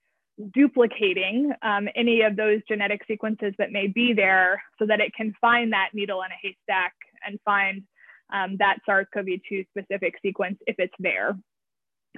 duplicating 0.54 1.52
um, 1.62 1.88
any 1.96 2.22
of 2.22 2.36
those 2.36 2.62
genetic 2.68 3.02
sequences 3.08 3.54
that 3.58 3.72
may 3.72 3.88
be 3.88 4.14
there 4.14 4.62
so 4.80 4.86
that 4.86 5.00
it 5.00 5.14
can 5.16 5.34
find 5.42 5.74
that 5.74 5.90
needle 5.94 6.22
in 6.22 6.32
a 6.32 6.36
haystack 6.42 6.94
and 7.26 7.40
find 7.46 7.84
um, 8.32 8.58
that 8.60 8.78
SARS-CoV-2 8.86 9.68
specific 9.70 10.16
sequence 10.22 10.58
if 10.68 10.76
it's 10.80 10.94
there. 11.00 11.38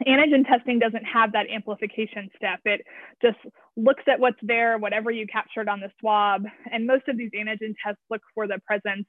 Antigen 0.08 0.46
testing 0.48 0.80
doesn't 0.80 1.04
have 1.06 1.34
that 1.34 1.48
amplification 1.50 2.30
step. 2.36 2.60
It 2.66 2.82
just 3.22 3.38
looks 3.78 4.04
at 4.08 4.20
what's 4.20 4.40
there, 4.42 4.78
whatever 4.78 5.12
you 5.12 5.28
captured 5.28 5.70
on 5.70 5.80
the 5.80 5.92
swab. 6.00 6.46
And 6.72 6.88
most 6.88 7.08
of 7.08 7.18
these 7.18 7.32
antigen 7.32 7.76
tests 7.84 8.02
look 8.10 8.22
for 8.34 8.48
the 8.48 8.60
presence 8.66 9.06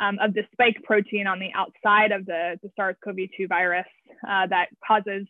um, 0.00 0.18
of 0.20 0.34
the 0.34 0.42
spike 0.52 0.76
protein 0.84 1.26
on 1.26 1.38
the 1.38 1.50
outside 1.54 2.12
of 2.12 2.26
the, 2.26 2.58
the 2.62 2.70
SARS-CoV-2 2.76 3.48
virus 3.48 3.86
uh, 4.28 4.46
that 4.48 4.66
causes 4.86 5.26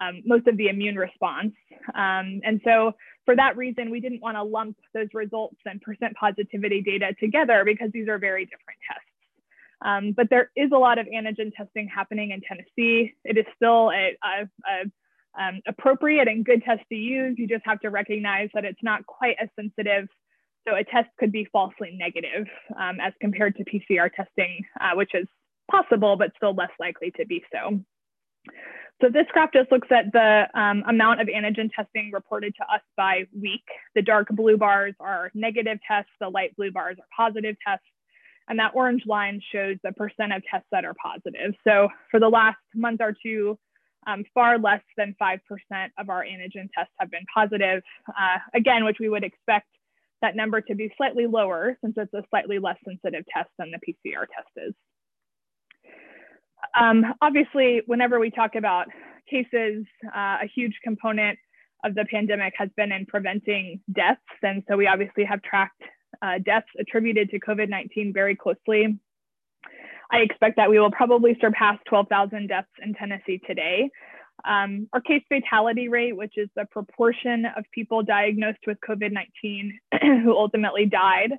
um, 0.00 0.22
most 0.26 0.46
of 0.46 0.56
the 0.56 0.68
immune 0.68 0.96
response. 0.96 1.54
Um, 1.94 2.40
and 2.44 2.60
so 2.64 2.92
for 3.24 3.36
that 3.36 3.56
reason, 3.56 3.90
we 3.90 4.00
didn't 4.00 4.20
want 4.20 4.36
to 4.36 4.42
lump 4.42 4.76
those 4.92 5.08
results 5.14 5.56
and 5.64 5.80
percent 5.80 6.14
positivity 6.16 6.82
data 6.82 7.14
together 7.18 7.62
because 7.64 7.90
these 7.92 8.08
are 8.08 8.18
very 8.18 8.44
different 8.44 8.78
tests. 8.86 9.13
Um, 9.82 10.12
but 10.12 10.30
there 10.30 10.50
is 10.56 10.70
a 10.72 10.78
lot 10.78 10.98
of 10.98 11.06
antigen 11.06 11.52
testing 11.54 11.88
happening 11.88 12.30
in 12.30 12.40
Tennessee. 12.40 13.14
It 13.24 13.38
is 13.38 13.44
still 13.56 13.90
a, 13.90 14.16
a, 14.24 14.48
a 14.66 14.90
um, 15.40 15.60
appropriate 15.66 16.28
and 16.28 16.44
good 16.44 16.62
test 16.62 16.82
to 16.90 16.94
use. 16.94 17.36
You 17.38 17.46
just 17.46 17.64
have 17.64 17.80
to 17.80 17.90
recognize 17.90 18.50
that 18.54 18.64
it's 18.64 18.82
not 18.82 19.06
quite 19.06 19.36
as 19.40 19.48
sensitive. 19.58 20.08
So 20.66 20.76
a 20.76 20.84
test 20.84 21.08
could 21.18 21.32
be 21.32 21.46
falsely 21.52 21.96
negative 21.98 22.46
um, 22.78 22.98
as 23.00 23.12
compared 23.20 23.56
to 23.56 23.64
PCR 23.64 24.10
testing, 24.12 24.64
uh, 24.80 24.92
which 24.94 25.14
is 25.14 25.26
possible, 25.70 26.16
but 26.16 26.30
still 26.36 26.54
less 26.54 26.70
likely 26.78 27.10
to 27.18 27.26
be 27.26 27.42
so. 27.52 27.80
So 29.02 29.08
this 29.10 29.26
graph 29.32 29.52
just 29.52 29.72
looks 29.72 29.88
at 29.90 30.12
the 30.12 30.46
um, 30.58 30.84
amount 30.88 31.20
of 31.20 31.26
antigen 31.26 31.68
testing 31.74 32.10
reported 32.12 32.54
to 32.56 32.62
us 32.72 32.80
by 32.96 33.24
week. 33.38 33.64
The 33.94 34.02
dark 34.02 34.28
blue 34.30 34.56
bars 34.56 34.94
are 35.00 35.30
negative 35.34 35.78
tests, 35.86 36.12
the 36.20 36.28
light 36.28 36.54
blue 36.56 36.70
bars 36.70 36.96
are 36.98 37.06
positive 37.14 37.56
tests, 37.66 37.84
and 38.48 38.58
that 38.58 38.72
orange 38.74 39.02
line 39.06 39.40
shows 39.52 39.76
the 39.82 39.92
percent 39.92 40.32
of 40.32 40.42
tests 40.50 40.68
that 40.72 40.84
are 40.84 40.94
positive. 41.02 41.54
So 41.66 41.88
for 42.10 42.20
the 42.20 42.28
last 42.28 42.58
month 42.74 43.00
or 43.00 43.14
two, 43.22 43.58
um, 44.06 44.24
far 44.34 44.58
less 44.58 44.82
than 44.96 45.14
5% 45.20 45.38
of 45.98 46.10
our 46.10 46.24
antigen 46.24 46.68
tests 46.76 46.92
have 46.98 47.10
been 47.10 47.24
positive. 47.34 47.82
Uh, 48.08 48.38
again, 48.54 48.84
which 48.84 48.98
we 49.00 49.08
would 49.08 49.24
expect 49.24 49.66
that 50.20 50.36
number 50.36 50.60
to 50.60 50.74
be 50.74 50.92
slightly 50.96 51.26
lower 51.26 51.76
since 51.82 51.94
it's 51.96 52.12
a 52.14 52.22
slightly 52.30 52.58
less 52.58 52.76
sensitive 52.84 53.24
test 53.32 53.48
than 53.58 53.70
the 53.70 53.78
PCR 53.78 54.26
test 54.26 54.68
is. 54.68 54.74
Um, 56.78 57.14
obviously, 57.20 57.82
whenever 57.86 58.18
we 58.18 58.30
talk 58.30 58.54
about 58.54 58.86
cases, 59.30 59.84
uh, 60.06 60.38
a 60.42 60.50
huge 60.54 60.74
component 60.82 61.38
of 61.84 61.94
the 61.94 62.06
pandemic 62.10 62.54
has 62.56 62.70
been 62.76 62.92
in 62.92 63.04
preventing 63.06 63.80
deaths. 63.94 64.20
And 64.42 64.62
so 64.68 64.76
we 64.76 64.86
obviously 64.86 65.24
have 65.24 65.42
tracked 65.42 65.82
uh, 66.22 66.38
deaths 66.44 66.68
attributed 66.78 67.30
to 67.30 67.40
COVID 67.40 67.68
19 67.68 68.12
very 68.12 68.36
closely. 68.36 68.98
I 70.10 70.18
expect 70.18 70.56
that 70.56 70.70
we 70.70 70.78
will 70.78 70.90
probably 70.90 71.36
surpass 71.40 71.78
12,000 71.88 72.48
deaths 72.48 72.68
in 72.82 72.94
Tennessee 72.94 73.40
today. 73.46 73.90
Um, 74.44 74.88
our 74.92 75.00
case 75.00 75.22
fatality 75.28 75.88
rate, 75.88 76.16
which 76.16 76.34
is 76.36 76.48
the 76.54 76.66
proportion 76.66 77.46
of 77.56 77.64
people 77.72 78.02
diagnosed 78.02 78.58
with 78.66 78.78
COVID 78.86 79.12
19 79.12 79.78
who 80.22 80.36
ultimately 80.36 80.86
died, 80.86 81.32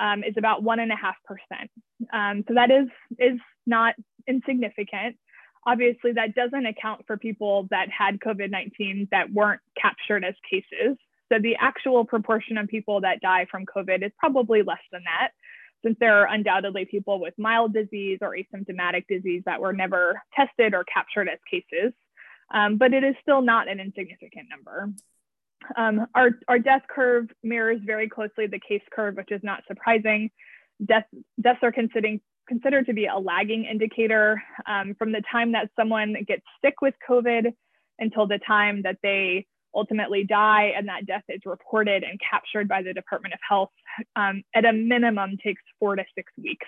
um, 0.00 0.24
is 0.24 0.34
about 0.36 0.62
one 0.62 0.80
and 0.80 0.92
a 0.92 0.96
half 0.96 1.16
percent. 1.24 1.70
Um, 2.12 2.44
so 2.48 2.54
that 2.54 2.70
is 2.70 2.88
is 3.18 3.38
not 3.66 3.94
insignificant. 4.26 5.16
Obviously, 5.66 6.12
that 6.12 6.34
doesn't 6.34 6.66
account 6.66 7.02
for 7.06 7.16
people 7.16 7.66
that 7.70 7.88
had 7.90 8.20
COVID 8.20 8.50
19 8.50 9.08
that 9.10 9.32
weren't 9.32 9.60
captured 9.80 10.24
as 10.24 10.34
cases. 10.48 10.96
So 11.32 11.38
the 11.40 11.56
actual 11.56 12.04
proportion 12.04 12.58
of 12.58 12.68
people 12.68 13.00
that 13.00 13.20
die 13.20 13.46
from 13.50 13.66
COVID 13.66 14.04
is 14.04 14.12
probably 14.18 14.62
less 14.62 14.82
than 14.92 15.02
that, 15.04 15.30
since 15.84 15.96
there 15.98 16.18
are 16.18 16.32
undoubtedly 16.32 16.84
people 16.84 17.20
with 17.20 17.34
mild 17.36 17.74
disease 17.74 18.18
or 18.20 18.36
asymptomatic 18.36 19.06
disease 19.08 19.42
that 19.46 19.60
were 19.60 19.72
never 19.72 20.22
tested 20.34 20.74
or 20.74 20.84
captured 20.84 21.28
as 21.28 21.38
cases. 21.50 21.92
Um, 22.52 22.76
but 22.76 22.94
it 22.94 23.02
is 23.02 23.14
still 23.22 23.42
not 23.42 23.68
an 23.68 23.80
insignificant 23.80 24.48
number. 24.48 24.92
Um, 25.76 26.06
our, 26.14 26.30
our 26.46 26.58
death 26.60 26.82
curve 26.88 27.28
mirrors 27.42 27.80
very 27.84 28.08
closely 28.08 28.46
the 28.46 28.60
case 28.60 28.82
curve, 28.92 29.16
which 29.16 29.32
is 29.32 29.40
not 29.42 29.64
surprising. 29.66 30.30
Death, 30.84 31.06
deaths 31.40 31.58
are 31.62 31.72
considered, 31.72 32.20
considered 32.46 32.86
to 32.86 32.92
be 32.92 33.06
a 33.06 33.18
lagging 33.18 33.64
indicator 33.64 34.40
um, 34.66 34.94
from 34.96 35.10
the 35.10 35.22
time 35.30 35.52
that 35.52 35.70
someone 35.74 36.14
gets 36.26 36.44
sick 36.64 36.74
with 36.82 36.94
COVID 37.08 37.52
until 37.98 38.26
the 38.26 38.38
time 38.38 38.82
that 38.82 38.98
they 39.02 39.46
ultimately 39.74 40.24
die 40.24 40.72
and 40.76 40.88
that 40.88 41.06
death 41.06 41.24
is 41.28 41.40
reported 41.44 42.02
and 42.02 42.20
captured 42.20 42.68
by 42.68 42.82
the 42.82 42.94
Department 42.94 43.34
of 43.34 43.40
Health 43.46 43.70
um, 44.16 44.42
at 44.54 44.64
a 44.64 44.72
minimum 44.72 45.36
takes 45.42 45.62
four 45.78 45.96
to 45.96 46.04
six 46.14 46.32
weeks. 46.36 46.66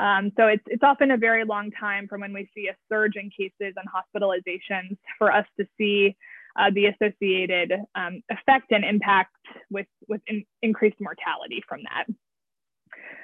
Um, 0.00 0.32
so 0.36 0.48
it's, 0.48 0.64
it's 0.66 0.82
often 0.82 1.12
a 1.12 1.16
very 1.16 1.44
long 1.44 1.70
time 1.70 2.08
from 2.08 2.20
when 2.22 2.32
we 2.32 2.50
see 2.54 2.66
a 2.68 2.76
surge 2.88 3.14
in 3.16 3.30
cases 3.30 3.74
and 3.76 3.86
hospitalizations 3.88 4.96
for 5.18 5.32
us 5.32 5.46
to 5.58 5.66
see 5.78 6.16
uh, 6.56 6.70
the 6.74 6.86
associated 6.86 7.72
um, 7.94 8.22
effect 8.30 8.72
and 8.72 8.84
impact 8.84 9.34
with, 9.70 9.86
with 10.08 10.20
in, 10.26 10.44
increased 10.62 10.96
mortality 11.00 11.62
from 11.68 11.80
that. 11.84 12.06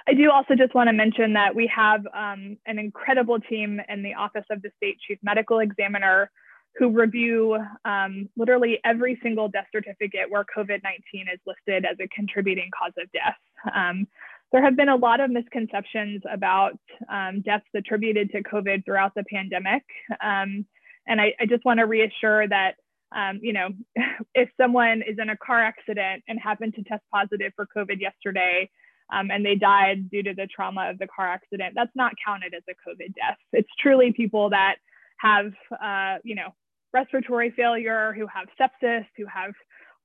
I 0.07 0.15
do 0.15 0.31
also 0.31 0.55
just 0.55 0.75
want 0.75 0.89
to 0.89 0.93
mention 0.93 1.35
that 1.35 1.55
we 1.55 1.67
have 1.75 2.07
um, 2.15 2.57
an 2.67 2.79
incredible 2.79 3.39
team 3.39 3.81
in 3.89 4.03
the 4.03 4.15
Office 4.15 4.47
of 4.51 4.63
the 4.63 4.71
State 4.77 4.99
Chief 5.07 5.19
Medical 5.23 5.61
Examiner 5.61 6.31
who 6.77 6.89
review 6.89 7.59
um, 7.85 8.29
literally 8.37 8.79
every 8.85 9.19
single 9.23 9.49
death 9.49 9.67
certificate 9.73 10.31
where 10.31 10.45
COVID 10.57 10.81
19 10.83 11.27
is 11.33 11.41
listed 11.47 11.85
as 11.85 11.97
a 12.01 12.09
contributing 12.09 12.71
cause 12.79 12.93
of 12.99 13.11
death. 13.13 13.37
Um, 13.75 14.07
there 14.53 14.63
have 14.63 14.77
been 14.77 14.89
a 14.89 14.97
lot 14.97 15.21
of 15.21 15.31
misconceptions 15.31 16.23
about 16.31 16.79
um, 17.09 17.41
deaths 17.43 17.67
attributed 17.75 18.31
to 18.31 18.43
COVID 18.43 18.85
throughout 18.85 19.15
the 19.15 19.25
pandemic. 19.33 19.83
Um, 20.23 20.67
and 21.07 21.21
I, 21.21 21.35
I, 21.41 21.47
just 21.47 21.65
want 21.65 21.79
to 21.79 21.87
reassure 21.87 22.49
that, 22.49 22.75
um, 23.15 23.39
you 23.43 23.53
know, 23.53 23.69
if 24.35 24.49
someone 24.61 25.03
is 25.07 25.19
in 25.21 25.31
a 25.31 25.37
car 25.37 25.63
accident 25.63 26.25
and 26.27 26.39
happened 26.41 26.75
to 26.75 26.83
test 26.83 27.03
positive 27.13 27.53
for 27.55 27.67
COVID 27.77 28.01
yesterday, 28.01 28.69
um, 29.13 29.31
and 29.31 29.45
they 29.45 29.55
died 29.55 30.11
due 30.11 30.23
to 30.23 30.35
the 30.35 30.47
trauma 30.47 30.91
of 30.91 30.99
the 30.99 31.07
car 31.07 31.29
accident, 31.29 31.75
that's 31.75 31.95
not 31.95 32.13
counted 32.25 32.55
as 32.55 32.63
a 32.69 32.73
COVID 32.89 33.15
death. 33.15 33.39
It's 33.53 33.69
truly 33.81 34.13
people 34.13 34.51
that 34.51 34.77
have, 35.19 35.53
uh, 35.83 36.19
you 36.23 36.35
know, 36.35 36.55
respiratory 36.93 37.51
failure, 37.51 38.15
who 38.17 38.27
have 38.27 38.49
sepsis, 38.59 39.05
who 39.17 39.27
have 39.27 39.53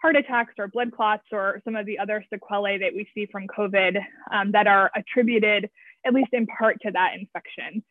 heart 0.01 0.15
attacks 0.15 0.53
or 0.59 0.67
blood 0.67 0.91
clots 0.91 1.23
or 1.31 1.61
some 1.63 1.75
of 1.75 1.85
the 1.85 1.97
other 1.97 2.23
sequelae 2.31 2.77
that 2.77 2.93
we 2.93 3.07
see 3.13 3.25
from 3.31 3.47
COVID 3.47 3.97
um, 4.31 4.51
that 4.51 4.67
are 4.67 4.91
attributed, 4.95 5.69
at 6.05 6.13
least 6.13 6.29
in 6.33 6.45
part, 6.45 6.77
to 6.81 6.91
that 6.91 7.13
infection. 7.17 7.83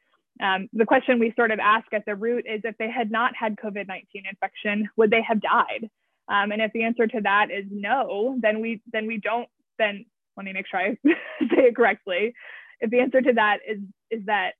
Um, 0.42 0.68
the 0.72 0.84
question 0.84 1.18
we 1.18 1.32
sort 1.36 1.50
of 1.50 1.58
ask 1.60 1.86
at 1.92 2.04
the 2.06 2.14
root 2.14 2.44
is 2.48 2.60
if 2.64 2.76
they 2.78 2.90
had 2.90 3.10
not 3.10 3.32
had 3.38 3.56
COVID 3.56 3.86
19 3.88 4.24
infection, 4.28 4.88
would 4.96 5.10
they 5.10 5.22
have 5.22 5.40
died? 5.40 5.88
Um, 6.28 6.52
and 6.52 6.62
if 6.62 6.72
the 6.72 6.84
answer 6.84 7.06
to 7.06 7.20
that 7.22 7.48
is 7.50 7.64
no, 7.70 8.36
then 8.40 8.60
we 8.60 8.82
then 8.92 9.06
we 9.06 9.18
don't 9.18 9.48
then 9.78 10.04
let 10.36 10.44
me 10.44 10.52
make 10.52 10.66
sure 10.66 10.80
I 10.80 10.98
say 11.04 11.66
it 11.68 11.76
correctly. 11.76 12.34
If 12.80 12.90
the 12.90 13.00
answer 13.00 13.20
to 13.20 13.32
that 13.34 13.58
is, 13.68 13.78
is 14.10 14.26
that 14.26 14.52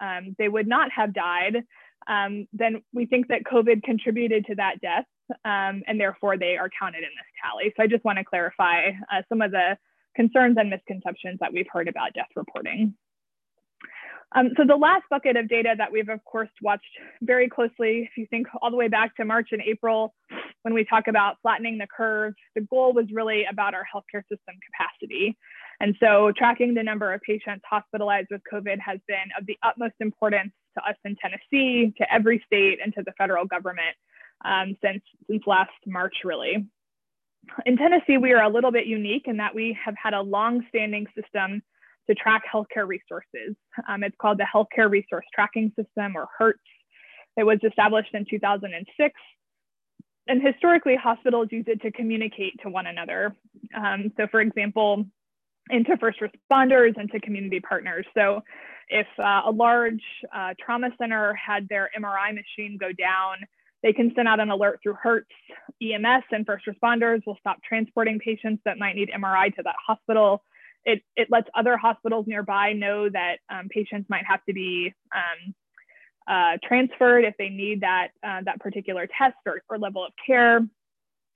um, 0.00 0.34
they 0.38 0.48
would 0.48 0.66
not 0.66 0.90
have 0.92 1.14
died, 1.14 1.62
um, 2.10 2.48
then 2.52 2.82
we 2.92 3.06
think 3.06 3.28
that 3.28 3.44
COVID 3.44 3.82
contributed 3.84 4.44
to 4.46 4.56
that 4.56 4.80
death, 4.82 5.04
um, 5.44 5.82
and 5.86 5.98
therefore 5.98 6.36
they 6.36 6.56
are 6.56 6.68
counted 6.78 6.98
in 6.98 7.04
this 7.04 7.30
tally. 7.40 7.72
So 7.76 7.84
I 7.84 7.86
just 7.86 8.04
want 8.04 8.18
to 8.18 8.24
clarify 8.24 8.88
uh, 9.12 9.22
some 9.28 9.40
of 9.40 9.52
the 9.52 9.78
concerns 10.16 10.56
and 10.58 10.68
misconceptions 10.68 11.38
that 11.40 11.52
we've 11.52 11.68
heard 11.72 11.86
about 11.86 12.12
death 12.14 12.30
reporting. 12.34 12.94
Um, 14.34 14.50
so 14.56 14.64
the 14.64 14.76
last 14.76 15.04
bucket 15.10 15.36
of 15.36 15.48
data 15.48 15.74
that 15.76 15.90
we've 15.90 16.08
of 16.08 16.24
course 16.24 16.50
watched 16.62 16.84
very 17.22 17.48
closely, 17.48 18.08
if 18.08 18.16
you 18.16 18.26
think 18.30 18.46
all 18.60 18.70
the 18.70 18.76
way 18.76 18.88
back 18.88 19.16
to 19.16 19.24
March 19.24 19.48
and 19.52 19.62
April, 19.62 20.14
when 20.62 20.74
we 20.74 20.84
talk 20.84 21.08
about 21.08 21.36
flattening 21.42 21.78
the 21.78 21.86
curve, 21.86 22.34
the 22.54 22.60
goal 22.62 22.92
was 22.92 23.06
really 23.12 23.44
about 23.50 23.74
our 23.74 23.84
healthcare 23.92 24.22
system 24.22 24.54
capacity. 24.70 25.36
And 25.80 25.96
so 25.98 26.32
tracking 26.36 26.74
the 26.74 26.82
number 26.82 27.12
of 27.12 27.20
patients 27.22 27.62
hospitalized 27.68 28.28
with 28.30 28.42
COVID 28.52 28.78
has 28.78 29.00
been 29.08 29.30
of 29.38 29.46
the 29.46 29.56
utmost 29.64 29.94
importance 30.00 30.52
to 30.76 30.84
us 30.84 30.96
in 31.04 31.16
Tennessee, 31.16 31.92
to 31.98 32.12
every 32.12 32.42
state, 32.46 32.78
and 32.82 32.94
to 32.94 33.02
the 33.02 33.12
federal 33.18 33.44
government 33.44 33.96
um, 34.44 34.76
since, 34.82 35.02
since 35.28 35.42
last 35.46 35.70
March, 35.86 36.14
really. 36.24 36.66
In 37.66 37.76
Tennessee, 37.76 38.18
we 38.18 38.32
are 38.32 38.42
a 38.42 38.48
little 38.48 38.70
bit 38.70 38.86
unique 38.86 39.24
in 39.26 39.36
that 39.38 39.54
we 39.54 39.76
have 39.82 39.94
had 40.02 40.14
a 40.14 40.20
long-standing 40.20 41.06
system 41.14 41.62
to 42.08 42.14
track 42.14 42.42
healthcare 42.52 42.86
resources. 42.86 43.56
Um, 43.88 44.02
it's 44.02 44.16
called 44.20 44.38
the 44.38 44.46
Healthcare 44.52 44.90
Resource 44.90 45.24
Tracking 45.34 45.72
System, 45.76 46.16
or 46.16 46.28
HRTS. 46.40 46.54
It 47.36 47.44
was 47.44 47.58
established 47.64 48.10
in 48.14 48.26
2006. 48.28 49.14
And 50.26 50.42
historically, 50.42 50.96
hospitals 50.96 51.48
use 51.50 51.64
it 51.66 51.80
to 51.82 51.90
communicate 51.90 52.60
to 52.62 52.68
one 52.68 52.86
another. 52.86 53.34
Um, 53.74 54.12
so, 54.16 54.26
for 54.30 54.40
example, 54.40 55.06
into 55.70 55.96
first 55.98 56.18
responders 56.20 56.96
and 56.96 57.10
to 57.12 57.20
community 57.20 57.60
partners. 57.60 58.06
So, 58.14 58.42
if 58.88 59.06
uh, 59.18 59.42
a 59.46 59.50
large 59.52 60.02
uh, 60.34 60.54
trauma 60.58 60.90
center 60.98 61.32
had 61.34 61.68
their 61.68 61.90
MRI 61.96 62.34
machine 62.34 62.76
go 62.78 62.92
down, 62.92 63.36
they 63.84 63.92
can 63.92 64.12
send 64.16 64.26
out 64.26 64.40
an 64.40 64.50
alert 64.50 64.80
through 64.82 64.96
HRTS. 65.04 65.22
EMS 65.82 66.24
and 66.32 66.44
first 66.44 66.66
responders 66.66 67.24
will 67.26 67.36
stop 67.40 67.62
transporting 67.62 68.18
patients 68.18 68.60
that 68.64 68.78
might 68.78 68.96
need 68.96 69.10
MRI 69.16 69.54
to 69.54 69.62
that 69.62 69.76
hospital 69.86 70.42
it, 70.84 71.02
it 71.16 71.28
lets 71.30 71.48
other 71.54 71.76
hospitals 71.76 72.26
nearby 72.26 72.72
know 72.72 73.08
that 73.08 73.38
um, 73.50 73.68
patients 73.68 74.08
might 74.08 74.24
have 74.26 74.44
to 74.46 74.52
be 74.52 74.94
um, 75.14 75.54
uh, 76.26 76.56
transferred 76.66 77.24
if 77.24 77.34
they 77.38 77.48
need 77.48 77.82
that, 77.82 78.08
uh, 78.22 78.40
that 78.44 78.60
particular 78.60 79.06
test 79.06 79.36
or, 79.46 79.62
or 79.68 79.78
level 79.78 80.04
of 80.04 80.12
care. 80.24 80.60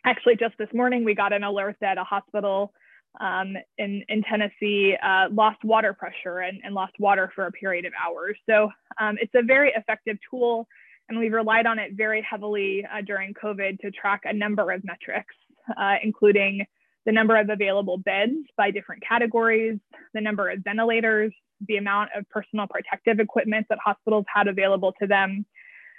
Actually, 0.05 0.37
just 0.37 0.57
this 0.59 0.68
morning, 0.73 1.05
we 1.05 1.14
got 1.14 1.33
an 1.33 1.44
alert 1.44 1.77
that 1.81 1.99
a 1.99 2.05
hospital 2.05 2.73
um, 3.20 3.57
in, 3.79 4.03
in 4.09 4.22
Tennessee 4.22 4.96
uh, 5.03 5.27
lost 5.31 5.62
water 5.64 5.92
pressure 5.92 6.40
and, 6.40 6.61
and, 6.64 6.74
lost 6.74 6.94
water 6.98 7.31
for 7.35 7.46
a 7.46 7.53
period 7.53 7.85
of 7.85 7.92
hours. 8.05 8.37
So 8.48 8.70
um, 9.00 9.16
it's 9.20 9.35
a 9.35 9.42
very 9.42 9.72
effective 9.77 10.16
tool, 10.29 10.66
and 11.09 11.18
we've 11.18 11.33
relied 11.33 11.66
on 11.66 11.79
it 11.79 11.92
very 11.94 12.27
heavily 12.29 12.85
uh, 12.85 13.03
during 13.03 13.33
COVID 13.35 13.79
to 13.81 13.90
track 13.90 14.22
a 14.24 14.33
number 14.33 14.72
of 14.72 14.83
metrics, 14.85 15.35
uh, 15.79 15.96
including 16.03 16.64
the 17.07 17.12
number 17.12 17.37
of 17.37 17.50
available 17.50 17.98
beds 17.98 18.33
by 18.57 18.70
different 18.70 19.03
categories, 19.07 19.79
the 20.14 20.20
number 20.20 20.48
of 20.48 20.61
ventilators, 20.64 21.33
the 21.68 21.77
amount 21.77 22.11
of 22.16 22.29
personal 22.31 22.66
protective 22.66 23.20
equipment 23.20 23.66
that 23.68 23.79
hospitals 23.85 24.24
had 24.35 24.48
available 24.48 24.92
to 25.00 25.07
them, 25.07 25.46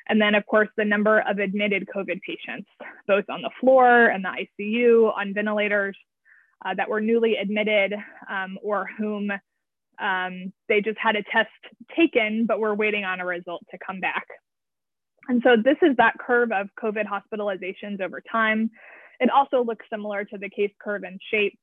and 0.10 0.20
then 0.20 0.36
of 0.36 0.46
course 0.46 0.68
the 0.78 0.86
number 0.86 1.22
of 1.22 1.40
admitted 1.40 1.88
COVID 1.96 2.20
patients, 2.22 2.70
both 3.08 3.26
on 3.30 3.42
the 3.42 3.52
floor 3.62 4.08
and 4.08 4.26
the 4.26 4.48
ICU, 4.60 5.16
on 5.16 5.34
ventilators 5.34 5.96
uh, 6.64 6.74
that 6.76 6.90
were 6.90 7.02
newly 7.02 7.36
admitted 7.38 7.94
um, 8.30 8.58
or 8.64 8.88
whom 8.98 9.32
um, 10.00 10.54
they 10.68 10.82
just 10.82 10.98
had 10.98 11.16
a 11.16 11.24
test 11.24 11.50
taken, 11.96 12.46
but 12.46 12.60
were 12.60 12.76
waiting 12.76 13.04
on 13.04 13.20
a 13.20 13.26
result 13.26 13.64
to 13.72 13.78
come 13.86 14.00
back. 14.00 14.26
And 15.28 15.42
so 15.44 15.56
this 15.56 15.78
is 15.82 15.96
that 15.98 16.18
curve 16.20 16.52
of 16.52 16.68
COVID 16.82 17.06
hospitalizations 17.06 18.02
over 18.02 18.22
time. 18.32 18.70
It 19.20 19.30
also 19.30 19.64
looks 19.64 19.86
similar 19.90 20.26
to 20.26 20.38
the 20.38 20.50
case 20.50 20.72
curve 20.82 21.04
in 21.04 21.18
shape. 21.32 21.58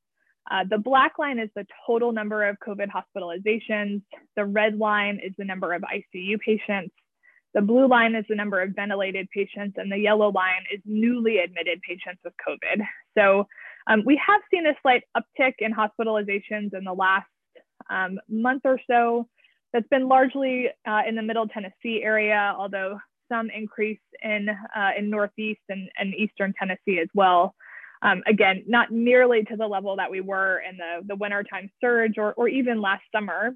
Uh, 0.50 0.64
the 0.68 0.78
black 0.78 1.18
line 1.18 1.38
is 1.38 1.48
the 1.54 1.66
total 1.86 2.10
number 2.10 2.48
of 2.48 2.56
COVID 2.66 2.88
hospitalizations. 2.88 4.02
The 4.34 4.44
red 4.44 4.76
line 4.76 5.20
is 5.24 5.32
the 5.38 5.44
number 5.44 5.72
of 5.72 5.82
ICU 5.82 6.40
patients. 6.40 6.94
The 7.54 7.60
blue 7.60 7.86
line 7.86 8.14
is 8.14 8.24
the 8.28 8.34
number 8.34 8.60
of 8.60 8.70
ventilated 8.74 9.28
patients, 9.30 9.74
and 9.76 9.92
the 9.92 9.98
yellow 9.98 10.30
line 10.30 10.64
is 10.72 10.80
newly 10.86 11.38
admitted 11.38 11.80
patients 11.82 12.20
with 12.24 12.32
COVID. 12.46 12.82
So 13.16 13.46
um, 13.86 14.02
we 14.04 14.20
have 14.24 14.40
seen 14.52 14.66
a 14.66 14.74
slight 14.82 15.02
uptick 15.16 15.54
in 15.58 15.72
hospitalizations 15.72 16.74
in 16.74 16.84
the 16.84 16.92
last 16.92 17.26
um, 17.90 18.18
month 18.28 18.62
or 18.64 18.78
so. 18.90 19.28
That's 19.72 19.88
been 19.88 20.08
largely 20.08 20.68
uh, 20.86 21.02
in 21.08 21.14
the 21.14 21.22
Middle 21.22 21.48
Tennessee 21.48 22.02
area, 22.02 22.54
although 22.56 22.98
some 23.30 23.48
increase 23.50 24.00
in, 24.22 24.48
uh, 24.48 24.90
in 24.98 25.08
Northeast 25.08 25.62
and, 25.68 25.88
and 25.96 26.14
Eastern 26.14 26.52
Tennessee 26.58 27.00
as 27.00 27.08
well. 27.14 27.54
Um, 28.02 28.22
again, 28.26 28.64
not 28.66 28.90
nearly 28.90 29.44
to 29.44 29.56
the 29.56 29.66
level 29.66 29.96
that 29.96 30.10
we 30.10 30.20
were 30.20 30.60
in 30.68 30.76
the, 30.76 31.06
the 31.06 31.16
wintertime 31.16 31.70
surge 31.80 32.18
or, 32.18 32.34
or 32.34 32.48
even 32.48 32.80
last 32.80 33.04
summer. 33.14 33.54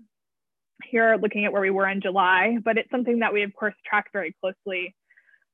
Here, 0.85 1.17
looking 1.21 1.47
at 1.47 1.53
where 1.53 1.63
we 1.63 1.71
were 1.71 1.89
in 1.89 2.03
July, 2.03 2.59
but 2.63 2.77
it's 2.77 2.91
something 2.91 3.21
that 3.21 3.33
we, 3.33 3.43
of 3.43 3.55
course, 3.55 3.75
track 3.89 4.07
very 4.13 4.37
closely. 4.41 4.95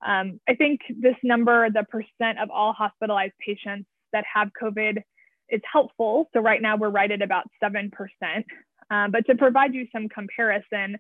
Um, 0.04 0.40
I 0.48 0.54
think 0.56 0.80
this 1.00 1.14
number, 1.22 1.70
the 1.70 1.84
percent 1.84 2.40
of 2.42 2.50
all 2.50 2.72
hospitalized 2.72 3.34
patients 3.44 3.86
that 4.12 4.24
have 4.32 4.50
COVID, 4.60 5.02
is 5.48 5.60
helpful. 5.70 6.28
So 6.32 6.40
right 6.40 6.62
now 6.62 6.76
we're 6.76 6.90
right 6.90 7.10
at 7.10 7.22
about 7.22 7.44
7%. 7.62 7.90
Um, 8.90 9.10
but 9.10 9.26
to 9.26 9.34
provide 9.34 9.74
you 9.74 9.86
some 9.92 10.08
comparison, 10.08 10.98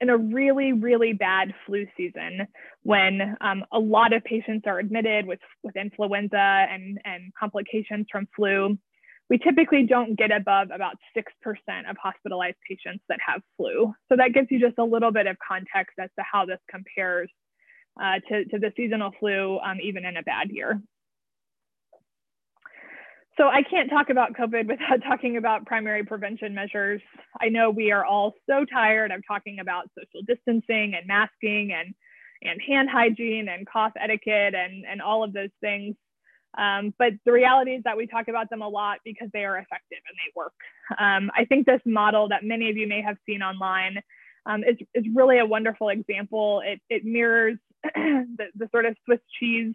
in 0.00 0.10
a 0.10 0.16
really, 0.16 0.72
really 0.72 1.12
bad 1.12 1.54
flu 1.66 1.86
season 1.96 2.46
when 2.82 3.36
um, 3.40 3.64
a 3.72 3.78
lot 3.78 4.12
of 4.12 4.22
patients 4.24 4.64
are 4.66 4.78
admitted 4.78 5.26
with, 5.26 5.38
with 5.62 5.76
influenza 5.76 6.36
and, 6.70 7.00
and 7.04 7.32
complications 7.38 8.06
from 8.10 8.28
flu. 8.36 8.76
We 9.30 9.38
typically 9.38 9.86
don't 9.86 10.16
get 10.16 10.30
above 10.30 10.68
about 10.74 10.96
6% 11.16 11.22
of 11.88 11.96
hospitalized 12.02 12.56
patients 12.68 13.02
that 13.08 13.18
have 13.26 13.40
flu. 13.56 13.94
So 14.10 14.16
that 14.16 14.34
gives 14.34 14.48
you 14.50 14.60
just 14.60 14.76
a 14.78 14.84
little 14.84 15.12
bit 15.12 15.26
of 15.26 15.36
context 15.46 15.94
as 15.98 16.10
to 16.18 16.24
how 16.30 16.44
this 16.44 16.58
compares 16.70 17.30
uh, 17.98 18.20
to, 18.28 18.44
to 18.46 18.58
the 18.58 18.72
seasonal 18.76 19.12
flu, 19.18 19.58
um, 19.60 19.78
even 19.82 20.04
in 20.04 20.18
a 20.18 20.22
bad 20.22 20.50
year. 20.50 20.82
So 23.36 23.48
I 23.48 23.62
can't 23.62 23.90
talk 23.90 24.10
about 24.10 24.34
COVID 24.34 24.66
without 24.68 25.02
talking 25.02 25.36
about 25.36 25.66
primary 25.66 26.04
prevention 26.04 26.54
measures. 26.54 27.00
I 27.40 27.48
know 27.48 27.70
we 27.70 27.92
are 27.92 28.04
all 28.04 28.34
so 28.48 28.64
tired 28.64 29.10
of 29.10 29.22
talking 29.26 29.58
about 29.60 29.90
social 29.98 30.24
distancing 30.26 30.94
and 30.94 31.06
masking 31.06 31.72
and, 31.72 31.94
and 32.42 32.60
hand 32.60 32.88
hygiene 32.90 33.48
and 33.48 33.66
cough 33.66 33.92
etiquette 34.00 34.54
and, 34.54 34.84
and 34.84 35.02
all 35.02 35.24
of 35.24 35.32
those 35.32 35.50
things. 35.60 35.96
Um, 36.56 36.94
but 36.98 37.14
the 37.24 37.32
reality 37.32 37.72
is 37.72 37.82
that 37.84 37.96
we 37.96 38.06
talk 38.06 38.28
about 38.28 38.48
them 38.48 38.62
a 38.62 38.68
lot 38.68 38.98
because 39.04 39.28
they 39.32 39.44
are 39.44 39.56
effective 39.56 39.98
and 40.08 40.16
they 40.16 40.32
work. 40.36 40.52
Um, 40.98 41.32
I 41.36 41.46
think 41.46 41.66
this 41.66 41.80
model 41.84 42.28
that 42.28 42.44
many 42.44 42.70
of 42.70 42.76
you 42.76 42.86
may 42.86 43.02
have 43.02 43.16
seen 43.26 43.42
online 43.42 43.98
um, 44.46 44.62
is, 44.62 44.76
is 44.94 45.04
really 45.12 45.38
a 45.38 45.46
wonderful 45.46 45.88
example. 45.88 46.62
It, 46.64 46.80
it 46.88 47.04
mirrors 47.04 47.58
the, 47.82 48.46
the 48.54 48.68
sort 48.70 48.86
of 48.86 48.96
Swiss 49.04 49.18
cheese 49.40 49.74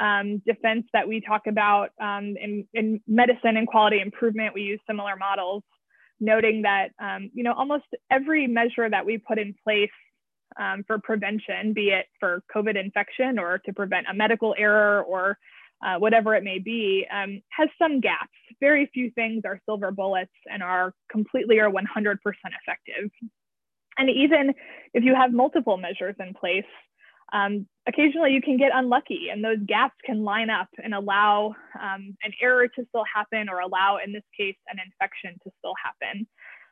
um, 0.00 0.38
defense 0.46 0.86
that 0.92 1.06
we 1.06 1.20
talk 1.20 1.42
about 1.46 1.90
um, 2.00 2.34
in, 2.40 2.66
in, 2.72 3.00
medicine 3.06 3.56
and 3.56 3.66
quality 3.66 4.00
improvement, 4.00 4.54
we 4.54 4.62
use 4.62 4.80
similar 4.86 5.14
models, 5.14 5.62
noting 6.18 6.62
that 6.62 6.88
um, 7.00 7.30
you 7.34 7.44
know 7.44 7.52
almost 7.52 7.84
every 8.10 8.46
measure 8.46 8.88
that 8.88 9.04
we 9.04 9.18
put 9.18 9.38
in 9.38 9.54
place 9.62 9.90
um, 10.58 10.82
for 10.86 10.98
prevention, 10.98 11.72
be 11.74 11.90
it 11.90 12.06
for 12.18 12.42
COVID 12.54 12.82
infection 12.82 13.38
or 13.38 13.58
to 13.58 13.72
prevent 13.72 14.06
a 14.10 14.14
medical 14.14 14.54
error 14.58 15.02
or 15.02 15.38
uh, 15.84 15.96
whatever 15.98 16.34
it 16.34 16.44
may 16.44 16.58
be, 16.58 17.06
um, 17.10 17.40
has 17.50 17.68
some 17.78 18.00
gaps. 18.00 18.28
Very 18.60 18.90
few 18.92 19.10
things 19.12 19.42
are 19.44 19.60
silver 19.64 19.90
bullets 19.90 20.32
and 20.50 20.62
are 20.62 20.92
completely 21.10 21.58
or 21.58 21.70
100% 21.70 22.16
effective. 22.16 23.10
And 23.96 24.10
even 24.10 24.54
if 24.94 25.04
you 25.04 25.14
have 25.14 25.32
multiple 25.32 25.76
measures 25.76 26.16
in 26.18 26.34
place, 26.34 26.64
um, 27.32 27.66
occasionally 27.86 28.32
you 28.32 28.42
can 28.42 28.56
get 28.56 28.70
unlucky 28.74 29.28
and 29.30 29.44
those 29.44 29.58
gaps 29.66 29.94
can 30.04 30.22
line 30.22 30.50
up 30.50 30.68
and 30.82 30.94
allow 30.94 31.54
um, 31.80 32.16
an 32.22 32.32
error 32.40 32.68
to 32.68 32.84
still 32.88 33.04
happen 33.12 33.48
or 33.48 33.60
allow, 33.60 33.98
in 34.04 34.12
this 34.12 34.24
case, 34.36 34.56
an 34.68 34.78
infection 34.84 35.38
to 35.44 35.50
still 35.58 35.74
happen. 35.82 36.26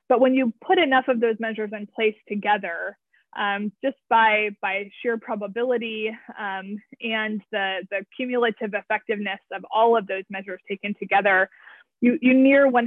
But 0.09 0.21
when 0.21 0.35
you 0.35 0.53
put 0.65 0.79
enough 0.79 1.09
of 1.09 1.21
those 1.21 1.37
measures 1.39 1.71
in 1.73 1.87
place 1.87 2.17
together, 2.29 2.97
um, 3.37 3.73
just 3.85 3.97
by, 4.09 4.51
by 4.63 4.91
sheer 5.03 5.19
probability 5.19 6.11
um, 6.39 6.77
and 7.03 7.43
the, 7.53 7.87
the 7.91 8.05
cumulative 8.17 8.73
effectiveness 8.73 9.41
of 9.53 9.65
all 9.73 9.97
of 9.97 10.07
those 10.07 10.25
measures 10.31 10.61
taken 10.69 10.95
together, 10.99 11.51
you, 12.01 12.19
you 12.23 12.33
near 12.33 12.71
100% 12.71 12.85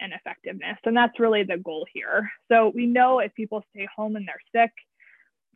in 0.00 0.12
effectiveness. 0.12 0.78
And 0.84 0.96
that's 0.96 1.18
really 1.20 1.42
the 1.42 1.58
goal 1.58 1.86
here. 1.92 2.30
So 2.50 2.72
we 2.74 2.86
know 2.86 3.18
if 3.18 3.34
people 3.34 3.62
stay 3.74 3.86
home 3.94 4.16
and 4.16 4.26
they're 4.26 4.62
sick, 4.64 4.72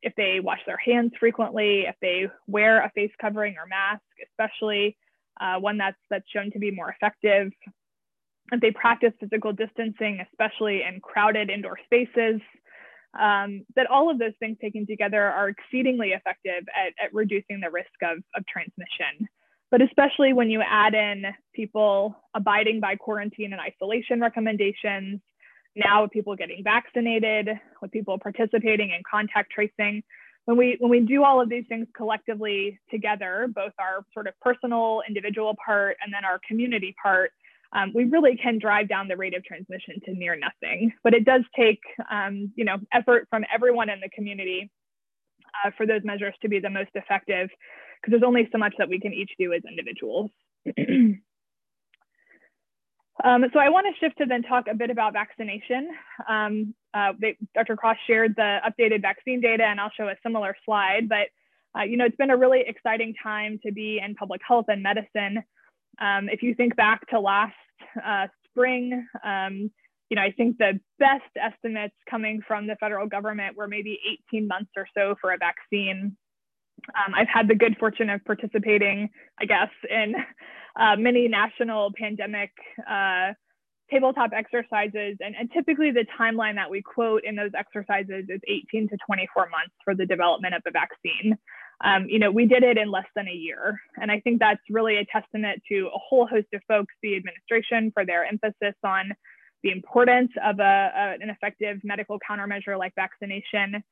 if 0.03 0.15
they 0.17 0.41
wash 0.41 0.61
their 0.67 0.77
hands 0.77 1.13
frequently, 1.19 1.83
if 1.83 1.97
they 2.01 2.29
wear 2.47 2.83
a 2.83 2.91
face 2.91 3.13
covering 3.21 3.57
or 3.59 3.67
mask, 3.67 4.03
especially 4.31 4.97
uh, 5.41 5.59
one 5.59 5.79
that's 5.79 5.97
that's 6.11 6.29
shown 6.31 6.51
to 6.53 6.59
be 6.59 6.71
more 6.71 6.91
effective, 6.91 7.51
if 8.53 8.61
they 8.61 8.71
practice 8.71 9.13
physical 9.21 9.53
distancing, 9.53 10.21
especially 10.31 10.83
in 10.83 11.01
crowded 11.01 11.51
indoor 11.51 11.79
spaces, 11.85 12.41
um, 13.19 13.65
that 13.75 13.87
all 13.87 14.11
of 14.11 14.19
those 14.19 14.35
things 14.39 14.57
taken 14.61 14.87
together 14.87 15.23
are 15.23 15.49
exceedingly 15.49 16.11
effective 16.11 16.65
at, 16.75 16.93
at 17.03 17.13
reducing 17.13 17.61
the 17.61 17.71
risk 17.71 17.89
of, 18.03 18.19
of 18.35 18.45
transmission. 18.47 19.29
But 19.71 19.83
especially 19.83 20.33
when 20.33 20.51
you 20.51 20.63
add 20.63 20.95
in 20.95 21.25
people 21.55 22.17
abiding 22.35 22.81
by 22.81 22.97
quarantine 22.97 23.53
and 23.53 23.61
isolation 23.61 24.21
recommendations, 24.21 25.21
now 25.77 26.03
with 26.03 26.11
people 26.11 26.35
getting 26.35 26.65
vaccinated, 26.65 27.49
with 27.83 27.91
people 27.93 28.19
participating 28.19 28.91
in 28.91 29.03
contact 29.09 29.53
tracing, 29.53 30.03
when 30.47 30.57
we 30.57 30.77
when 30.79 30.91
we 30.91 31.01
do 31.01 31.25
all 31.25 31.41
of 31.41 31.49
these 31.49 31.65
things 31.69 31.87
collectively 31.95 32.79
together, 32.91 33.49
both 33.55 33.73
our 33.79 34.05
sort 34.15 34.27
of 34.27 34.35
personal 34.41 35.03
individual 35.07 35.55
part 35.65 35.97
and 36.03 36.15
then 36.15 36.25
our 36.25 36.41
community 36.49 36.95
part, 37.03 37.33
um, 37.73 37.93
we 37.95 38.05
really 38.05 38.37
can 38.37 38.59
drive 38.59 38.89
down 38.89 39.09
the 39.09 39.17
rate 39.17 39.37
of 39.37 39.45
transmission 39.45 39.97
to 40.05 40.15
near 40.15 40.37
nothing. 40.37 40.93
But 41.03 41.15
it 41.15 41.25
does 41.25 41.43
take, 41.57 41.81
um, 42.11 42.53
you 42.55 42.65
know, 42.65 42.77
effort 42.93 43.27
from 43.29 43.45
everyone 43.53 43.91
in 43.91 44.01
the 44.01 44.09
community 44.15 44.71
uh, 45.65 45.73
for 45.77 45.85
those 45.85 46.03
measures 46.05 46.35
to 46.43 46.49
be 46.49 46.61
the 46.61 46.71
most 46.71 46.91
effective, 46.95 47.49
because 48.01 48.12
there's 48.12 48.23
only 48.27 48.49
so 48.53 48.59
much 48.59 48.75
that 48.79 48.89
we 48.89 49.01
can 49.01 49.12
each 49.12 49.33
do 49.39 49.53
as 49.53 49.62
individuals. 49.69 50.31
um, 53.24 53.44
so 53.52 53.59
I 53.59 53.68
want 53.68 53.87
to 53.87 53.98
shift 53.98 54.18
to 54.18 54.26
then 54.26 54.42
talk 54.42 54.66
a 54.70 54.74
bit 54.74 54.90
about 54.90 55.12
vaccination. 55.12 55.88
Um, 56.29 56.74
uh, 56.94 57.12
they, 57.20 57.37
Dr. 57.55 57.76
Cross 57.76 57.96
shared 58.07 58.35
the 58.37 58.59
updated 58.66 59.02
vaccine 59.02 59.40
data, 59.40 59.64
and 59.64 59.81
I'll 59.81 59.92
show 59.96 60.09
a 60.09 60.14
similar 60.22 60.57
slide. 60.64 61.09
But 61.09 61.29
uh, 61.79 61.85
you 61.85 61.96
know, 61.96 62.05
it's 62.07 62.16
been 62.16 62.31
a 62.31 62.37
really 62.37 62.64
exciting 62.66 63.14
time 63.22 63.59
to 63.64 63.72
be 63.72 64.00
in 64.05 64.14
public 64.14 64.40
health 64.46 64.66
and 64.68 64.83
medicine. 64.83 65.42
Um, 66.00 66.29
if 66.29 66.42
you 66.42 66.55
think 66.55 66.76
back 66.76 67.07
to 67.09 67.20
last 67.20 67.55
uh, 68.05 68.26
spring. 68.50 69.07
Um, 69.24 69.70
you 70.09 70.14
know, 70.14 70.22
I 70.22 70.33
think 70.33 70.59
the 70.59 70.79
best 70.98 71.24
estimates 71.37 71.94
coming 72.09 72.40
from 72.46 72.66
the 72.66 72.76
federal 72.76 73.07
government 73.09 73.57
were 73.57 73.66
maybe 73.66 73.98
18 74.31 74.46
months 74.46 74.70
or 74.76 74.87
so 74.96 75.16
for 75.20 75.33
a 75.33 75.38
vaccine. 75.38 76.16
Um, 76.95 77.15
I've 77.15 77.29
had 77.29 77.49
the 77.49 77.55
good 77.55 77.77
fortune 77.79 78.11
of 78.11 78.25
participating, 78.25 79.11
I 79.41 79.45
guess, 79.45 79.71
in 79.91 80.15
uh, 80.81 80.97
many 80.97 81.29
national 81.29 81.93
pandemic 81.99 82.51
uh, 82.89 83.33
tabletop 83.91 84.31
exercises. 84.33 85.17
And, 85.21 85.35
and, 85.39 85.51
typically 85.53 85.93
the 85.93 86.05
timeline 86.19 86.57
that 86.57 86.69
we 86.69 86.83
quote 86.83 87.23
in 87.25 87.37
those 87.37 87.53
exercises 87.57 88.25
is 88.29 88.41
18 88.49 88.89
to 88.89 88.97
24 89.07 89.45
months 89.45 89.75
for 89.85 89.95
the 89.95 90.05
development 90.05 90.55
of 90.55 90.62
a 90.67 90.73
vaccine 90.73 91.39
um, 91.85 92.07
you 92.09 92.19
know, 92.19 92.31
we 92.31 92.47
did 92.47 92.62
it 92.62 92.79
in 92.79 92.91
less 92.91 93.07
than 93.15 93.29
a 93.29 93.33
year. 93.33 93.81
And 94.01 94.11
I 94.11 94.21
think 94.21 94.41
that's 94.41 94.61
really 94.71 94.97
a 94.97 95.05
testament 95.05 95.62
to 95.69 95.91
a 95.95 95.99
whole 95.99 96.27
host 96.27 96.47
of 96.55 96.62
folks, 96.67 96.95
the 97.03 97.17
administration 97.17 97.91
for 97.93 98.07
their 98.07 98.25
emphasis 98.25 98.75
on 98.83 99.12
the 99.62 99.73
importance 99.73 100.31
of 100.45 100.59
a, 100.59 100.62
a 100.62 101.17
an 101.21 101.29
effective 101.31 101.81
medical 101.85 102.19
countermeasure 102.29 102.79
like 102.79 102.95
vaccination 102.95 103.83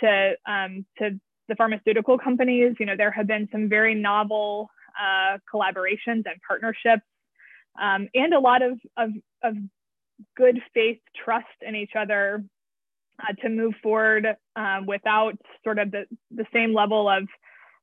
to, 0.00 0.34
um, 0.46 0.84
to 0.98 1.18
the 1.52 1.56
pharmaceutical 1.56 2.16
companies. 2.18 2.74
You 2.80 2.86
know, 2.86 2.96
there 2.96 3.10
have 3.10 3.26
been 3.26 3.46
some 3.52 3.68
very 3.68 3.94
novel 3.94 4.70
uh, 4.98 5.36
collaborations 5.52 6.24
and 6.24 6.40
partnerships 6.48 7.04
um, 7.80 8.08
and 8.14 8.32
a 8.32 8.40
lot 8.40 8.62
of, 8.62 8.78
of, 8.96 9.10
of 9.42 9.54
good 10.34 10.58
faith 10.72 10.98
trust 11.24 11.46
in 11.60 11.74
each 11.76 11.92
other 11.98 12.42
uh, 13.20 13.34
to 13.42 13.50
move 13.50 13.74
forward 13.82 14.26
um, 14.56 14.86
without 14.86 15.34
sort 15.62 15.78
of 15.78 15.90
the, 15.90 16.04
the 16.30 16.46
same 16.54 16.72
level 16.72 17.08
of 17.08 17.24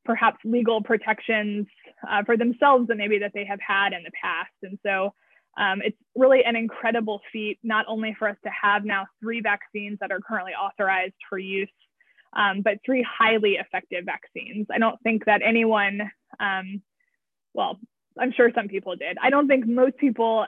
perhaps 0.04 0.38
legal 0.44 0.82
protections 0.82 1.68
uh, 2.10 2.24
for 2.24 2.38
themselves 2.38 2.88
that 2.88 2.98
maybe 2.98 3.20
that 3.20 3.32
they 3.36 3.46
have 3.46 3.60
had 3.66 3.94
in 3.94 4.02
the 4.04 4.12
past. 4.20 4.52
And 4.64 4.80
so 4.84 5.14
um, 5.60 5.82
it's 5.84 5.98
really 6.16 6.44
an 6.44 6.56
incredible 6.56 7.22
feat, 7.32 7.60
not 7.62 7.86
only 7.88 8.16
for 8.18 8.28
us 8.28 8.38
to 8.44 8.50
have 8.50 8.84
now 8.84 9.06
three 9.22 9.42
vaccines 9.42 10.00
that 10.02 10.12
are 10.12 10.20
currently 10.20 10.54
authorized 10.54 11.14
for 11.30 11.38
use, 11.38 11.70
um, 12.34 12.62
but 12.62 12.80
three 12.86 13.06
highly 13.08 13.54
effective 13.54 14.06
vaccines. 14.06 14.68
I 14.72 14.78
don't 14.78 15.02
think 15.02 15.26
that 15.26 15.42
anyone, 15.44 16.12
um, 16.40 16.82
well, 17.54 17.80
I'm 18.18 18.32
sure 18.32 18.52
some 18.54 18.68
people 18.68 18.96
did. 18.96 19.18
I 19.22 19.30
don't 19.30 19.48
think 19.48 19.68
most 19.68 19.98
people 19.98 20.46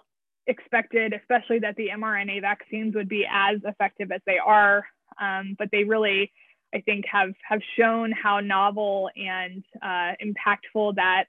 expected, 0.48 1.13
especially 1.13 1.60
that 1.60 1.76
the 1.76 1.89
mRNA 1.96 2.41
vaccines 2.41 2.96
would 2.96 3.10
be 3.10 3.26
as 3.30 3.60
effective 3.63 4.12
as 4.12 4.22
they 4.26 4.38
are. 4.38 4.86
Um, 5.20 5.56
but 5.58 5.70
they 5.72 5.84
really, 5.84 6.32
I 6.74 6.82
think, 6.82 7.06
have 7.12 7.34
have 7.48 7.62
shown 7.78 8.12
how 8.12 8.39
novel 8.39 9.10
and 9.15 9.63
uh, 9.82 10.13
impactful 10.24 10.96
that 10.96 11.26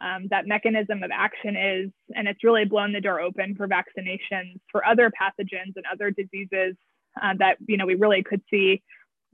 um, 0.00 0.28
that 0.30 0.46
mechanism 0.46 1.02
of 1.02 1.10
action 1.12 1.56
is, 1.56 1.90
and 2.14 2.26
it's 2.26 2.42
really 2.42 2.64
blown 2.64 2.92
the 2.92 3.00
door 3.00 3.20
open 3.20 3.54
for 3.54 3.68
vaccinations 3.68 4.60
for 4.70 4.84
other 4.84 5.10
pathogens 5.10 5.76
and 5.76 5.84
other 5.92 6.10
diseases 6.10 6.76
uh, 7.20 7.34
that 7.38 7.56
you 7.66 7.76
know 7.76 7.86
we 7.86 7.94
really 7.94 8.22
could 8.22 8.42
see 8.50 8.82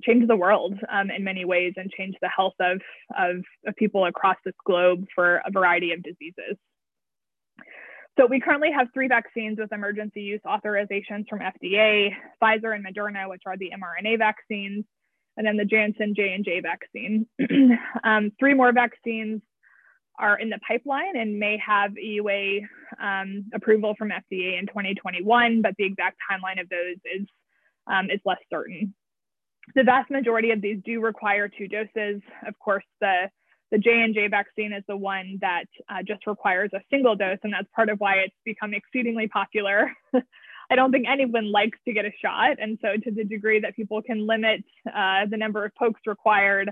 change 0.03 0.27
the 0.29 0.37
world 0.37 0.75
um, 0.93 1.11
in 1.11 1.25
many 1.25 1.45
ways 1.45 1.75
and 1.77 1.91
change 1.91 2.15
the 2.21 2.29
health 2.29 2.55
of, 2.61 2.81
of, 3.19 3.37
of 3.67 3.77
people 3.77 4.05
across 4.05 4.37
this 4.45 4.55
globe 4.65 5.05
for 5.15 5.43
a 5.47 5.51
variety 5.51 5.93
of 5.93 6.03
diseases. 6.03 6.57
So 8.19 8.27
we 8.27 8.41
currently 8.41 8.71
have 8.73 8.89
three 8.95 9.09
vaccines 9.09 9.59
with 9.59 9.73
emergency 9.73 10.23
use 10.23 10.41
authorizations 10.47 11.29
from 11.29 11.41
FDA, 11.41 12.11
Pfizer 12.43 12.75
and 12.75 12.85
Moderna, 12.85 13.29
which 13.29 13.43
are 13.47 13.59
the 13.59 13.71
mRNA 13.71 14.19
vaccines, 14.19 14.85
and 15.37 15.47
then 15.47 15.59
the 15.59 15.67
Janssen 15.67 16.15
J&J 16.15 16.61
vaccine. 16.61 17.27
um, 18.05 18.33
three 18.39 18.55
more 18.55 18.73
vaccines 18.73 19.43
are 20.19 20.39
in 20.39 20.49
the 20.49 20.59
pipeline 20.67 21.15
and 21.17 21.39
may 21.39 21.59
have 21.59 21.93
EUA 21.93 22.63
um, 23.03 23.45
approval 23.53 23.95
from 23.99 24.09
FDA 24.09 24.59
in 24.59 24.67
2021, 24.67 25.61
but 25.61 25.75
the 25.77 25.85
exact 25.85 26.17
timeline 26.31 26.59
of 26.59 26.71
those 26.71 26.97
is, 27.05 27.27
um, 27.87 28.11
is 28.11 28.21
less 28.25 28.39
certain. 28.51 28.95
The 29.75 29.83
vast 29.83 30.11
majority 30.11 30.51
of 30.51 30.61
these 30.61 30.81
do 30.85 31.01
require 31.01 31.49
two 31.49 31.69
doses. 31.69 32.23
Of 32.47 32.59
course, 32.59 32.85
the 33.01 33.31
the 33.73 33.79
J&J 33.79 34.29
vaccine 34.29 34.73
is 34.73 34.85
the 34.87 34.97
one 34.97 35.39
that 35.41 35.65
uh, 35.89 36.03
just 36.07 36.27
requires 36.29 36.71
a 36.73 36.81
single 36.89 37.17
dose, 37.17 37.39
and 37.43 37.53
that's 37.53 37.69
part 37.75 37.89
of 37.89 37.99
why 37.99 38.19
it's 38.19 38.35
become 38.45 38.73
exceedingly 38.73 39.27
popular. 39.27 39.91
I 40.71 40.77
don't 40.77 40.93
think 40.93 41.07
anyone 41.09 41.51
likes 41.51 41.79
to 41.85 41.93
get 41.93 42.05
a 42.05 42.13
shot. 42.23 42.59
And 42.61 42.79
so 42.81 42.89
to 43.03 43.11
the 43.11 43.25
degree 43.25 43.61
that 43.61 43.77
people 43.77 44.03
can 44.03 44.27
limit 44.27 44.65
uh, 44.87 45.27
the 45.29 45.37
number 45.37 45.65
of 45.65 45.75
pokes 45.75 46.01
required, 46.07 46.69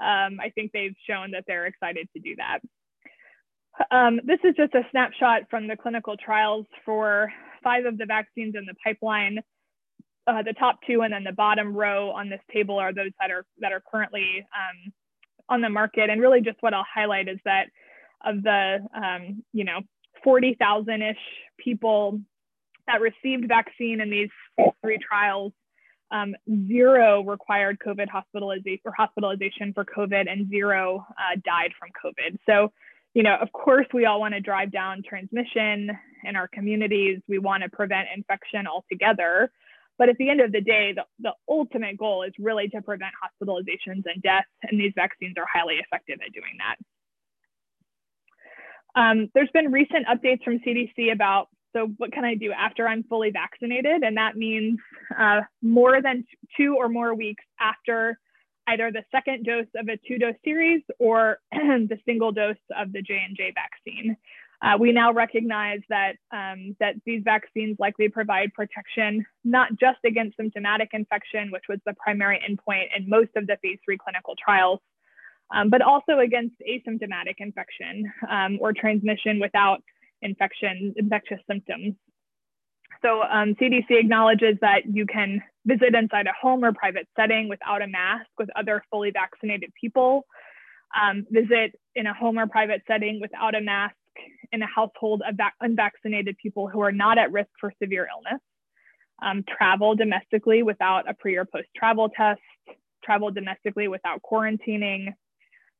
um, 0.00 0.38
I 0.40 0.50
think 0.54 0.72
they've 0.72 0.94
shown 1.06 1.32
that 1.32 1.44
they're 1.46 1.66
excited 1.66 2.08
to 2.14 2.20
do 2.20 2.34
that. 2.36 2.60
Um, 3.90 4.20
this 4.24 4.40
is 4.44 4.54
just 4.56 4.74
a 4.74 4.82
snapshot 4.90 5.42
from 5.50 5.68
the 5.68 5.76
clinical 5.76 6.16
trials 6.16 6.66
for 6.84 7.32
five 7.62 7.84
of 7.84 7.96
the 7.96 8.06
vaccines 8.06 8.54
in 8.56 8.66
the 8.66 8.74
pipeline. 8.84 9.38
Uh, 10.28 10.42
the 10.42 10.52
top 10.52 10.78
two 10.86 11.00
and 11.00 11.12
then 11.12 11.24
the 11.24 11.32
bottom 11.32 11.74
row 11.74 12.10
on 12.10 12.28
this 12.28 12.40
table 12.52 12.76
are 12.78 12.92
those 12.92 13.12
that 13.18 13.30
are 13.30 13.46
that 13.60 13.72
are 13.72 13.82
currently 13.90 14.46
um, 14.54 14.92
on 15.48 15.60
the 15.62 15.68
market. 15.70 16.10
And 16.10 16.20
really 16.20 16.42
just 16.42 16.58
what 16.60 16.74
I'll 16.74 16.84
highlight 16.94 17.28
is 17.28 17.38
that 17.46 17.68
of 18.24 18.42
the, 18.42 18.78
um, 18.94 19.42
you 19.52 19.64
know, 19.64 19.80
40,000-ish 20.26 21.16
people 21.58 22.20
that 22.86 23.00
received 23.00 23.46
vaccine 23.48 24.00
in 24.00 24.10
these 24.10 24.30
three 24.82 24.98
trials, 24.98 25.52
um, 26.10 26.34
zero 26.66 27.22
required 27.22 27.78
COVID 27.78 28.08
hospitalization 28.08 28.80
or 28.84 28.92
hospitalization 28.96 29.72
for 29.72 29.84
COVID 29.84 30.30
and 30.30 30.48
zero 30.48 31.06
uh, 31.10 31.38
died 31.44 31.72
from 31.78 31.90
COVID. 32.02 32.38
So, 32.46 32.72
you 33.14 33.22
know, 33.22 33.36
of 33.40 33.52
course, 33.52 33.86
we 33.92 34.06
all 34.06 34.20
want 34.20 34.34
to 34.34 34.40
drive 34.40 34.72
down 34.72 35.02
transmission 35.06 35.90
in 36.24 36.36
our 36.36 36.48
communities. 36.48 37.20
We 37.28 37.38
want 37.38 37.62
to 37.62 37.68
prevent 37.68 38.08
infection 38.14 38.66
altogether. 38.66 39.50
But 39.98 40.08
at 40.08 40.16
the 40.16 40.30
end 40.30 40.40
of 40.40 40.52
the 40.52 40.60
day, 40.60 40.94
the, 40.94 41.04
the 41.18 41.32
ultimate 41.48 41.98
goal 41.98 42.22
is 42.22 42.32
really 42.38 42.68
to 42.68 42.80
prevent 42.80 43.12
hospitalizations 43.22 44.04
and 44.06 44.22
deaths, 44.22 44.48
and 44.62 44.80
these 44.80 44.92
vaccines 44.94 45.34
are 45.36 45.46
highly 45.52 45.74
effective 45.74 46.18
at 46.24 46.32
doing 46.32 46.56
that. 46.58 46.76
Um, 49.00 49.28
there's 49.34 49.50
been 49.52 49.70
recent 49.70 50.06
updates 50.06 50.42
from 50.42 50.60
CDC 50.60 51.12
about 51.12 51.48
so 51.76 51.92
what 51.98 52.12
can 52.12 52.24
I 52.24 52.34
do 52.34 52.50
after 52.52 52.88
I'm 52.88 53.04
fully 53.04 53.30
vaccinated? 53.30 54.02
And 54.02 54.16
that 54.16 54.36
means 54.36 54.78
uh, 55.18 55.42
more 55.62 56.00
than 56.00 56.24
two 56.56 56.76
or 56.78 56.88
more 56.88 57.14
weeks 57.14 57.44
after 57.60 58.18
either 58.66 58.90
the 58.90 59.04
second 59.10 59.44
dose 59.44 59.66
of 59.76 59.88
a 59.88 59.98
two 60.06 60.18
dose 60.18 60.34
series 60.44 60.82
or 60.98 61.38
the 61.52 61.98
single 62.04 62.32
dose 62.32 62.56
of 62.76 62.92
the 62.92 63.02
J&J 63.02 63.54
vaccine. 63.54 64.16
Uh, 64.60 64.76
we 64.78 64.90
now 64.90 65.12
recognize 65.12 65.80
that, 65.88 66.16
um, 66.32 66.76
that 66.80 66.94
these 67.06 67.22
vaccines 67.24 67.76
likely 67.78 68.08
provide 68.08 68.52
protection 68.54 69.24
not 69.44 69.68
just 69.78 69.98
against 70.04 70.36
symptomatic 70.36 70.88
infection, 70.92 71.50
which 71.52 71.64
was 71.68 71.78
the 71.86 71.94
primary 71.94 72.40
endpoint 72.48 72.86
in 72.96 73.08
most 73.08 73.30
of 73.36 73.46
the 73.46 73.56
phase 73.62 73.78
three 73.84 73.96
clinical 73.96 74.34
trials, 74.42 74.80
um, 75.54 75.70
but 75.70 75.80
also 75.80 76.18
against 76.18 76.56
asymptomatic 76.68 77.36
infection 77.38 78.10
um, 78.28 78.58
or 78.60 78.72
transmission 78.72 79.38
without 79.38 79.80
infection, 80.22 80.92
infectious 80.96 81.40
symptoms. 81.48 81.94
So 83.00 83.22
um, 83.22 83.54
CDC 83.60 83.90
acknowledges 83.90 84.56
that 84.60 84.82
you 84.92 85.06
can 85.06 85.40
visit 85.66 85.94
inside 85.94 86.26
a 86.26 86.32
home 86.40 86.64
or 86.64 86.72
private 86.72 87.06
setting 87.16 87.48
without 87.48 87.80
a 87.80 87.86
mask 87.86 88.26
with 88.38 88.48
other 88.56 88.82
fully 88.90 89.12
vaccinated 89.12 89.72
people, 89.80 90.26
um, 91.00 91.26
visit 91.30 91.78
in 91.94 92.06
a 92.06 92.14
home 92.14 92.40
or 92.40 92.48
private 92.48 92.82
setting 92.88 93.20
without 93.20 93.54
a 93.54 93.60
mask 93.60 93.94
in 94.52 94.62
a 94.62 94.66
household 94.66 95.22
of 95.28 95.36
unvaccinated 95.60 96.36
people 96.38 96.68
who 96.68 96.80
are 96.80 96.92
not 96.92 97.18
at 97.18 97.32
risk 97.32 97.50
for 97.60 97.72
severe 97.82 98.08
illness, 98.10 98.40
um, 99.22 99.44
travel 99.56 99.94
domestically 99.94 100.62
without 100.62 101.08
a 101.08 101.14
pre 101.14 101.36
or 101.36 101.44
post 101.44 101.68
travel 101.76 102.08
test, 102.08 102.40
travel 103.04 103.30
domestically 103.30 103.88
without 103.88 104.20
quarantining, 104.22 105.12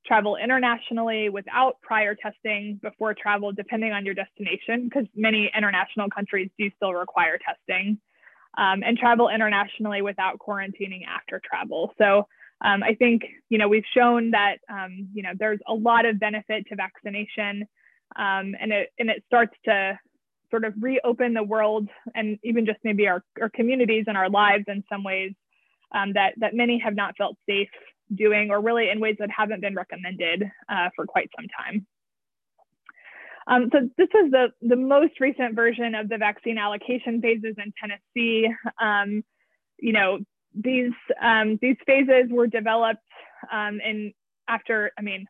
travel 0.07 0.37
internationally 0.37 1.29
without 1.29 1.81
prior 1.83 2.15
testing 2.15 2.81
before 2.83 3.15
travel, 3.15 3.53
depending 3.53 3.93
on 3.93 4.05
your 4.05 4.15
destination, 4.15 4.85
because 4.85 5.07
many 5.15 5.51
international 5.57 6.09
countries 6.09 6.51
do 6.59 6.71
still 6.77 6.95
require 6.95 7.39
testing, 7.39 7.99
um, 8.57 8.83
and 8.85 8.99
travel 8.99 9.29
internationally 9.29 10.03
without 10.03 10.39
quarantining 10.39 11.07
after 11.07 11.41
travel. 11.45 11.93
So 11.99 12.27
um, 12.61 12.83
I 12.83 12.95
think 12.95 13.23
you 13.51 13.59
know 13.59 13.69
we've 13.69 13.85
shown 13.95 14.33
that 14.33 14.57
um, 14.69 15.09
you 15.15 15.23
know 15.23 15.31
there's 15.39 15.61
a 15.69 15.75
lot 15.75 16.07
of 16.07 16.19
benefit 16.19 16.67
to 16.69 16.77
vaccination, 16.77 17.69
um, 18.17 18.55
and 18.61 18.73
it 18.73 18.91
and 18.99 19.11
it 19.11 19.23
starts 19.27 19.55
to 19.65 19.99
sort 20.51 20.65
of 20.65 20.75
reopen 20.81 21.35
the 21.35 21.43
world 21.43 21.89
and 22.15 22.39
even 22.43 22.65
just 22.65 22.79
maybe 22.83 23.07
our, 23.07 23.23
our 23.41 23.51
communities 23.51 24.05
and 24.07 24.17
our 24.17 24.31
lives 24.31 24.65
in 24.67 24.83
some 24.91 25.05
ways 25.05 25.33
um, 25.95 26.15
that 26.15 26.33
that 26.39 26.55
many 26.55 26.79
have 26.79 26.95
not 26.95 27.17
felt 27.17 27.37
safe 27.49 27.69
doing, 28.15 28.51
or 28.51 28.61
really 28.61 28.89
in 28.89 29.01
ways 29.01 29.17
that 29.19 29.31
haven't 29.31 29.61
been 29.61 29.75
recommended 29.75 30.43
uh, 30.69 30.89
for 30.97 31.07
quite 31.07 31.29
some 31.37 31.47
time. 31.49 31.87
Um, 33.47 33.71
so 33.73 33.89
this 33.97 34.09
is 34.09 34.31
the, 34.31 34.49
the 34.61 34.77
most 34.77 35.21
recent 35.21 35.55
version 35.55 35.95
of 35.95 36.09
the 36.09 36.19
vaccine 36.19 36.59
allocation 36.59 37.21
phases 37.23 37.55
in 37.57 37.73
Tennessee. 37.81 38.49
Um, 38.81 39.25
you 39.79 39.93
know, 39.93 40.19
these, 40.55 40.93
um, 41.23 41.59
these 41.63 41.77
phases 41.87 42.31
were 42.31 42.47
developed 42.47 43.01
um, 43.51 43.81
in 43.81 44.13
after, 44.49 44.91
I 44.99 45.03
mean, 45.03 45.27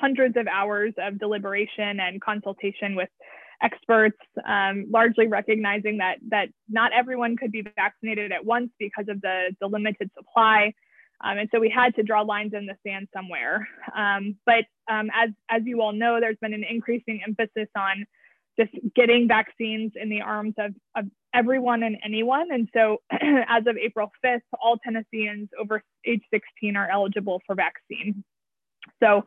hundreds 0.00 0.36
of 0.36 0.46
hours 0.46 0.92
of 0.98 1.18
deliberation 1.18 2.00
and 2.00 2.20
consultation 2.20 2.94
with 2.94 3.08
experts, 3.62 4.18
um, 4.46 4.86
largely 4.90 5.26
recognizing 5.26 5.98
that, 5.98 6.16
that 6.28 6.48
not 6.68 6.92
everyone 6.92 7.36
could 7.36 7.52
be 7.52 7.62
vaccinated 7.76 8.32
at 8.32 8.44
once 8.44 8.70
because 8.78 9.06
of 9.08 9.20
the, 9.20 9.54
the 9.60 9.66
limited 9.66 10.10
supply. 10.16 10.72
Um, 11.22 11.38
and 11.38 11.48
so 11.52 11.60
we 11.60 11.70
had 11.70 11.94
to 11.96 12.02
draw 12.02 12.22
lines 12.22 12.52
in 12.54 12.66
the 12.66 12.74
sand 12.86 13.08
somewhere. 13.14 13.66
Um, 13.96 14.36
but 14.44 14.64
um, 14.90 15.10
as, 15.14 15.30
as 15.48 15.62
you 15.64 15.80
all 15.80 15.92
know, 15.92 16.20
there's 16.20 16.36
been 16.40 16.54
an 16.54 16.64
increasing 16.64 17.20
emphasis 17.26 17.68
on 17.76 18.04
just 18.58 18.72
getting 18.94 19.26
vaccines 19.26 19.92
in 19.96 20.08
the 20.08 20.20
arms 20.20 20.54
of, 20.58 20.72
of 20.96 21.06
everyone 21.34 21.82
and 21.82 21.96
anyone. 22.04 22.48
And 22.52 22.68
so 22.74 22.98
as 23.10 23.66
of 23.66 23.76
April 23.76 24.10
5th, 24.24 24.40
all 24.62 24.78
Tennesseans 24.78 25.48
over 25.58 25.82
age 26.04 26.22
16 26.32 26.76
are 26.76 26.88
eligible 26.90 27.40
for 27.46 27.54
vaccine. 27.54 28.22
So, 29.02 29.24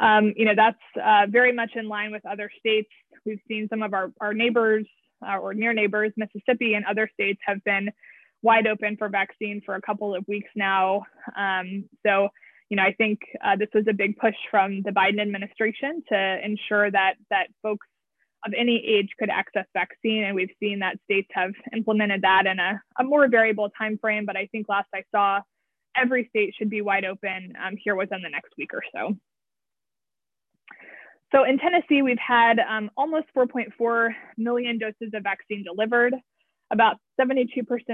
um, 0.00 0.32
you 0.36 0.44
know, 0.44 0.54
that's 0.54 0.78
uh, 1.02 1.26
very 1.28 1.52
much 1.52 1.70
in 1.74 1.88
line 1.88 2.12
with 2.12 2.24
other 2.26 2.50
states. 2.58 2.88
We've 3.24 3.40
seen 3.48 3.68
some 3.68 3.82
of 3.82 3.94
our, 3.94 4.12
our 4.20 4.34
neighbors 4.34 4.86
uh, 5.26 5.38
or 5.38 5.54
near 5.54 5.72
neighbors, 5.72 6.12
Mississippi 6.16 6.74
and 6.74 6.84
other 6.84 7.08
states 7.14 7.40
have 7.46 7.62
been 7.64 7.90
wide 8.42 8.66
open 8.66 8.96
for 8.96 9.08
vaccine 9.08 9.62
for 9.64 9.74
a 9.74 9.82
couple 9.82 10.14
of 10.14 10.24
weeks 10.28 10.50
now. 10.54 11.02
Um, 11.36 11.88
so, 12.04 12.28
you 12.68 12.76
know, 12.76 12.82
I 12.82 12.92
think 12.92 13.20
uh, 13.44 13.56
this 13.56 13.68
was 13.74 13.84
a 13.88 13.92
big 13.92 14.16
push 14.18 14.34
from 14.50 14.82
the 14.82 14.90
Biden 14.90 15.20
administration 15.20 16.02
to 16.08 16.38
ensure 16.44 16.90
that 16.90 17.14
that 17.30 17.46
folks 17.62 17.86
of 18.44 18.52
any 18.56 18.76
age 18.86 19.08
could 19.18 19.30
access 19.30 19.66
vaccine, 19.72 20.24
and 20.24 20.34
we've 20.34 20.50
seen 20.60 20.80
that 20.80 20.98
states 21.04 21.28
have 21.32 21.52
implemented 21.74 22.22
that 22.22 22.46
in 22.46 22.58
a, 22.58 22.80
a 22.98 23.04
more 23.04 23.28
variable 23.28 23.70
time 23.70 23.98
frame. 23.98 24.24
But 24.26 24.36
I 24.36 24.46
think 24.52 24.68
last 24.68 24.88
I 24.94 25.02
saw, 25.10 25.40
every 25.96 26.28
state 26.28 26.54
should 26.58 26.70
be 26.70 26.82
wide 26.82 27.04
open 27.04 27.54
um, 27.64 27.76
here 27.82 27.96
within 27.96 28.22
the 28.22 28.28
next 28.28 28.52
week 28.56 28.70
or 28.72 28.82
so. 28.94 29.16
So 31.32 31.44
in 31.44 31.58
Tennessee, 31.58 32.02
we've 32.02 32.18
had 32.18 32.60
um, 32.60 32.90
almost 32.96 33.26
4.4 33.36 34.10
million 34.38 34.78
doses 34.78 35.10
of 35.12 35.22
vaccine 35.22 35.64
delivered. 35.64 36.14
About 36.72 36.96
72% 37.20 37.46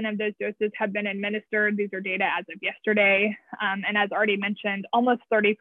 of 0.09 0.17
those 0.17 0.33
doses 0.39 0.71
have 0.77 0.93
been 0.93 1.07
administered. 1.07 1.77
These 1.77 1.89
are 1.93 2.01
data 2.01 2.25
as 2.25 2.45
of 2.53 2.59
yesterday. 2.61 3.35
Um, 3.61 3.83
and 3.87 3.97
as 3.97 4.11
already 4.11 4.37
mentioned, 4.37 4.85
almost 4.93 5.21
30% 5.31 5.55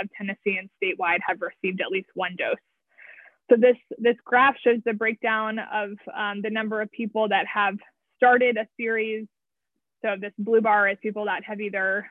of 0.00 0.08
Tennesseans 0.16 0.70
statewide 0.82 1.18
have 1.26 1.38
received 1.40 1.80
at 1.80 1.88
least 1.90 2.08
one 2.14 2.36
dose. 2.36 2.56
So 3.50 3.56
this, 3.56 3.76
this 3.98 4.16
graph 4.24 4.54
shows 4.62 4.78
the 4.84 4.92
breakdown 4.92 5.58
of 5.58 5.90
um, 6.16 6.42
the 6.42 6.50
number 6.50 6.80
of 6.80 6.90
people 6.92 7.28
that 7.28 7.46
have 7.52 7.76
started 8.16 8.56
a 8.56 8.66
series. 8.76 9.26
So 10.04 10.16
this 10.20 10.32
blue 10.38 10.60
bar 10.60 10.88
is 10.88 10.98
people 11.02 11.24
that 11.26 11.44
have 11.44 11.60
either 11.60 12.06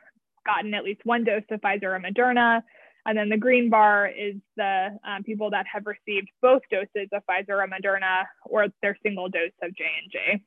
gotten 0.46 0.74
at 0.74 0.84
least 0.84 1.02
one 1.04 1.24
dose 1.24 1.44
of 1.52 1.62
Pfizer 1.62 1.84
or 1.84 2.00
Moderna. 2.00 2.62
And 3.06 3.18
then 3.18 3.30
the 3.30 3.38
green 3.38 3.70
bar 3.70 4.08
is 4.08 4.36
the 4.58 4.98
um, 5.08 5.24
people 5.24 5.50
that 5.52 5.66
have 5.72 5.86
received 5.86 6.30
both 6.42 6.62
doses 6.70 7.10
of 7.12 7.24
Pfizer 7.30 7.64
or 7.64 7.68
Moderna 7.68 8.26
or 8.46 8.68
their 8.82 8.98
single 9.04 9.28
dose 9.28 9.52
of 9.64 9.76
J&J. 9.76 10.44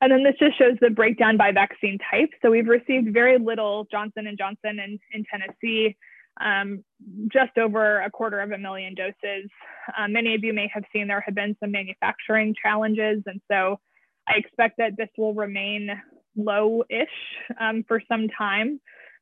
And 0.00 0.10
then 0.10 0.22
this 0.22 0.34
just 0.38 0.58
shows 0.58 0.76
the 0.80 0.90
breakdown 0.90 1.36
by 1.36 1.52
vaccine 1.52 1.98
type. 2.10 2.30
So 2.42 2.50
we've 2.50 2.68
received 2.68 3.12
very 3.12 3.38
little 3.38 3.86
Johnson 3.90 4.26
& 4.36 4.38
Johnson 4.38 4.80
in, 4.80 4.98
in 5.12 5.24
Tennessee, 5.30 5.96
um, 6.40 6.82
just 7.30 7.58
over 7.58 8.00
a 8.00 8.10
quarter 8.10 8.40
of 8.40 8.50
a 8.50 8.58
million 8.58 8.94
doses. 8.94 9.50
Um, 9.98 10.12
many 10.12 10.34
of 10.34 10.42
you 10.42 10.52
may 10.52 10.70
have 10.72 10.84
seen 10.92 11.06
there 11.06 11.20
have 11.20 11.34
been 11.34 11.56
some 11.60 11.70
manufacturing 11.70 12.54
challenges. 12.60 13.22
And 13.26 13.40
so 13.50 13.78
I 14.26 14.36
expect 14.36 14.78
that 14.78 14.96
this 14.96 15.10
will 15.18 15.34
remain 15.34 15.90
low-ish 16.36 17.08
um, 17.60 17.84
for 17.86 18.00
some 18.08 18.28
time 18.28 18.80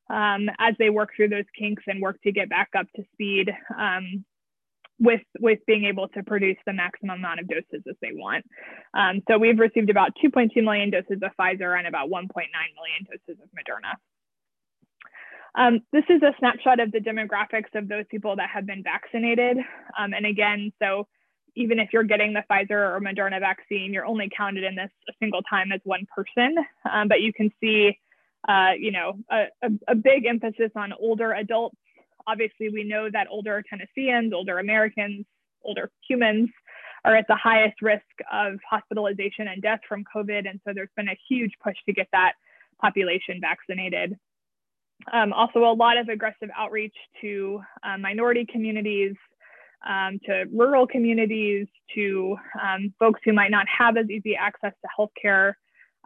um, 0.09 0.49
as 0.59 0.75
they 0.79 0.89
work 0.89 1.09
through 1.15 1.29
those 1.29 1.45
kinks 1.57 1.83
and 1.87 2.01
work 2.01 2.21
to 2.23 2.31
get 2.31 2.49
back 2.49 2.69
up 2.77 2.87
to 2.95 3.03
speed 3.13 3.51
um, 3.77 4.25
with 4.99 5.21
with 5.39 5.59
being 5.65 5.85
able 5.85 6.07
to 6.09 6.23
produce 6.23 6.57
the 6.65 6.73
maximum 6.73 7.19
amount 7.19 7.39
of 7.39 7.47
doses 7.47 7.83
as 7.87 7.95
they 8.01 8.11
want. 8.11 8.45
Um, 8.93 9.21
so 9.29 9.37
we've 9.37 9.59
received 9.59 9.89
about 9.89 10.11
2.2 10.23 10.63
million 10.63 10.89
doses 10.89 11.19
of 11.23 11.31
Pfizer 11.39 11.77
and 11.77 11.87
about 11.87 12.09
1.9 12.09 12.11
million 12.11 13.05
doses 13.05 13.41
of 13.41 13.49
Moderna. 13.51 13.95
Um, 15.55 15.81
this 15.91 16.03
is 16.09 16.21
a 16.21 16.33
snapshot 16.39 16.79
of 16.79 16.91
the 16.91 16.99
demographics 16.99 17.73
of 17.75 17.87
those 17.87 18.05
people 18.09 18.35
that 18.35 18.49
have 18.53 18.65
been 18.65 18.83
vaccinated. 18.83 19.57
Um, 19.97 20.13
and 20.13 20.25
again, 20.25 20.71
so 20.81 21.07
even 21.59 21.77
if 21.79 21.89
you're 21.93 22.03
getting 22.03 22.33
the 22.33 22.43
Pfizer 22.49 22.95
or 22.95 22.99
Moderna 22.99 23.39
vaccine, 23.39 23.93
you're 23.93 24.05
only 24.05 24.29
counted 24.35 24.63
in 24.63 24.75
this 24.75 24.91
a 25.09 25.13
single 25.19 25.41
time 25.43 25.71
as 25.71 25.81
one 25.83 26.07
person. 26.15 26.55
Um, 26.91 27.07
but 27.07 27.21
you 27.21 27.31
can 27.33 27.51
see 27.59 27.99
uh, 28.47 28.71
you 28.79 28.91
know, 28.91 29.17
a, 29.29 29.45
a, 29.61 29.69
a 29.89 29.95
big 29.95 30.25
emphasis 30.25 30.71
on 30.75 30.93
older 30.93 31.33
adults. 31.33 31.75
Obviously, 32.27 32.69
we 32.69 32.83
know 32.83 33.09
that 33.11 33.27
older 33.29 33.63
Tennesseans, 33.67 34.33
older 34.33 34.59
Americans, 34.59 35.25
older 35.63 35.91
humans 36.07 36.49
are 37.05 37.15
at 37.15 37.25
the 37.27 37.35
highest 37.35 37.81
risk 37.81 38.03
of 38.31 38.59
hospitalization 38.69 39.47
and 39.47 39.61
death 39.61 39.79
from 39.87 40.03
COVID. 40.15 40.49
And 40.49 40.59
so 40.65 40.73
there's 40.73 40.89
been 40.95 41.09
a 41.09 41.17
huge 41.29 41.51
push 41.63 41.75
to 41.85 41.93
get 41.93 42.07
that 42.11 42.33
population 42.81 43.39
vaccinated. 43.41 44.17
Um, 45.11 45.31
also, 45.31 45.59
a 45.59 45.73
lot 45.73 45.97
of 45.97 46.09
aggressive 46.09 46.49
outreach 46.57 46.95
to 47.21 47.61
uh, 47.83 47.97
minority 47.97 48.45
communities, 48.49 49.15
um, 49.87 50.19
to 50.25 50.45
rural 50.53 50.87
communities, 50.87 51.67
to 51.95 52.37
um, 52.61 52.93
folks 52.99 53.21
who 53.23 53.33
might 53.33 53.51
not 53.51 53.65
have 53.67 53.97
as 53.97 54.09
easy 54.09 54.35
access 54.35 54.73
to 54.81 54.89
healthcare. 54.97 55.53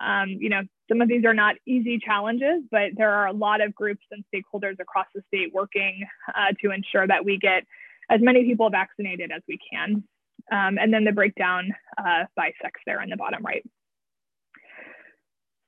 Um, 0.04 0.30
you 0.30 0.50
know, 0.50 0.62
some 0.90 1.02
of 1.02 1.08
these 1.08 1.26
are 1.26 1.34
not 1.34 1.56
easy 1.66 2.00
challenges, 2.00 2.64
but 2.72 2.92
there 2.96 3.12
are 3.12 3.28
a 3.28 3.34
lot 3.34 3.62
of 3.62 3.74
groups 3.74 4.06
and 4.12 4.24
stakeholders 4.34 4.80
across 4.80 5.08
the 5.14 5.22
state 5.28 5.54
working 5.54 6.06
uh, 6.36 6.54
to 6.62 6.72
ensure 6.72 7.08
that 7.08 7.24
we 7.24 7.38
get 7.38 7.64
as 8.10 8.22
many 8.22 8.44
people 8.44 8.70
vaccinated 8.70 9.32
as 9.32 9.42
we 9.48 9.58
can. 9.72 10.04
Um, 10.52 10.78
and 10.78 10.94
then 10.94 11.04
the 11.04 11.12
breakdown 11.12 11.74
uh, 11.98 12.26
by 12.36 12.52
sex 12.62 12.80
there 12.86 13.02
in 13.02 13.10
the 13.10 13.18
bottom 13.18 13.44
right. 13.44 13.64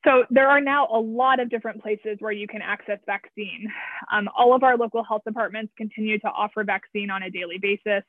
So 0.06 0.24
there 0.30 0.48
are 0.48 0.62
now 0.62 0.88
a 0.94 1.00
lot 1.00 1.40
of 1.40 1.50
different 1.50 1.82
places 1.82 2.18
where 2.20 2.32
you 2.32 2.48
can 2.48 2.62
access 2.62 3.00
vaccine. 3.08 3.68
Um, 4.14 4.30
all 4.38 4.56
of 4.56 4.62
our 4.62 4.78
local 4.78 5.04
health 5.04 5.24
departments 5.26 5.74
continue 5.78 6.20
to 6.20 6.28
offer 6.28 6.64
vaccine 6.64 7.10
on 7.10 7.24
a 7.24 7.32
daily 7.32 7.58
basis. 7.60 8.04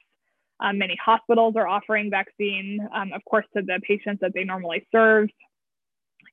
Um, 0.60 0.78
many 0.78 0.96
hospitals 1.02 1.54
are 1.56 1.66
offering 1.66 2.10
vaccine, 2.10 2.86
um, 2.94 3.12
of 3.14 3.24
course, 3.24 3.46
to 3.56 3.62
the 3.62 3.80
patients 3.82 4.20
that 4.20 4.32
they 4.34 4.44
normally 4.44 4.86
serve 4.92 5.28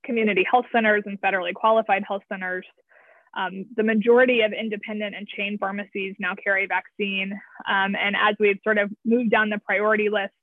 community 0.04 0.46
health 0.50 0.66
centers 0.74 1.04
and 1.06 1.20
federally 1.22 1.54
qualified 1.54 2.04
health 2.06 2.24
centers. 2.30 2.66
Um, 3.36 3.66
the 3.76 3.84
majority 3.84 4.42
of 4.42 4.52
independent 4.52 5.16
and 5.16 5.28
chain 5.28 5.58
pharmacies 5.58 6.16
now 6.20 6.36
carry 6.42 6.68
vaccine. 6.68 7.32
Um, 7.68 7.96
and 7.96 8.16
as 8.16 8.36
we've 8.40 8.60
sort 8.64 8.78
of 8.78 8.92
moved 9.06 9.32
down 9.32 9.50
the 9.50 9.60
priority 9.66 10.10
list, 10.10 10.34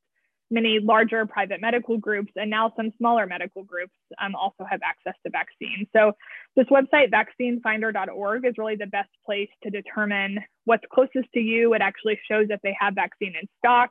many 0.51 0.79
larger 0.81 1.27
private 1.27 1.61
medical 1.61 1.97
groups 1.97 2.33
and 2.37 2.51
now 2.51 2.73
some 2.77 2.93
smaller 2.99 3.27
medical 3.27 3.63
groups 3.63 3.95
um, 4.21 4.35
also 4.35 4.65
have 4.69 4.81
access 4.85 5.15
to 5.25 5.31
vaccines. 5.31 5.87
So 5.95 6.13
this 6.57 6.67
website, 6.67 7.11
vaccinefinder.org, 7.11 8.45
is 8.45 8.55
really 8.59 8.77
the 8.77 8.87
best 8.87 9.11
place 9.25 9.49
to 9.63 9.71
determine 9.71 10.41
what's 10.65 10.85
closest 10.93 11.33
to 11.35 11.41
you. 11.41 11.75
It 11.75 11.83
actually 11.83 12.19
shows 12.29 12.47
if 12.51 12.61
they 12.63 12.77
have 12.79 12.95
vaccine 12.95 13.35
in 13.41 13.49
stock. 13.59 13.91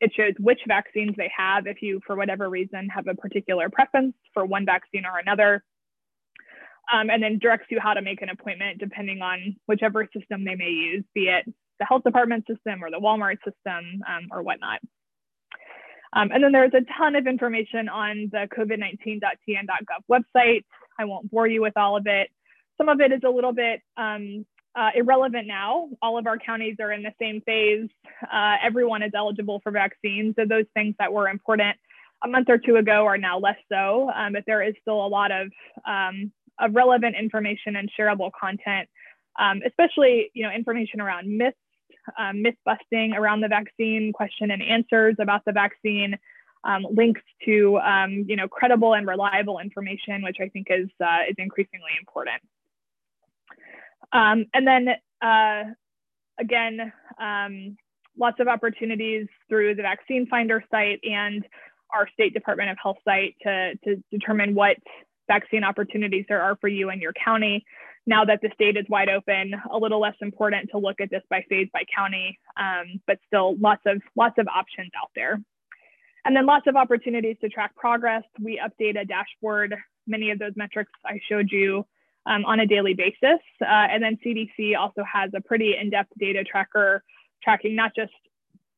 It 0.00 0.12
shows 0.14 0.34
which 0.38 0.60
vaccines 0.66 1.14
they 1.16 1.30
have 1.36 1.66
if 1.66 1.80
you, 1.80 2.00
for 2.06 2.16
whatever 2.16 2.50
reason, 2.50 2.88
have 2.88 3.06
a 3.06 3.14
particular 3.14 3.70
preference 3.70 4.14
for 4.34 4.44
one 4.44 4.66
vaccine 4.66 5.06
or 5.06 5.18
another. 5.18 5.64
Um, 6.92 7.08
and 7.08 7.22
then 7.22 7.38
directs 7.38 7.66
you 7.70 7.80
how 7.80 7.94
to 7.94 8.02
make 8.02 8.20
an 8.20 8.28
appointment 8.28 8.78
depending 8.78 9.22
on 9.22 9.56
whichever 9.66 10.06
system 10.14 10.44
they 10.44 10.54
may 10.54 10.68
use, 10.68 11.04
be 11.14 11.28
it 11.28 11.46
the 11.78 11.86
health 11.86 12.04
department 12.04 12.46
system 12.46 12.82
or 12.82 12.90
the 12.90 12.98
Walmart 12.98 13.38
system 13.44 14.02
um, 14.08 14.28
or 14.30 14.42
whatnot. 14.42 14.80
Um, 16.14 16.30
and 16.32 16.42
then 16.42 16.52
there's 16.52 16.72
a 16.74 16.84
ton 16.96 17.16
of 17.16 17.26
information 17.26 17.88
on 17.88 18.30
the 18.32 18.48
covid19.tn.gov 18.56 20.08
website. 20.10 20.64
I 20.98 21.04
won't 21.04 21.30
bore 21.30 21.46
you 21.46 21.60
with 21.60 21.76
all 21.76 21.96
of 21.96 22.06
it. 22.06 22.30
Some 22.78 22.88
of 22.88 23.00
it 23.00 23.12
is 23.12 23.20
a 23.24 23.30
little 23.30 23.52
bit 23.52 23.80
um, 23.96 24.46
uh, 24.76 24.90
irrelevant 24.94 25.46
now. 25.46 25.88
All 26.02 26.18
of 26.18 26.26
our 26.26 26.38
counties 26.38 26.76
are 26.80 26.92
in 26.92 27.02
the 27.02 27.12
same 27.20 27.40
phase. 27.42 27.88
Uh, 28.32 28.56
everyone 28.62 29.02
is 29.02 29.12
eligible 29.14 29.60
for 29.62 29.72
vaccines. 29.72 30.34
So 30.38 30.44
those 30.48 30.66
things 30.74 30.94
that 30.98 31.12
were 31.12 31.28
important 31.28 31.76
a 32.22 32.28
month 32.28 32.48
or 32.48 32.58
two 32.58 32.76
ago 32.76 33.04
are 33.04 33.18
now 33.18 33.38
less 33.38 33.58
so, 33.70 34.10
um, 34.14 34.32
but 34.32 34.44
there 34.46 34.62
is 34.62 34.74
still 34.80 35.04
a 35.04 35.08
lot 35.08 35.30
of, 35.30 35.48
um, 35.86 36.32
of 36.58 36.74
relevant 36.74 37.16
information 37.16 37.76
and 37.76 37.90
shareable 37.98 38.30
content, 38.38 38.88
um, 39.38 39.60
especially 39.66 40.30
you 40.32 40.44
know 40.44 40.50
information 40.50 41.00
around 41.00 41.26
myths, 41.36 41.56
um, 42.18 42.42
myth 42.42 42.56
busting 42.64 43.14
around 43.14 43.40
the 43.40 43.48
vaccine, 43.48 44.12
question 44.12 44.50
and 44.50 44.62
answers 44.62 45.16
about 45.18 45.44
the 45.44 45.52
vaccine, 45.52 46.16
um, 46.64 46.86
links 46.90 47.20
to 47.44 47.78
um, 47.78 48.24
you 48.28 48.36
know 48.36 48.48
credible 48.48 48.94
and 48.94 49.06
reliable 49.06 49.58
information, 49.58 50.22
which 50.22 50.38
I 50.40 50.48
think 50.48 50.68
is 50.70 50.88
uh, 51.00 51.20
is 51.28 51.34
increasingly 51.38 51.92
important. 51.98 52.42
and 54.12 54.66
then 54.66 54.88
uh, 55.22 55.64
again, 56.38 56.92
lots 58.18 58.40
of 58.40 58.48
opportunities 58.48 59.26
through 59.48 59.74
the 59.74 59.82
Vaccine 59.82 60.26
Finder 60.26 60.62
site 60.70 61.00
and 61.02 61.44
our 61.92 62.08
State 62.12 62.34
Department 62.34 62.70
of 62.70 62.76
Health 62.82 62.98
site 63.04 63.36
to, 63.42 63.74
to 63.84 64.02
determine 64.10 64.54
what 64.54 64.76
vaccine 65.26 65.64
opportunities 65.64 66.24
there 66.28 66.42
are 66.42 66.56
for 66.60 66.68
you 66.68 66.90
in 66.90 67.00
your 67.00 67.12
county. 67.12 67.64
Now 68.06 68.24
that 68.24 68.40
the 68.42 68.50
state 68.54 68.76
is 68.76 68.84
wide 68.88 69.08
open, 69.08 69.54
a 69.70 69.78
little 69.78 70.00
less 70.00 70.16
important 70.20 70.70
to 70.70 70.78
look 70.78 71.00
at 71.00 71.10
this 71.10 71.22
by 71.30 71.44
phase 71.48 71.68
by 71.72 71.84
county, 71.94 72.38
um, 72.56 73.00
but 73.06 73.18
still 73.26 73.56
lots 73.58 73.82
of 73.86 74.02
lots 74.14 74.36
of 74.38 74.46
options 74.48 74.90
out 75.00 75.10
there. 75.14 75.40
And 76.26 76.34
then 76.34 76.46
lots 76.46 76.66
of 76.66 76.76
opportunities 76.76 77.36
to 77.40 77.48
track 77.48 77.74
progress. 77.76 78.22
We 78.40 78.60
update 78.62 79.00
a 79.00 79.04
dashboard, 79.04 79.74
many 80.06 80.30
of 80.30 80.38
those 80.38 80.52
metrics 80.56 80.92
I 81.04 81.20
showed 81.28 81.50
you 81.50 81.86
um, 82.26 82.44
on 82.44 82.60
a 82.60 82.66
daily 82.66 82.94
basis. 82.94 83.40
Uh, 83.60 83.66
and 83.68 84.02
then 84.02 84.18
CDC 84.24 84.76
also 84.78 85.02
has 85.10 85.30
a 85.34 85.40
pretty 85.40 85.74
in-depth 85.80 86.12
data 86.18 86.44
tracker 86.44 87.02
tracking 87.42 87.76
not 87.76 87.92
just 87.94 88.12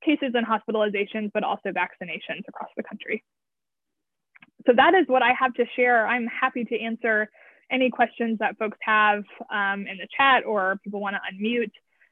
cases 0.04 0.32
and 0.34 0.46
hospitalizations, 0.46 1.30
but 1.32 1.44
also 1.44 1.70
vaccinations 1.70 2.42
across 2.48 2.70
the 2.76 2.82
country. 2.82 3.22
So 4.66 4.72
that 4.76 4.94
is 4.94 5.06
what 5.06 5.22
I 5.22 5.32
have 5.38 5.54
to 5.54 5.64
share. 5.76 6.06
I'm 6.06 6.26
happy 6.26 6.64
to 6.64 6.80
answer 6.80 7.30
any 7.70 7.90
questions 7.90 8.38
that 8.38 8.58
folks 8.58 8.78
have 8.82 9.24
um, 9.50 9.86
in 9.86 9.98
the 9.98 10.08
chat 10.16 10.44
or 10.44 10.78
people 10.82 11.00
want 11.00 11.16
to 11.16 11.20
unmute. 11.32 11.70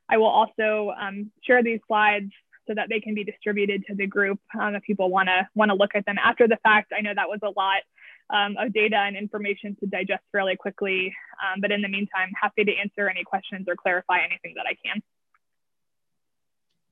I 0.09 0.17
will 0.19 0.27
also 0.27 0.93
um, 1.01 1.31
share 1.43 1.63
these 1.63 1.81
slides 1.87 2.31
so 2.67 2.75
that 2.75 2.89
they 2.89 3.01
can 3.01 3.15
be 3.15 3.25
distributed 3.25 3.85
to 3.87 3.95
the 3.95 4.07
group 4.07 4.41
um, 4.59 4.75
if 4.75 4.83
people 4.83 5.11
want 5.11 5.29
to 5.29 5.47
want 5.55 5.71
to 5.71 5.75
look 5.75 5.95
at 5.95 6.07
them 6.07 6.17
after 6.23 6.49
the 6.49 6.59
fact. 6.63 6.93
I 6.97 7.01
know 7.01 7.13
that 7.15 7.29
was 7.29 7.41
a 7.43 7.51
lot 7.51 7.83
um, 8.31 8.57
of 8.59 8.73
data 8.73 8.97
and 8.97 9.17
information 9.17 9.77
to 9.81 9.87
digest 9.87 10.23
fairly 10.33 10.57
quickly, 10.57 11.15
um, 11.43 11.61
but 11.61 11.71
in 11.71 11.83
the 11.83 11.89
meantime, 11.89 12.31
happy 12.41 12.65
to 12.65 12.75
answer 12.77 13.09
any 13.09 13.23
questions 13.23 13.67
or 13.69 13.77
clarify 13.77 14.21
anything 14.21 14.55
that 14.57 14.67
I 14.67 14.77
can. 14.85 15.03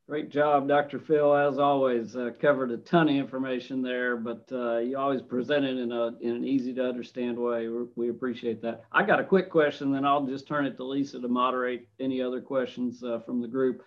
Great 0.08 0.30
job, 0.30 0.66
Dr. 0.66 0.98
Fill. 0.98 1.34
As 1.34 1.58
always, 1.58 2.16
uh, 2.16 2.30
covered 2.40 2.70
a 2.70 2.76
ton 2.78 3.08
of 3.08 3.14
information 3.14 3.82
there, 3.82 4.16
but 4.16 4.46
uh, 4.52 4.78
you 4.78 4.98
always 4.98 5.22
present 5.22 5.64
it 5.64 5.78
in, 5.78 5.92
a, 5.92 6.08
in 6.20 6.36
an 6.36 6.44
easy 6.44 6.74
to 6.74 6.84
understand 6.84 7.38
way. 7.38 7.68
We're, 7.68 7.86
we 7.94 8.10
appreciate 8.10 8.60
that. 8.62 8.84
I 8.90 9.04
got 9.04 9.20
a 9.20 9.24
quick 9.24 9.48
question, 9.48 9.92
then 9.92 10.04
I'll 10.04 10.26
just 10.26 10.48
turn 10.48 10.66
it 10.66 10.76
to 10.78 10.84
Lisa 10.84 11.20
to 11.20 11.28
moderate 11.28 11.88
any 12.00 12.20
other 12.20 12.40
questions 12.40 13.02
uh, 13.04 13.20
from 13.20 13.40
the 13.40 13.48
group. 13.48 13.84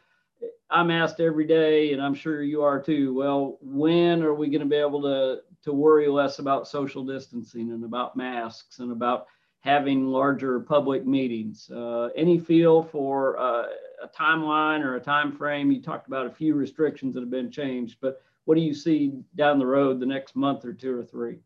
I'm 0.69 0.89
asked 0.89 1.19
every 1.19 1.45
day, 1.45 1.93
and 1.93 2.01
I'm 2.01 2.15
sure 2.15 2.41
you 2.41 2.61
are 2.63 2.81
too. 2.81 3.13
Well, 3.13 3.57
when 3.61 4.23
are 4.23 4.33
we 4.33 4.49
going 4.49 4.61
to 4.61 4.67
be 4.67 4.75
able 4.77 5.01
to 5.03 5.41
to 5.65 5.73
worry 5.73 6.07
less 6.07 6.37
about 6.37 6.67
social 6.67 7.03
distancing 7.03 7.71
and 7.71 7.83
about 7.83 8.15
masks 8.15 8.79
and 8.79 8.91
about 8.91 9.25
having 9.61 10.05
larger 10.05 10.59
public 10.59 11.07
meetings. 11.07 11.71
Uh, 11.71 12.09
any 12.15 12.37
feel 12.37 12.83
for 12.83 13.37
uh, 13.39 13.65
a 14.05 14.17
timeline 14.17 14.83
or 14.83 14.95
a 14.95 14.99
time 14.99 15.31
frame? 15.31 15.71
You 15.71 15.81
talked 15.81 16.07
about 16.07 16.27
a 16.27 16.31
few 16.31 16.53
restrictions 16.53 17.13
that 17.13 17.21
have 17.21 17.31
been 17.31 17.51
changed, 17.51 17.97
but 18.01 18.21
what 18.45 18.55
do 18.55 18.61
you 18.61 18.73
see 18.73 19.13
down 19.35 19.59
the 19.59 19.65
road 19.65 19.99
the 19.99 20.05
next 20.05 20.35
month 20.35 20.65
or 20.65 20.73
two 20.73 20.97
or 20.97 21.03
three? 21.03 21.39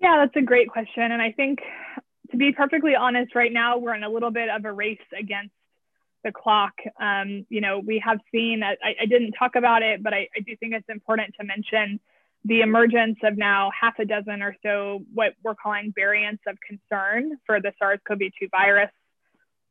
Yeah, 0.00 0.18
that's 0.24 0.36
a 0.36 0.46
great 0.46 0.68
question. 0.68 1.02
And 1.02 1.20
I 1.20 1.32
think 1.32 1.60
to 2.30 2.36
be 2.36 2.52
perfectly 2.52 2.94
honest, 2.94 3.34
right 3.34 3.52
now 3.52 3.78
we're 3.78 3.94
in 3.94 4.04
a 4.04 4.08
little 4.08 4.30
bit 4.30 4.48
of 4.48 4.64
a 4.64 4.72
race 4.72 4.98
against 5.18 5.54
the 6.24 6.32
clock. 6.32 6.74
Um, 7.00 7.46
you 7.48 7.60
know, 7.60 7.78
we 7.78 8.02
have 8.04 8.18
seen, 8.32 8.62
I, 8.62 8.76
I, 9.00 9.06
didn't 9.06 9.32
talk 9.32 9.54
about 9.54 9.82
it, 9.82 10.02
but 10.02 10.12
I, 10.12 10.28
I 10.36 10.40
do 10.40 10.56
think 10.56 10.74
it's 10.74 10.88
important 10.88 11.34
to 11.38 11.46
mention 11.46 12.00
the 12.44 12.60
emergence 12.60 13.18
of 13.22 13.36
now 13.36 13.70
half 13.78 13.98
a 13.98 14.04
dozen 14.04 14.42
or 14.42 14.56
so 14.62 15.04
what 15.14 15.34
we're 15.42 15.54
calling 15.54 15.92
variants 15.94 16.42
of 16.46 16.56
concern 16.66 17.38
for 17.46 17.60
the 17.60 17.72
SARS-CoV-2 17.78 18.50
virus. 18.50 18.90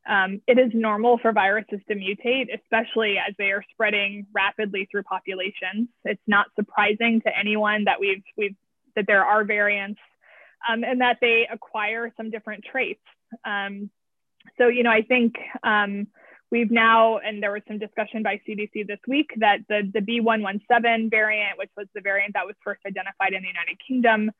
Um, 0.08 0.40
it 0.46 0.58
is 0.58 0.70
normal 0.72 1.18
for 1.18 1.32
viruses 1.32 1.80
to 1.88 1.94
mutate, 1.94 2.46
especially 2.54 3.16
as 3.18 3.34
they 3.38 3.50
are 3.50 3.64
spreading 3.72 4.26
rapidly 4.32 4.88
through 4.90 5.02
populations. 5.02 5.88
It's 6.04 6.22
not 6.26 6.46
surprising 6.54 7.20
to 7.22 7.36
anyone 7.36 7.84
that 7.84 7.98
we've, 8.00 8.22
we've 8.36 8.56
that 8.94 9.06
there 9.06 9.24
are 9.24 9.44
variants 9.44 10.00
um, 10.68 10.84
and 10.84 11.00
that 11.00 11.18
they 11.20 11.46
acquire 11.52 12.12
some 12.16 12.30
different 12.30 12.64
traits. 12.64 13.02
Um, 13.44 13.90
so, 14.58 14.68
you 14.68 14.82
know, 14.84 14.90
I 14.90 15.02
think 15.02 15.34
um, 15.62 16.06
We've 16.50 16.70
now, 16.70 17.18
and 17.18 17.42
there 17.42 17.50
was 17.50 17.62
some 17.66 17.78
discussion 17.78 18.22
by 18.22 18.40
CDC 18.48 18.86
this 18.86 19.00
week 19.08 19.30
that 19.38 19.58
the, 19.68 19.90
the 19.92 20.00
B117 20.00 21.10
variant, 21.10 21.58
which 21.58 21.70
was 21.76 21.88
the 21.94 22.00
variant 22.00 22.34
that 22.34 22.46
was 22.46 22.54
first 22.62 22.80
identified 22.86 23.32
in 23.32 23.42
the 23.42 23.48
United 23.48 23.78
Kingdom, 23.86 24.30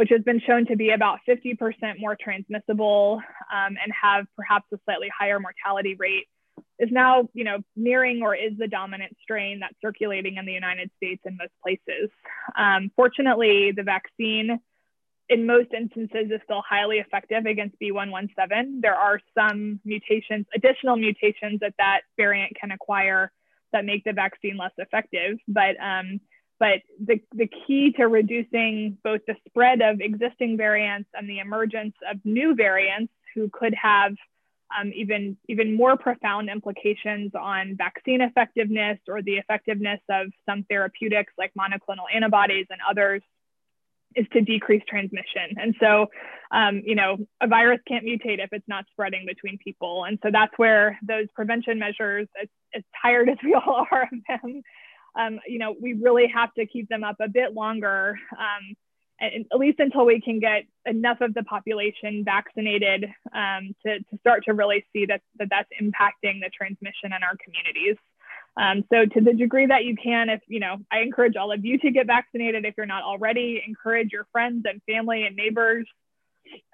which 0.00 0.08
has 0.08 0.22
been 0.22 0.40
shown 0.40 0.64
to 0.64 0.76
be 0.76 0.92
about 0.92 1.18
50% 1.28 1.58
more 1.98 2.16
transmissible 2.18 3.20
um, 3.52 3.76
and 3.76 3.92
have 3.92 4.24
perhaps 4.34 4.64
a 4.72 4.78
slightly 4.86 5.10
higher 5.16 5.38
mortality 5.38 5.94
rate, 5.94 6.26
is 6.78 6.88
now, 6.90 7.28
you 7.34 7.44
know, 7.44 7.58
nearing 7.76 8.22
or 8.22 8.34
is 8.34 8.52
the 8.56 8.66
dominant 8.66 9.14
strain 9.22 9.60
that's 9.60 9.74
circulating 9.82 10.38
in 10.38 10.46
the 10.46 10.54
United 10.54 10.90
States 10.96 11.20
in 11.26 11.36
most 11.36 11.52
places. 11.62 12.08
Um, 12.56 12.90
fortunately, 12.96 13.72
the 13.76 13.82
vaccine 13.82 14.58
in 15.28 15.44
most 15.44 15.68
instances 15.74 16.30
is 16.30 16.40
still 16.44 16.62
highly 16.66 16.96
effective 16.96 17.44
against 17.44 17.76
B117. 17.78 18.80
There 18.80 18.96
are 18.96 19.20
some 19.36 19.80
mutations, 19.84 20.46
additional 20.54 20.96
mutations 20.96 21.60
that 21.60 21.74
that 21.76 22.00
variant 22.16 22.56
can 22.58 22.70
acquire 22.70 23.30
that 23.74 23.84
make 23.84 24.04
the 24.04 24.14
vaccine 24.14 24.56
less 24.56 24.72
effective. 24.78 25.36
But 25.46 25.76
um, 25.78 26.20
but 26.60 26.82
the, 27.04 27.20
the 27.34 27.48
key 27.66 27.92
to 27.92 28.06
reducing 28.06 28.98
both 29.02 29.22
the 29.26 29.34
spread 29.48 29.80
of 29.80 30.00
existing 30.00 30.58
variants 30.58 31.08
and 31.14 31.28
the 31.28 31.38
emergence 31.38 31.94
of 32.08 32.18
new 32.24 32.54
variants 32.54 33.12
who 33.34 33.48
could 33.48 33.74
have 33.74 34.12
um, 34.78 34.92
even, 34.94 35.36
even 35.48 35.74
more 35.74 35.96
profound 35.96 36.48
implications 36.48 37.32
on 37.34 37.76
vaccine 37.76 38.20
effectiveness 38.20 38.98
or 39.08 39.22
the 39.22 39.38
effectiveness 39.38 40.00
of 40.08 40.28
some 40.46 40.62
therapeutics 40.64 41.32
like 41.38 41.50
monoclonal 41.58 42.04
antibodies 42.14 42.66
and 42.70 42.78
others 42.88 43.22
is 44.16 44.26
to 44.32 44.40
decrease 44.40 44.82
transmission. 44.88 45.56
And 45.56 45.74
so, 45.80 46.06
um, 46.50 46.82
you 46.84 46.94
know, 46.94 47.16
a 47.40 47.46
virus 47.46 47.80
can't 47.86 48.04
mutate 48.04 48.42
if 48.42 48.52
it's 48.52 48.68
not 48.68 48.84
spreading 48.90 49.24
between 49.26 49.56
people. 49.58 50.04
And 50.04 50.18
so 50.22 50.30
that's 50.32 50.52
where 50.56 50.98
those 51.02 51.26
prevention 51.34 51.78
measures, 51.78 52.28
as, 52.40 52.48
as 52.74 52.82
tired 53.00 53.28
as 53.28 53.38
we 53.42 53.54
all 53.54 53.86
are 53.90 54.02
of 54.02 54.18
them, 54.28 54.62
um, 55.18 55.40
you 55.46 55.58
know, 55.58 55.74
we 55.80 55.94
really 55.94 56.26
have 56.28 56.52
to 56.54 56.66
keep 56.66 56.88
them 56.88 57.04
up 57.04 57.16
a 57.20 57.28
bit 57.28 57.54
longer, 57.54 58.18
um, 58.32 58.74
and, 59.20 59.46
at 59.52 59.58
least 59.58 59.80
until 59.80 60.06
we 60.06 60.20
can 60.20 60.40
get 60.40 60.64
enough 60.86 61.20
of 61.20 61.34
the 61.34 61.42
population 61.42 62.24
vaccinated 62.24 63.04
um, 63.34 63.74
to, 63.84 63.98
to 63.98 64.18
start 64.20 64.44
to 64.44 64.54
really 64.54 64.84
see 64.92 65.06
that, 65.06 65.20
that 65.38 65.48
that's 65.50 65.68
impacting 65.80 66.40
the 66.40 66.50
transmission 66.56 67.12
in 67.12 67.22
our 67.22 67.36
communities. 67.44 67.96
Um, 68.56 68.84
so 68.92 69.06
to 69.06 69.20
the 69.20 69.32
degree 69.32 69.66
that 69.66 69.84
you 69.84 69.96
can, 69.96 70.28
if 70.28 70.40
you 70.48 70.60
know, 70.60 70.78
I 70.90 71.00
encourage 71.00 71.36
all 71.36 71.52
of 71.52 71.64
you 71.64 71.78
to 71.78 71.90
get 71.90 72.06
vaccinated 72.06 72.64
if 72.64 72.74
you're 72.76 72.86
not 72.86 73.04
already. 73.04 73.62
Encourage 73.66 74.10
your 74.12 74.26
friends 74.32 74.64
and 74.68 74.82
family 74.88 75.24
and 75.24 75.36
neighbors 75.36 75.86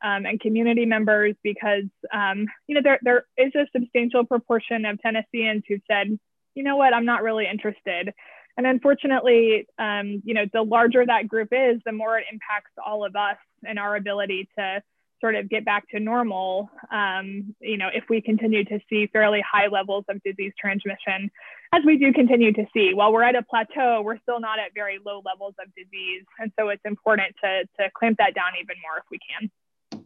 um, 0.02 0.26
and 0.26 0.40
community 0.40 0.86
members 0.86 1.34
because 1.42 1.84
um, 2.12 2.46
you 2.66 2.74
know 2.74 2.80
there 2.82 2.98
there 3.02 3.24
is 3.36 3.52
a 3.54 3.66
substantial 3.72 4.24
proportion 4.24 4.84
of 4.84 5.00
Tennesseans 5.00 5.64
who 5.68 5.76
said, 5.90 6.18
you 6.56 6.62
know 6.62 6.76
what, 6.76 6.92
I'm 6.94 7.04
not 7.04 7.22
really 7.22 7.46
interested. 7.46 8.12
And 8.56 8.66
unfortunately, 8.66 9.66
um, 9.78 10.22
you 10.24 10.34
know, 10.34 10.46
the 10.52 10.62
larger 10.62 11.04
that 11.04 11.28
group 11.28 11.48
is, 11.52 11.80
the 11.84 11.92
more 11.92 12.18
it 12.18 12.24
impacts 12.32 12.72
all 12.84 13.04
of 13.04 13.14
us 13.14 13.36
and 13.64 13.78
our 13.78 13.96
ability 13.96 14.48
to 14.58 14.82
sort 15.20 15.34
of 15.34 15.48
get 15.48 15.64
back 15.64 15.88
to 15.90 16.00
normal, 16.00 16.70
um, 16.90 17.54
you 17.60 17.76
know, 17.76 17.88
if 17.92 18.04
we 18.08 18.20
continue 18.20 18.64
to 18.64 18.78
see 18.88 19.06
fairly 19.12 19.42
high 19.50 19.66
levels 19.66 20.04
of 20.08 20.22
disease 20.22 20.52
transmission, 20.58 21.30
as 21.72 21.82
we 21.84 21.98
do 21.98 22.12
continue 22.12 22.52
to 22.52 22.64
see. 22.72 22.92
While 22.94 23.12
we're 23.12 23.22
at 23.22 23.34
a 23.34 23.42
plateau, 23.42 24.02
we're 24.02 24.18
still 24.20 24.40
not 24.40 24.58
at 24.58 24.72
very 24.74 24.98
low 25.04 25.22
levels 25.24 25.54
of 25.60 25.68
disease. 25.74 26.24
And 26.38 26.52
so 26.58 26.68
it's 26.68 26.82
important 26.84 27.34
to, 27.42 27.64
to 27.78 27.90
clamp 27.94 28.18
that 28.18 28.34
down 28.34 28.52
even 28.60 28.76
more 28.82 28.98
if 28.98 29.04
we 29.10 29.18
can. 29.18 30.04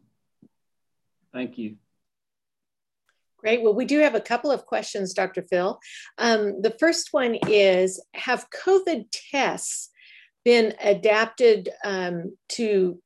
Thank 1.33 1.59
you. 1.59 1.77
Great. 3.41 3.63
Well, 3.63 3.75
we 3.75 3.87
do 3.87 3.99
have 4.01 4.15
a 4.15 4.21
couple 4.21 4.51
of 4.51 4.67
questions, 4.67 5.15
Dr. 5.15 5.43
Fill. 5.43 5.81
Um, 6.19 6.61
the 6.61 6.77
first 6.79 7.09
one 7.13 7.39
is 7.49 8.03
Have 8.15 8.47
COVID 8.51 9.07
tests 9.31 9.91
been 10.45 10.75
adapted 10.83 11.71
um, 11.85 12.37
to, 12.51 13.01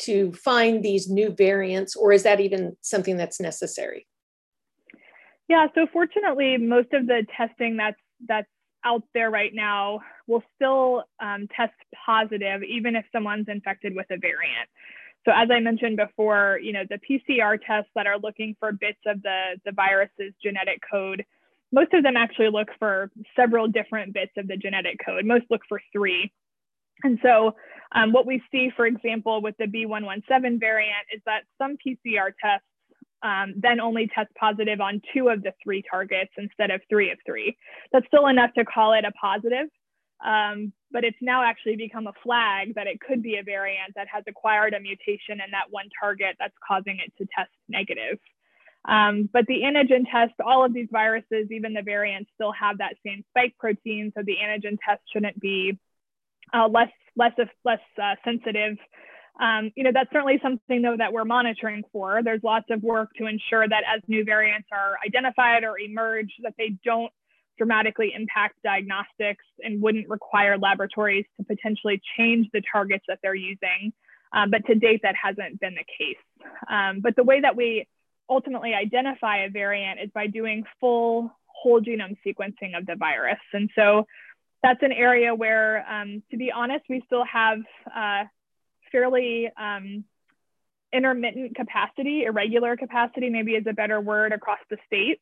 to 0.00 0.32
find 0.32 0.82
these 0.82 1.08
new 1.08 1.30
variants, 1.30 1.96
or 1.96 2.12
is 2.12 2.24
that 2.24 2.40
even 2.40 2.76
something 2.82 3.16
that's 3.16 3.40
necessary? 3.40 4.06
Yeah, 5.48 5.66
so 5.74 5.86
fortunately, 5.92 6.56
most 6.56 6.92
of 6.92 7.06
the 7.06 7.26
testing 7.36 7.76
that's 7.76 8.00
that's 8.26 8.48
out 8.84 9.02
there 9.12 9.30
right 9.30 9.52
now 9.54 10.00
will 10.26 10.42
still 10.54 11.04
um, 11.20 11.46
test 11.54 11.74
positive, 12.06 12.62
even 12.62 12.96
if 12.96 13.04
someone's 13.12 13.48
infected 13.48 13.94
with 13.94 14.06
a 14.10 14.18
variant. 14.18 14.68
So 15.24 15.32
as 15.34 15.48
I 15.50 15.60
mentioned 15.60 15.96
before, 15.96 16.58
you 16.62 16.72
know, 16.72 16.84
the 16.88 16.98
PCR 16.98 17.58
tests 17.66 17.90
that 17.94 18.06
are 18.06 18.18
looking 18.18 18.56
for 18.60 18.72
bits 18.72 18.98
of 19.06 19.22
the, 19.22 19.58
the 19.64 19.72
virus's 19.72 20.34
genetic 20.42 20.80
code, 20.90 21.24
most 21.72 21.92
of 21.92 22.02
them 22.02 22.16
actually 22.16 22.50
look 22.50 22.68
for 22.78 23.10
several 23.34 23.66
different 23.66 24.12
bits 24.12 24.32
of 24.36 24.46
the 24.46 24.56
genetic 24.56 24.98
code. 25.04 25.24
Most 25.24 25.46
look 25.50 25.62
for 25.68 25.80
three. 25.92 26.30
And 27.02 27.18
so 27.22 27.56
um, 27.92 28.12
what 28.12 28.26
we 28.26 28.42
see, 28.52 28.70
for 28.76 28.86
example, 28.86 29.42
with 29.42 29.56
the 29.58 29.64
B117 29.64 30.60
variant 30.60 31.06
is 31.12 31.20
that 31.26 31.42
some 31.58 31.76
PCR 31.84 32.32
tests 32.40 32.66
um, 33.22 33.54
then 33.56 33.80
only 33.80 34.08
test 34.14 34.28
positive 34.38 34.80
on 34.80 35.00
two 35.14 35.30
of 35.30 35.42
the 35.42 35.52
three 35.62 35.82
targets 35.90 36.30
instead 36.36 36.70
of 36.70 36.82
three 36.88 37.10
of 37.10 37.18
three. 37.24 37.56
That's 37.90 38.06
still 38.06 38.26
enough 38.26 38.52
to 38.54 38.64
call 38.64 38.92
it 38.92 39.04
a 39.04 39.12
positive, 39.12 39.68
um, 40.24 40.72
but 40.90 41.04
it's 41.04 41.18
now 41.20 41.42
actually 41.42 41.76
become 41.76 42.06
a 42.06 42.12
flag 42.22 42.74
that 42.74 42.86
it 42.86 43.00
could 43.00 43.22
be 43.22 43.36
a 43.36 43.42
variant 43.42 43.94
that 43.96 44.06
has 44.12 44.24
acquired 44.26 44.74
a 44.74 44.80
mutation 44.80 45.40
in 45.44 45.50
that 45.52 45.70
one 45.70 45.88
target 46.00 46.36
that's 46.38 46.54
causing 46.66 46.98
it 47.04 47.12
to 47.18 47.28
test 47.36 47.50
negative. 47.68 48.18
Um, 48.86 49.28
but 49.32 49.46
the 49.46 49.62
antigen 49.62 50.04
test, 50.10 50.34
all 50.44 50.64
of 50.64 50.74
these 50.74 50.88
viruses, 50.92 51.50
even 51.50 51.72
the 51.72 51.82
variants, 51.82 52.30
still 52.34 52.52
have 52.52 52.78
that 52.78 52.96
same 53.04 53.24
spike 53.30 53.54
protein. 53.58 54.12
So 54.14 54.22
the 54.22 54.36
antigen 54.36 54.76
test 54.86 55.02
shouldn't 55.12 55.40
be 55.40 55.78
uh, 56.52 56.68
less 56.68 56.90
less 57.16 57.32
less 57.64 57.80
uh, 58.00 58.16
sensitive 58.24 58.76
um, 59.40 59.72
you 59.74 59.82
know, 59.82 59.90
that's 59.92 60.10
certainly 60.12 60.38
something 60.42 60.82
though 60.82 60.96
that 60.96 61.12
we're 61.12 61.24
monitoring 61.24 61.82
for. 61.92 62.22
There's 62.22 62.42
lots 62.42 62.66
of 62.70 62.82
work 62.82 63.10
to 63.18 63.26
ensure 63.26 63.68
that 63.68 63.82
as 63.92 64.00
new 64.06 64.24
variants 64.24 64.68
are 64.70 64.96
identified 65.04 65.64
or 65.64 65.78
emerge, 65.78 66.32
that 66.42 66.54
they 66.56 66.76
don't 66.84 67.12
dramatically 67.56 68.12
impact 68.14 68.56
diagnostics 68.62 69.44
and 69.62 69.80
wouldn't 69.80 70.08
require 70.08 70.58
laboratories 70.58 71.26
to 71.36 71.44
potentially 71.44 72.00
change 72.16 72.48
the 72.52 72.62
targets 72.70 73.04
that 73.08 73.18
they're 73.22 73.34
using. 73.34 73.92
Um, 74.32 74.50
but 74.50 74.66
to 74.66 74.74
date, 74.74 75.00
that 75.02 75.14
hasn't 75.14 75.60
been 75.60 75.74
the 75.74 75.84
case. 75.98 76.50
Um, 76.68 77.00
but 77.00 77.14
the 77.14 77.22
way 77.22 77.40
that 77.40 77.56
we 77.56 77.86
ultimately 78.28 78.74
identify 78.74 79.44
a 79.44 79.50
variant 79.50 80.00
is 80.00 80.10
by 80.12 80.26
doing 80.26 80.64
full 80.80 81.30
whole 81.46 81.80
genome 81.80 82.16
sequencing 82.26 82.76
of 82.76 82.84
the 82.86 82.96
virus. 82.96 83.38
And 83.52 83.70
so 83.74 84.06
that's 84.62 84.82
an 84.82 84.92
area 84.92 85.34
where, 85.34 85.86
um, 85.88 86.22
to 86.30 86.36
be 86.36 86.50
honest, 86.50 86.84
we 86.88 87.02
still 87.06 87.24
have 87.24 87.58
uh, 87.94 88.24
fairly 88.90 89.50
um, 89.56 90.04
intermittent 90.92 91.54
capacity, 91.54 92.24
irregular 92.24 92.76
capacity, 92.76 93.28
maybe 93.28 93.52
is 93.52 93.66
a 93.68 93.72
better 93.72 94.00
word 94.00 94.32
across 94.32 94.60
the 94.70 94.78
state. 94.86 95.20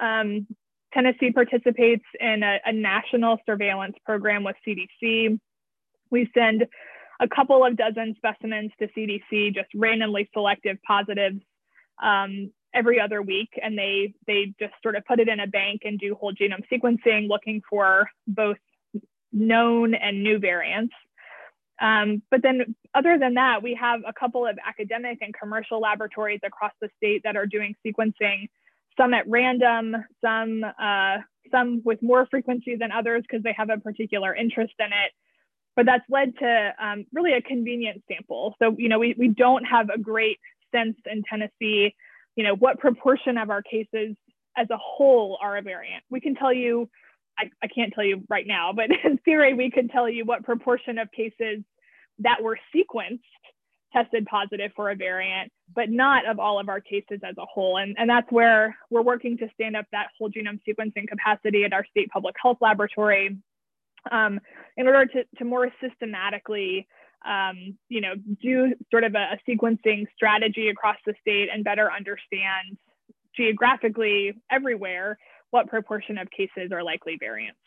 Um, 0.00 0.46
Tennessee 0.94 1.32
participates 1.32 2.04
in 2.20 2.42
a, 2.42 2.58
a, 2.64 2.72
national 2.72 3.38
surveillance 3.44 3.96
program 4.06 4.44
with 4.44 4.56
CDC. 4.66 5.38
We 6.10 6.30
send 6.32 6.66
a 7.20 7.28
couple 7.28 7.64
of 7.64 7.76
dozen 7.76 8.14
specimens 8.16 8.70
to 8.78 8.88
CDC, 8.96 9.54
just 9.54 9.68
randomly 9.74 10.30
selective 10.32 10.78
positives 10.86 11.40
um, 12.02 12.52
every 12.72 13.00
other 13.00 13.22
week, 13.22 13.50
and 13.62 13.76
they 13.76 14.14
they 14.26 14.54
just 14.60 14.74
sort 14.82 14.96
of 14.96 15.04
put 15.04 15.20
it 15.20 15.28
in 15.28 15.40
a 15.40 15.46
bank 15.46 15.82
and 15.84 15.98
do 15.98 16.14
whole 16.14 16.32
genome 16.32 16.64
sequencing, 16.72 17.28
looking 17.28 17.60
for 17.68 18.08
both 18.26 18.58
known 19.32 19.94
and 19.94 20.22
new 20.22 20.38
variants. 20.38 20.94
Um, 21.80 22.22
but 22.30 22.42
then 22.42 22.76
other 22.94 23.18
than 23.18 23.34
that, 23.34 23.62
we 23.62 23.74
have 23.80 24.00
a 24.06 24.12
couple 24.12 24.46
of 24.46 24.56
academic 24.64 25.18
and 25.20 25.34
commercial 25.34 25.80
laboratories 25.80 26.40
across 26.44 26.72
the 26.80 26.88
state 26.96 27.22
that 27.24 27.36
are 27.36 27.46
doing 27.46 27.74
sequencing, 27.84 28.48
some 28.96 29.14
at 29.14 29.28
random, 29.28 29.96
some, 30.20 30.64
uh, 30.64 31.18
some 31.50 31.82
with 31.84 32.02
more 32.02 32.26
frequency 32.30 32.76
than 32.76 32.92
others 32.92 33.22
because 33.22 33.42
they 33.42 33.54
have 33.56 33.70
a 33.70 33.78
particular 33.78 34.34
interest 34.34 34.74
in 34.78 34.86
it. 34.86 35.12
But 35.76 35.86
that's 35.86 36.04
led 36.08 36.36
to 36.38 36.72
um, 36.80 37.04
really 37.12 37.32
a 37.32 37.42
convenient 37.42 38.02
sample. 38.08 38.54
So, 38.60 38.74
you 38.78 38.88
know, 38.88 38.98
we, 38.98 39.14
we 39.18 39.28
don't 39.28 39.64
have 39.64 39.90
a 39.90 39.98
great 39.98 40.38
sense 40.72 40.96
in 41.10 41.22
Tennessee, 41.28 41.94
you 42.36 42.44
know, 42.44 42.54
what 42.54 42.78
proportion 42.78 43.38
of 43.38 43.50
our 43.50 43.62
cases 43.62 44.16
as 44.56 44.68
a 44.70 44.76
whole 44.76 45.36
are 45.42 45.56
a 45.56 45.62
variant. 45.62 46.04
We 46.10 46.20
can 46.20 46.34
tell 46.36 46.52
you 46.52 46.88
I, 47.38 47.50
I 47.62 47.66
can't 47.66 47.92
tell 47.92 48.04
you 48.04 48.22
right 48.28 48.46
now, 48.46 48.72
but 48.72 48.86
in 49.04 49.18
theory, 49.18 49.54
we 49.54 49.70
could 49.70 49.90
tell 49.90 50.08
you 50.08 50.24
what 50.24 50.44
proportion 50.44 50.98
of 50.98 51.10
cases 51.10 51.64
that 52.20 52.42
were 52.42 52.58
sequenced 52.74 53.20
tested 53.94 54.26
positive 54.26 54.72
for 54.74 54.90
a 54.90 54.96
variant, 54.96 55.50
but 55.74 55.88
not 55.88 56.26
of 56.26 56.38
all 56.38 56.58
of 56.58 56.68
our 56.68 56.80
cases 56.80 57.20
as 57.24 57.34
a 57.38 57.46
whole. 57.46 57.78
And, 57.78 57.94
and 57.98 58.10
that's 58.10 58.30
where 58.30 58.76
we're 58.90 59.02
working 59.02 59.38
to 59.38 59.48
stand 59.54 59.76
up 59.76 59.86
that 59.92 60.08
whole 60.18 60.30
genome 60.30 60.60
sequencing 60.68 61.08
capacity 61.08 61.64
at 61.64 61.72
our 61.72 61.86
state 61.86 62.10
public 62.10 62.34
health 62.40 62.58
laboratory 62.60 63.38
um, 64.10 64.40
in 64.76 64.86
order 64.86 65.06
to, 65.06 65.24
to 65.38 65.44
more 65.44 65.70
systematically 65.80 66.86
um, 67.24 67.78
you 67.88 68.00
know, 68.00 68.14
do 68.42 68.74
sort 68.90 69.04
of 69.04 69.14
a, 69.14 69.32
a 69.32 69.50
sequencing 69.50 70.04
strategy 70.14 70.68
across 70.68 70.96
the 71.06 71.14
state 71.20 71.48
and 71.52 71.64
better 71.64 71.90
understand 71.90 72.76
geographically 73.34 74.34
everywhere 74.50 75.18
what 75.50 75.68
proportion 75.68 76.18
of 76.18 76.28
cases 76.30 76.70
are 76.72 76.82
likely 76.82 77.16
variants. 77.18 77.58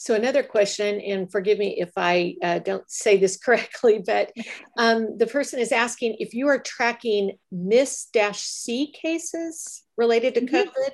So 0.00 0.14
another 0.14 0.44
question, 0.44 1.00
and 1.00 1.30
forgive 1.30 1.58
me 1.58 1.74
if 1.76 1.90
I 1.96 2.36
uh, 2.40 2.60
don't 2.60 2.88
say 2.88 3.16
this 3.16 3.36
correctly, 3.44 4.00
but 4.04 4.32
um, 4.78 5.18
the 5.18 5.26
person 5.26 5.58
is 5.58 5.72
asking 5.72 6.16
if 6.20 6.34
you 6.34 6.46
are 6.46 6.60
tracking 6.60 7.32
MIS-C 7.50 8.92
cases 8.92 9.82
related 9.96 10.34
to 10.34 10.42
mm-hmm. 10.42 10.54
COVID, 10.54 10.90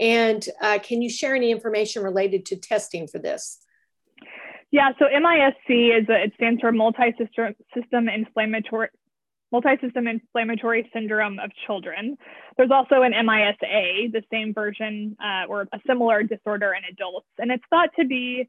and 0.00 0.48
uh, 0.62 0.78
can 0.82 1.02
you 1.02 1.10
share 1.10 1.34
any 1.34 1.50
information 1.50 2.02
related 2.02 2.46
to 2.46 2.56
testing 2.56 3.06
for 3.06 3.18
this? 3.18 3.58
Yeah, 4.70 4.88
so 4.98 5.04
MISC 5.04 5.68
is 5.68 6.08
a, 6.08 6.24
it 6.24 6.32
stands 6.36 6.62
for 6.62 6.72
multi-system 6.72 8.08
inflammatory 8.08 8.88
multisystem 9.52 10.08
inflammatory 10.08 10.88
syndrome 10.92 11.38
of 11.38 11.50
children. 11.66 12.16
There's 12.56 12.70
also 12.70 13.02
an 13.02 13.12
MISA, 13.12 14.10
the 14.12 14.22
same 14.30 14.52
version 14.52 15.16
uh, 15.22 15.46
or 15.48 15.68
a 15.72 15.80
similar 15.86 16.22
disorder 16.22 16.74
in 16.74 16.82
adults. 16.90 17.28
And 17.38 17.50
it's 17.50 17.64
thought 17.70 17.90
to 17.98 18.06
be, 18.06 18.48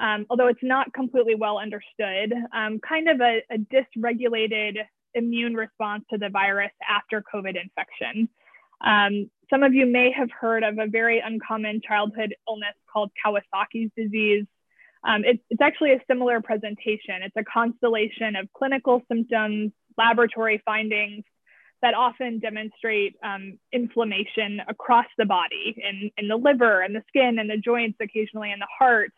um, 0.00 0.26
although 0.30 0.48
it's 0.48 0.62
not 0.62 0.92
completely 0.92 1.34
well 1.34 1.58
understood, 1.58 2.32
um, 2.54 2.80
kind 2.86 3.08
of 3.08 3.20
a, 3.20 3.42
a, 3.50 3.58
dysregulated 3.58 4.76
immune 5.14 5.54
response 5.54 6.04
to 6.10 6.18
the 6.18 6.28
virus 6.28 6.70
after 6.88 7.22
COVID 7.34 7.60
infection. 7.60 8.28
Um, 8.80 9.30
some 9.50 9.62
of 9.62 9.74
you 9.74 9.86
may 9.86 10.12
have 10.12 10.30
heard 10.30 10.62
of 10.62 10.78
a 10.78 10.86
very 10.86 11.20
uncommon 11.20 11.80
childhood 11.86 12.34
illness 12.46 12.74
called 12.92 13.10
Kawasaki's 13.24 13.90
disease. 13.96 14.44
Um, 15.04 15.24
it's, 15.24 15.42
it's 15.50 15.60
actually 15.60 15.92
a 15.92 16.00
similar 16.06 16.40
presentation. 16.40 17.22
It's 17.22 17.36
a 17.36 17.44
constellation 17.44 18.36
of 18.36 18.52
clinical 18.52 19.02
symptoms, 19.08 19.72
laboratory 19.98 20.62
findings 20.64 21.24
that 21.82 21.94
often 21.94 22.38
demonstrate 22.38 23.16
um, 23.22 23.58
inflammation 23.72 24.60
across 24.68 25.06
the 25.16 25.24
body 25.24 25.76
in, 25.76 26.10
in 26.16 26.28
the 26.28 26.36
liver 26.36 26.80
and 26.80 26.94
the 26.94 27.02
skin 27.08 27.38
and 27.38 27.48
the 27.48 27.56
joints, 27.56 27.98
occasionally 28.00 28.50
in 28.50 28.58
the 28.58 28.66
heart 28.78 29.12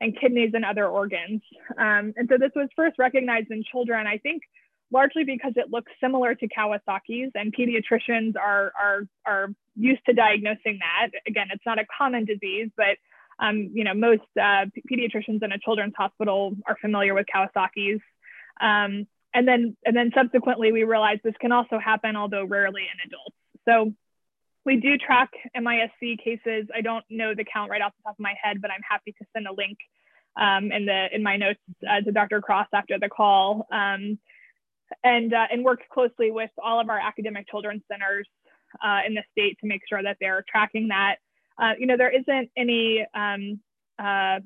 and 0.00 0.18
kidneys 0.18 0.52
and 0.54 0.64
other 0.64 0.86
organs. 0.86 1.42
Um, 1.78 2.14
and 2.16 2.28
so 2.28 2.36
this 2.38 2.52
was 2.54 2.68
first 2.76 2.98
recognized 2.98 3.50
in 3.50 3.64
children, 3.70 4.06
I 4.06 4.18
think, 4.18 4.42
largely 4.90 5.24
because 5.24 5.52
it 5.56 5.70
looks 5.70 5.92
similar 6.00 6.34
to 6.34 6.48
Kawasaki's 6.48 7.32
and 7.34 7.54
pediatricians 7.54 8.36
are, 8.36 8.72
are, 8.80 9.02
are 9.26 9.48
used 9.74 10.04
to 10.06 10.12
diagnosing 10.14 10.78
that. 10.80 11.10
Again, 11.26 11.48
it's 11.52 11.66
not 11.66 11.78
a 11.78 11.86
common 11.98 12.24
disease, 12.24 12.70
but 12.76 12.96
um, 13.38 13.70
you 13.74 13.84
know, 13.84 13.92
most 13.92 14.22
uh, 14.40 14.64
pediatricians 14.90 15.42
in 15.42 15.52
a 15.52 15.58
children's 15.58 15.92
hospital 15.96 16.54
are 16.66 16.76
familiar 16.80 17.12
with 17.12 17.26
Kawasaki's. 17.34 18.00
Um, 18.60 19.06
and 19.36 19.46
then 19.46 19.76
and 19.84 19.94
then 19.94 20.10
subsequently 20.14 20.72
we 20.72 20.84
realized 20.84 21.20
this 21.22 21.34
can 21.40 21.52
also 21.52 21.78
happen 21.78 22.16
although 22.16 22.44
rarely 22.44 22.82
in 22.82 22.98
adults. 23.06 23.36
So 23.68 23.92
we 24.64 24.76
do 24.76 24.96
track 24.98 25.30
misc 25.54 26.18
cases. 26.24 26.66
I 26.74 26.80
don't 26.80 27.04
know 27.10 27.34
the 27.34 27.44
count 27.44 27.70
right 27.70 27.82
off 27.82 27.92
the 27.98 28.08
top 28.08 28.14
of 28.14 28.20
my 28.20 28.34
head 28.42 28.60
but 28.60 28.70
i'm 28.70 28.82
happy 28.88 29.12
to 29.12 29.24
send 29.32 29.46
a 29.46 29.52
link 29.52 29.78
um, 30.36 30.72
in 30.72 30.86
the 30.86 31.06
in 31.14 31.22
my 31.22 31.36
notes 31.36 31.60
uh, 31.88 32.00
to 32.00 32.10
dr 32.10 32.40
cross 32.40 32.66
after 32.72 32.98
the 32.98 33.08
call. 33.08 33.66
Um, 33.70 34.18
and 35.02 35.32
uh, 35.34 35.46
and 35.50 35.64
work 35.64 35.80
closely 35.92 36.30
with 36.30 36.50
all 36.62 36.80
of 36.80 36.88
our 36.88 36.98
academic 36.98 37.48
children's 37.48 37.82
centers 37.90 38.28
uh, 38.84 39.00
in 39.06 39.14
the 39.14 39.22
state 39.32 39.58
to 39.60 39.66
make 39.66 39.82
sure 39.88 40.02
that 40.02 40.16
they're 40.20 40.44
tracking 40.48 40.88
that. 40.88 41.16
Uh, 41.60 41.72
you 41.78 41.86
know 41.86 41.96
there 41.96 42.10
isn't 42.10 42.50
any 42.56 43.04
um, 43.14 43.60
uh, 43.98 44.38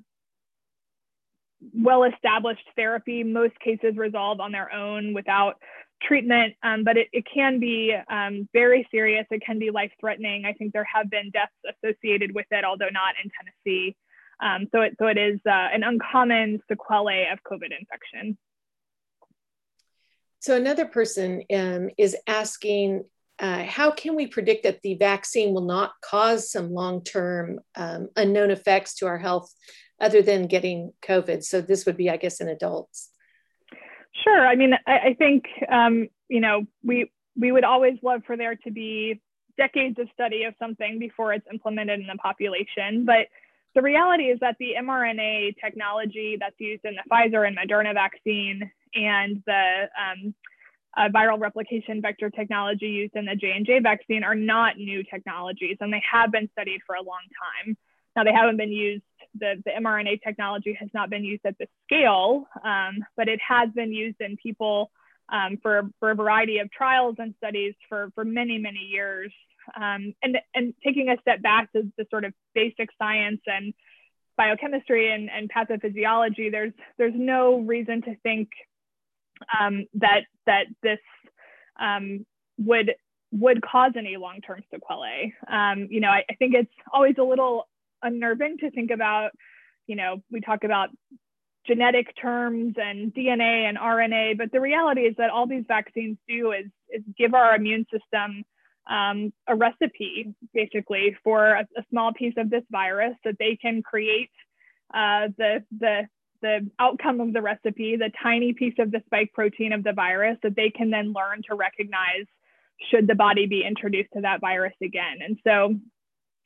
well 1.74 2.04
established 2.04 2.66
therapy. 2.76 3.22
Most 3.22 3.58
cases 3.61 3.96
resolve 3.96 4.40
on 4.40 4.52
their 4.52 4.72
own 4.72 5.14
without 5.14 5.56
treatment, 6.02 6.54
um, 6.62 6.82
but 6.84 6.96
it, 6.96 7.08
it 7.12 7.24
can 7.32 7.61
be 7.61 7.94
um, 8.11 8.48
very 8.52 8.86
serious. 8.90 9.26
It 9.30 9.42
can 9.44 9.58
be 9.58 9.70
life 9.70 9.92
threatening. 10.00 10.44
I 10.46 10.54
think 10.54 10.72
there 10.72 10.88
have 10.92 11.11
been 11.11 11.30
deaths 11.30 11.52
associated 11.68 12.34
with 12.34 12.46
it, 12.50 12.64
although 12.64 12.88
not 12.90 13.14
in 13.22 13.30
Tennessee. 13.36 13.96
Um, 14.42 14.68
so, 14.72 14.80
it, 14.80 14.96
so 14.98 15.06
it 15.08 15.18
is 15.18 15.38
uh, 15.46 15.50
an 15.50 15.82
uncommon 15.82 16.62
sequelae 16.68 17.28
of 17.30 17.38
COVID 17.42 17.78
infection. 17.78 18.38
So 20.38 20.56
another 20.56 20.86
person 20.86 21.42
um, 21.54 21.90
is 21.98 22.16
asking, 22.26 23.04
uh, 23.41 23.64
how 23.64 23.91
can 23.91 24.14
we 24.14 24.26
predict 24.26 24.64
that 24.64 24.82
the 24.82 24.95
vaccine 24.95 25.55
will 25.55 25.64
not 25.64 25.93
cause 26.03 26.53
some 26.53 26.72
long-term 26.72 27.59
um, 27.74 28.09
unknown 28.14 28.51
effects 28.51 28.95
to 28.97 29.07
our 29.07 29.18
health 29.18 29.53
other 29.99 30.20
than 30.20 30.47
getting 30.47 30.93
COVID? 31.03 31.43
So 31.43 31.61
this 31.61 31.86
would 31.86 31.97
be, 31.97 32.11
I 32.11 32.18
guess, 32.18 32.41
in 32.41 32.49
adults. 32.49 33.11
Sure. 34.24 34.47
I 34.47 34.57
mean, 34.57 34.74
I, 34.86 34.99
I 34.99 35.14
think 35.14 35.45
um, 35.70 36.09
you 36.28 36.41
know 36.41 36.66
we 36.84 37.11
we 37.36 37.51
would 37.51 37.64
always 37.64 37.95
love 38.03 38.22
for 38.26 38.36
there 38.36 38.57
to 38.57 38.70
be 38.70 39.20
decades 39.57 39.99
of 39.99 40.09
study 40.12 40.45
of 40.45 40.55
something 40.59 40.99
before 40.99 41.32
it's 41.32 41.47
implemented 41.51 42.01
in 42.01 42.07
the 42.07 42.16
population, 42.16 43.05
but 43.05 43.26
the 43.74 43.82
reality 43.82 44.24
is 44.24 44.38
that 44.41 44.57
the 44.59 44.74
mRNA 44.82 45.55
technology 45.62 46.36
that's 46.38 46.59
used 46.59 46.84
in 46.84 46.95
the 46.97 47.03
Pfizer 47.11 47.47
and 47.47 47.57
Moderna 47.57 47.95
vaccine 47.95 48.70
and 48.95 49.43
the 49.47 49.88
um, 49.97 50.34
uh, 50.97 51.09
viral 51.14 51.38
replication 51.38 52.03
vector 52.03 52.30
technology 52.30 52.86
used 52.86 53.14
in 53.14 53.26
the 53.26 53.36
J&J 53.36 53.80
vaccine 53.80 54.24
are 54.24 54.34
not 54.34 54.76
new 54.76 55.05
technologies, 55.05 55.76
and 55.80 55.93
they 55.93 56.03
have 56.11 56.32
been 56.32 56.49
studied 56.53 56.80
for 56.86 56.97
a 56.97 57.03
long 57.03 57.22
time. 57.64 57.76
Now, 58.16 58.24
they 58.24 58.32
haven't 58.32 58.57
been 58.57 58.72
used, 58.72 59.05
the, 59.38 59.62
the 59.64 59.70
mRNA 59.70 60.22
technology 60.22 60.76
has 60.78 60.88
not 60.93 61.11
been 61.11 61.24
used 61.24 61.43
at 61.47 61.57
this 61.59 61.68
scale, 61.84 62.49
um, 62.64 63.05
but 63.16 63.28
it 63.28 63.41
has 63.47 63.70
been 63.70 63.93
used 63.93 64.20
in 64.20 64.36
people 64.36 64.91
um, 65.28 65.59
for, 65.62 65.88
for 66.01 66.11
a 66.11 66.14
variety 66.14 66.59
of 66.59 66.72
trials 66.72 67.16
and 67.18 67.34
studies 67.38 67.74
for, 67.88 68.11
for 68.16 68.24
many, 68.24 68.59
many 68.59 68.80
years. 68.80 69.32
Um, 69.76 70.14
and, 70.22 70.38
and 70.55 70.74
taking 70.84 71.09
a 71.09 71.20
step 71.20 71.41
back 71.41 71.72
to 71.72 71.93
the 71.97 72.07
sort 72.11 72.24
of 72.24 72.32
basic 72.55 72.88
science 72.99 73.41
and 73.47 73.72
biochemistry 74.36 75.12
and, 75.12 75.30
and 75.30 75.49
pathophysiology, 75.53 76.51
there's, 76.51 76.72
there's 76.99 77.14
no 77.14 77.59
reason 77.59 78.03
to 78.03 78.16
think 78.24 78.49
um, 79.59 79.86
that, 79.95 80.22
that 80.47 80.66
this 80.82 80.99
um, 81.80 82.26
would 82.59 82.95
would 83.32 83.62
cause 83.62 83.93
any 83.97 84.16
long-term 84.16 84.62
sequelae. 84.72 85.32
Um, 85.49 85.86
you 85.88 86.01
know, 86.01 86.09
I, 86.09 86.24
I, 86.28 86.34
think 86.34 86.55
it's 86.55 86.72
always 86.93 87.14
a 87.16 87.22
little 87.22 87.68
unnerving 88.03 88.59
to 88.59 88.70
think 88.72 88.91
about. 88.91 89.30
You 89.86 89.97
know, 89.97 90.22
we 90.32 90.41
talk 90.41 90.64
about 90.64 90.91
genetic 91.66 92.14
terms 92.20 92.74
and 92.76 93.14
DNA 93.14 93.68
and 93.68 93.78
RNA, 93.78 94.38
but 94.38 94.51
the 94.53 94.61
reality 94.61 95.03
is 95.03 95.14
that 95.18 95.30
all 95.30 95.47
these 95.47 95.64
vaccines 95.68 96.16
do 96.28 96.53
is, 96.53 96.66
is 96.88 97.03
give 97.16 97.34
our 97.34 97.55
immune 97.55 97.86
system 97.93 98.45
um, 98.88 99.32
a 99.47 99.55
recipe, 99.55 100.34
basically, 100.53 101.16
for 101.22 101.47
a, 101.47 101.68
a, 101.76 101.84
small 101.91 102.12
piece 102.12 102.34
of 102.36 102.51
this 102.51 102.64
virus 102.70 103.14
that 103.24 103.36
they 103.38 103.57
can 103.61 103.82
create 103.82 104.30
uh, 104.93 105.28
the, 105.38 105.62
the, 105.78 106.09
the 106.43 106.68
outcome 106.78 107.20
of 107.20 107.32
the 107.32 107.43
recipe, 107.43 107.97
the 107.97 108.11
tiny 108.22 108.53
piece 108.53 108.74
of 108.78 108.91
the 108.91 109.03
spike 109.07 109.32
protein 109.34 109.72
of 109.72 109.84
the 109.84 109.93
virus 109.93 110.38
that 110.43 110.57
they 110.57 110.70
can 110.70 110.91
then 110.91 111.12
learn 111.12 111.43
to 111.49 111.55
recognize 111.55 112.26
should 112.91 113.07
the 113.07 113.14
body 113.14 113.47
be 113.47 113.64
introduced 113.64 114.11
to 114.14 114.22
that 114.22 114.41
virus 114.41 114.74
again. 114.82 115.18
And 115.22 115.38
so 115.47 115.74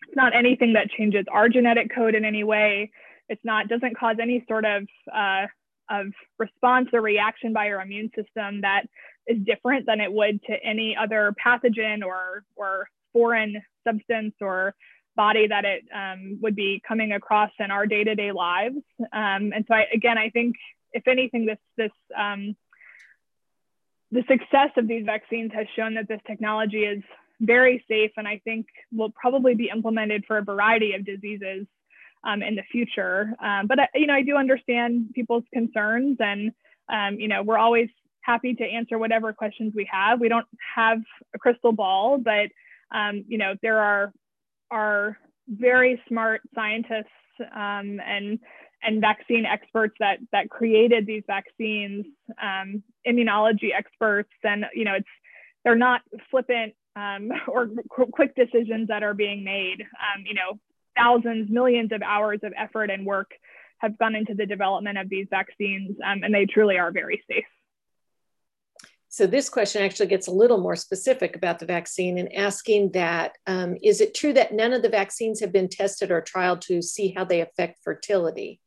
it's 0.07 0.17
not 0.17 0.35
anything 0.35 0.73
that 0.75 0.91
changes 0.91 1.25
our 1.31 1.49
genetic 1.49 1.95
code 1.95 2.15
in 2.15 2.25
any 2.25 2.45
way. 2.45 2.91
It's 3.29 3.45
not 3.45 3.69
doesn't 3.69 3.97
cause 3.97 4.17
any 4.21 4.45
sort 4.49 4.65
of 4.65 4.85
uh, 5.15 5.47
of 5.91 6.07
response 6.39 6.89
or 6.93 7.01
reaction 7.01 7.53
by 7.53 7.67
your 7.67 7.81
immune 7.81 8.11
system 8.15 8.61
that 8.63 8.83
is 9.27 9.39
different 9.45 9.87
than 9.87 10.01
it 10.01 10.13
would 10.13 10.43
to 10.45 10.55
any 10.63 10.97
other 10.97 11.35
pathogen 11.45 12.05
or 12.05 12.45
or 12.57 12.89
foreign 13.13 13.63
substance 13.87 14.35
or 14.41 14.75
body 15.17 15.47
that 15.47 15.65
it 15.65 15.83
um, 15.95 16.39
would 16.43 16.57
be 16.57 16.83
coming 16.87 17.13
across 17.13 17.51
in 17.59 17.71
our 17.71 17.87
day-to-day 17.87 18.33
lives. 18.33 18.77
Um, 19.13 19.53
and 19.55 19.65
so 19.69 19.75
I, 19.75 19.87
again, 19.93 20.19
I 20.19 20.31
think 20.31 20.57
if 20.93 21.07
anything, 21.09 21.47
this 21.47 21.59
this 21.77 21.93
um, 22.17 22.57
the 24.11 24.23
success 24.29 24.71
of 24.77 24.87
these 24.87 25.05
vaccines 25.05 25.51
has 25.55 25.67
shown 25.75 25.95
that 25.95 26.09
this 26.09 26.21
technology 26.27 26.85
is 26.85 27.03
very 27.41 27.85
safe 27.89 28.13
and 28.17 28.29
I 28.29 28.41
think 28.45 28.67
will 28.93 29.11
probably 29.11 29.55
be 29.55 29.71
implemented 29.75 30.25
for 30.27 30.39
a 30.39 30.43
variety 30.43 30.95
of 30.95 31.05
diseases 31.05 31.67
um, 32.23 32.43
in 32.43 32.55
the 32.55 32.63
future. 32.71 33.35
Um, 33.43 33.67
but, 33.67 33.79
you 33.95 34.07
know, 34.07 34.15
I 34.15 34.23
do 34.23 34.37
understand 34.37 35.11
people's 35.15 35.45
concerns 35.53 36.19
and, 36.21 36.53
um, 36.89 37.19
you 37.19 37.29
know, 37.29 37.43
we're 37.43 37.59
always 37.59 37.89
happy 38.21 38.55
to 38.55 38.65
answer 38.65 38.99
whatever 38.99 39.33
questions 39.33 39.73
we 39.75 39.89
have. 39.91 40.21
We 40.21 40.29
don't 40.29 40.47
have 40.77 41.01
a 41.35 41.39
crystal 41.39 41.73
ball, 41.73 42.19
but, 42.19 42.51
um, 42.93 43.25
you 43.27 43.37
know, 43.37 43.55
there 43.63 43.81
are, 43.81 44.13
are 44.75 45.19
very 45.49 46.03
smart 46.09 46.41
scientists 46.55 47.07
um, 47.55 48.01
and, 48.05 48.39
and 48.83 49.01
vaccine 49.01 49.47
experts 49.47 49.95
that, 50.01 50.19
that 50.33 50.51
created 50.51 51.07
these 51.07 51.23
vaccines, 51.27 52.05
um, 52.43 52.83
immunology 53.07 53.71
experts, 53.77 54.31
and, 54.43 54.65
you 54.75 54.85
know, 54.85 54.95
it's, 54.95 55.07
they're 55.65 55.77
not 55.77 56.03
flippant 56.31 56.75
um, 56.97 57.31
or 57.49 57.69
qu- 57.89 58.11
quick 58.13 58.35
decisions 58.35 58.89
that 58.89 59.03
are 59.03 59.15
being 59.15 59.45
made. 59.45 59.81
Um, 59.81 60.25
you 60.27 60.35
know, 60.35 60.59
thousands, 60.97 61.51
millions 61.51 61.93
of 61.93 62.03
hours 62.03 62.41
of 62.43 62.53
effort 62.59 62.91
and 62.91 63.07
work 63.07 63.31
have 63.79 63.99
gone 63.99 64.15
into 64.15 64.35
the 64.35 64.47
development 64.47 64.99
of 64.99 65.09
these 65.09 65.27
vaccines, 65.31 65.97
um, 66.05 66.23
and 66.23 66.35
they 66.35 66.47
truly 66.47 66.79
are 66.79 66.93
very 66.93 67.23
safe. 67.29 67.45
So 69.15 69.29
this 69.29 69.49
question 69.49 69.81
actually 69.81 70.09
gets 70.09 70.27
a 70.27 70.33
little 70.33 70.59
more 70.59 70.75
specific 70.75 71.37
about 71.37 71.61
the 71.61 71.67
vaccine 71.67 72.19
and 72.19 72.35
asking 72.35 72.91
that 72.95 73.39
um, 73.47 73.77
is 73.81 74.01
it 74.01 74.13
true 74.13 74.33
that 74.33 74.53
none 74.53 74.73
of 74.73 74.83
the 74.83 74.89
vaccines 74.89 75.39
have 75.39 75.53
been 75.53 75.69
tested 75.69 76.11
or 76.11 76.21
trialed 76.21 76.63
to 76.63 76.83
see 76.83 77.15
how 77.17 77.25
they 77.25 77.41
affect 77.41 77.79
fertility? 77.85 78.61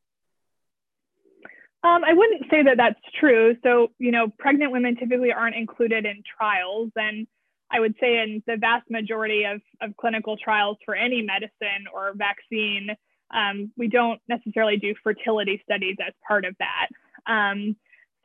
Um, 1.84 2.02
I 2.06 2.14
wouldn't 2.14 2.50
say 2.50 2.64
that 2.64 2.78
that's 2.78 3.02
true. 3.20 3.58
So, 3.62 3.89
you 4.00 4.12
know, 4.12 4.30
pregnant 4.39 4.72
women 4.72 4.95
typically 4.95 5.34
aren't 5.34 5.58
included 5.58 6.06
in 6.06 6.24
trials. 6.39 6.91
And 6.95 7.28
I 7.70 7.82
would 7.82 7.95
say 8.00 8.20
in 8.20 8.41
the 8.48 8.56
vast 8.56 8.89
majority 8.89 9.43
of, 9.43 9.60
of 9.82 9.98
clinical 9.98 10.38
trials 10.38 10.78
for 10.86 10.95
any 10.95 11.24
medicine 11.24 11.88
or 11.93 12.14
vaccine, 12.16 12.91
um, 13.36 13.74
we 13.76 13.89
don't 13.89 14.22
necessarily 14.30 14.78
do 14.78 14.95
fertility 15.04 15.62
studies 15.66 15.98
as 16.00 16.14
part 16.26 16.45
of 16.45 16.56
that. 16.60 16.88
Um, 17.30 17.76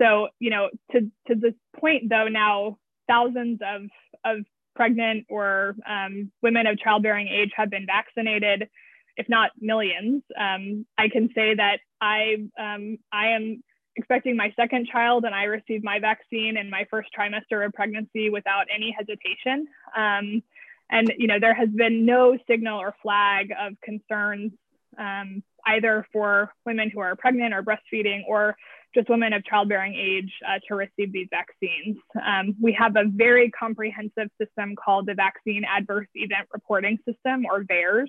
so, 0.03 0.29
you 0.39 0.51
know, 0.51 0.71
to, 0.93 1.01
to 1.29 1.35
this 1.35 1.55
point 1.79 2.09
though, 2.09 2.29
now 2.29 2.79
thousands 3.09 3.61
of, 3.63 3.83
of 4.25 4.45
pregnant 4.75 5.27
or 5.29 5.77
um, 5.89 6.33
women 6.43 6.67
of 6.67 6.79
childbearing 6.79 7.29
age 7.29 7.51
have 7.57 7.71
been 7.71 7.87
vaccinated, 7.87 8.69
if 9.17 9.29
not 9.29 9.51
millions. 9.61 10.23
Um, 10.39 10.87
I 10.99 11.09
can 11.09 11.29
say 11.35 11.55
that 11.55 11.79
I, 12.01 12.37
um, 12.59 12.99
I 13.13 13.29
am 13.29 13.63
expecting 13.97 14.37
my 14.37 14.53
second 14.57 14.89
child 14.91 15.25
and 15.25 15.35
I 15.35 15.45
received 15.45 15.85
my 15.85 15.99
vaccine 15.99 16.57
in 16.57 16.71
my 16.71 16.87
first 16.91 17.11
trimester 17.17 17.65
of 17.65 17.73
pregnancy 17.73 18.31
without 18.31 18.67
any 18.75 18.95
hesitation. 18.97 19.67
Um, 19.97 20.43
and 20.91 21.13
you 21.17 21.27
know 21.27 21.41
there 21.41 21.55
has 21.55 21.71
been 21.71 22.05
no 22.05 22.37
signal 22.47 22.79
or 22.79 22.95
flag 23.03 23.51
of 23.59 23.75
concerns 23.83 24.53
um, 24.99 25.43
either 25.67 26.07
for 26.13 26.53
women 26.67 26.91
who 26.91 27.01
are 27.01 27.17
pregnant 27.17 27.55
or 27.55 27.63
breastfeeding 27.63 28.23
or 28.29 28.57
just 28.95 29.09
women 29.09 29.33
of 29.33 29.45
childbearing 29.45 29.95
age 29.95 30.33
uh, 30.47 30.59
to 30.69 30.75
receive 30.75 31.13
these 31.13 31.29
vaccines. 31.31 31.97
Um, 32.25 32.55
we 32.61 32.73
have 32.79 32.97
a 32.97 33.05
very 33.07 33.51
comprehensive 33.51 34.29
system 34.41 34.75
called 34.77 35.07
the 35.07 35.15
Vaccine 35.15 35.65
Adverse 35.65 36.09
Event 36.15 36.49
Reporting 36.53 36.99
System, 37.09 37.47
or 37.47 37.65
VAERS, 37.65 38.09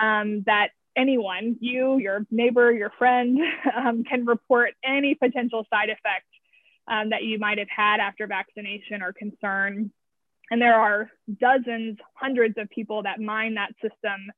um, 0.00 0.42
that 0.46 0.68
anyone, 0.96 1.56
you, 1.60 1.98
your 1.98 2.26
neighbor, 2.30 2.72
your 2.72 2.90
friend, 2.98 3.38
um, 3.76 4.04
can 4.04 4.26
report 4.26 4.70
any 4.84 5.14
potential 5.14 5.64
side 5.70 5.90
effect 5.90 6.26
um, 6.88 7.10
that 7.10 7.22
you 7.22 7.38
might 7.38 7.58
have 7.58 7.68
had 7.74 8.00
after 8.00 8.26
vaccination 8.26 9.02
or 9.02 9.12
concern. 9.12 9.90
And 10.50 10.60
there 10.60 10.74
are 10.74 11.10
dozens, 11.40 11.98
hundreds 12.14 12.56
of 12.58 12.68
people 12.70 13.02
that 13.02 13.20
mine 13.20 13.54
that 13.54 13.72
system 13.82 14.30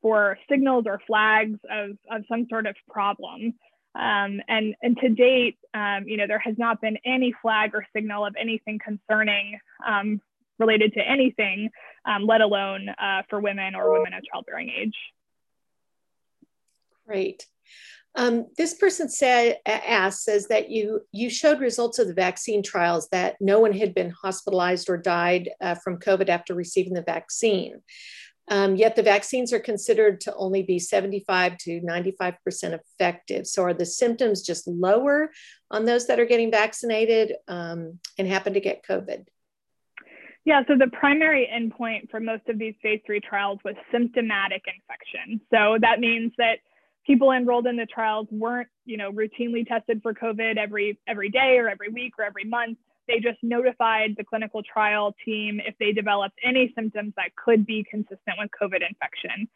for 0.00 0.38
signals 0.48 0.84
or 0.86 1.00
flags 1.06 1.58
of, 1.70 1.90
of 2.10 2.22
some 2.28 2.46
sort 2.48 2.66
of 2.66 2.76
problem. 2.88 3.54
Um, 3.98 4.40
and, 4.48 4.74
and 4.82 4.96
to 4.98 5.08
date, 5.08 5.56
um, 5.74 6.04
you 6.06 6.16
know, 6.16 6.26
there 6.26 6.38
has 6.38 6.56
not 6.58 6.80
been 6.80 6.98
any 7.04 7.34
flag 7.40 7.70
or 7.74 7.86
signal 7.94 8.26
of 8.26 8.34
anything 8.38 8.78
concerning 8.78 9.58
um, 9.86 10.20
related 10.58 10.92
to 10.94 11.00
anything, 11.00 11.70
um, 12.04 12.26
let 12.26 12.40
alone 12.40 12.88
uh, 12.88 13.22
for 13.28 13.40
women 13.40 13.74
or 13.74 13.92
women 13.92 14.12
of 14.12 14.22
childbearing 14.30 14.70
age. 14.70 14.94
Great. 17.06 17.46
Um, 18.16 18.46
this 18.56 18.72
person 18.74 19.10
said, 19.10 19.58
asked, 19.66 20.24
says 20.24 20.48
that 20.48 20.70
you 20.70 21.02
you 21.12 21.28
showed 21.28 21.60
results 21.60 21.98
of 21.98 22.08
the 22.08 22.14
vaccine 22.14 22.62
trials 22.62 23.08
that 23.12 23.36
no 23.40 23.60
one 23.60 23.72
had 23.72 23.94
been 23.94 24.10
hospitalized 24.10 24.88
or 24.88 24.96
died 24.96 25.50
uh, 25.60 25.74
from 25.74 25.98
COVID 25.98 26.30
after 26.30 26.54
receiving 26.54 26.94
the 26.94 27.02
vaccine. 27.02 27.82
Um, 28.48 28.76
yet 28.76 28.96
the 28.96 29.02
vaccines 29.02 29.52
are 29.52 29.60
considered 29.60 30.20
to 30.22 30.34
only 30.34 30.62
be 30.62 30.78
75 30.78 31.58
to 31.58 31.80
95% 31.80 32.36
effective. 32.78 33.46
So 33.46 33.64
are 33.64 33.74
the 33.74 33.86
symptoms 33.86 34.42
just 34.42 34.68
lower 34.68 35.30
on 35.70 35.84
those 35.84 36.06
that 36.06 36.20
are 36.20 36.26
getting 36.26 36.50
vaccinated 36.50 37.34
um, 37.48 37.98
and 38.18 38.28
happen 38.28 38.54
to 38.54 38.60
get 38.60 38.84
COVID? 38.84 39.26
Yeah, 40.44 40.62
so 40.68 40.76
the 40.78 40.86
primary 40.86 41.50
endpoint 41.52 42.08
for 42.08 42.20
most 42.20 42.48
of 42.48 42.56
these 42.56 42.74
phase 42.80 43.00
three 43.04 43.18
trials 43.20 43.58
was 43.64 43.74
symptomatic 43.90 44.62
infection. 44.66 45.40
So 45.50 45.76
that 45.80 45.98
means 45.98 46.32
that 46.38 46.58
people 47.04 47.32
enrolled 47.32 47.66
in 47.66 47.76
the 47.76 47.86
trials 47.86 48.28
weren't, 48.30 48.68
you 48.84 48.96
know, 48.96 49.10
routinely 49.10 49.66
tested 49.66 50.02
for 50.02 50.14
COVID 50.14 50.56
every 50.56 51.00
every 51.08 51.30
day 51.30 51.58
or 51.58 51.68
every 51.68 51.88
week 51.88 52.12
or 52.16 52.24
every 52.24 52.44
month. 52.44 52.78
They 53.08 53.20
just 53.20 53.38
notified 53.42 54.14
the 54.16 54.24
clinical 54.24 54.62
trial 54.62 55.14
team 55.24 55.60
if 55.64 55.74
they 55.78 55.92
developed 55.92 56.38
any 56.42 56.72
symptoms 56.74 57.12
that 57.16 57.34
could 57.36 57.66
be 57.66 57.84
consistent 57.88 58.36
with 58.38 58.50
COVID 58.60 58.86
infection. 58.88 59.48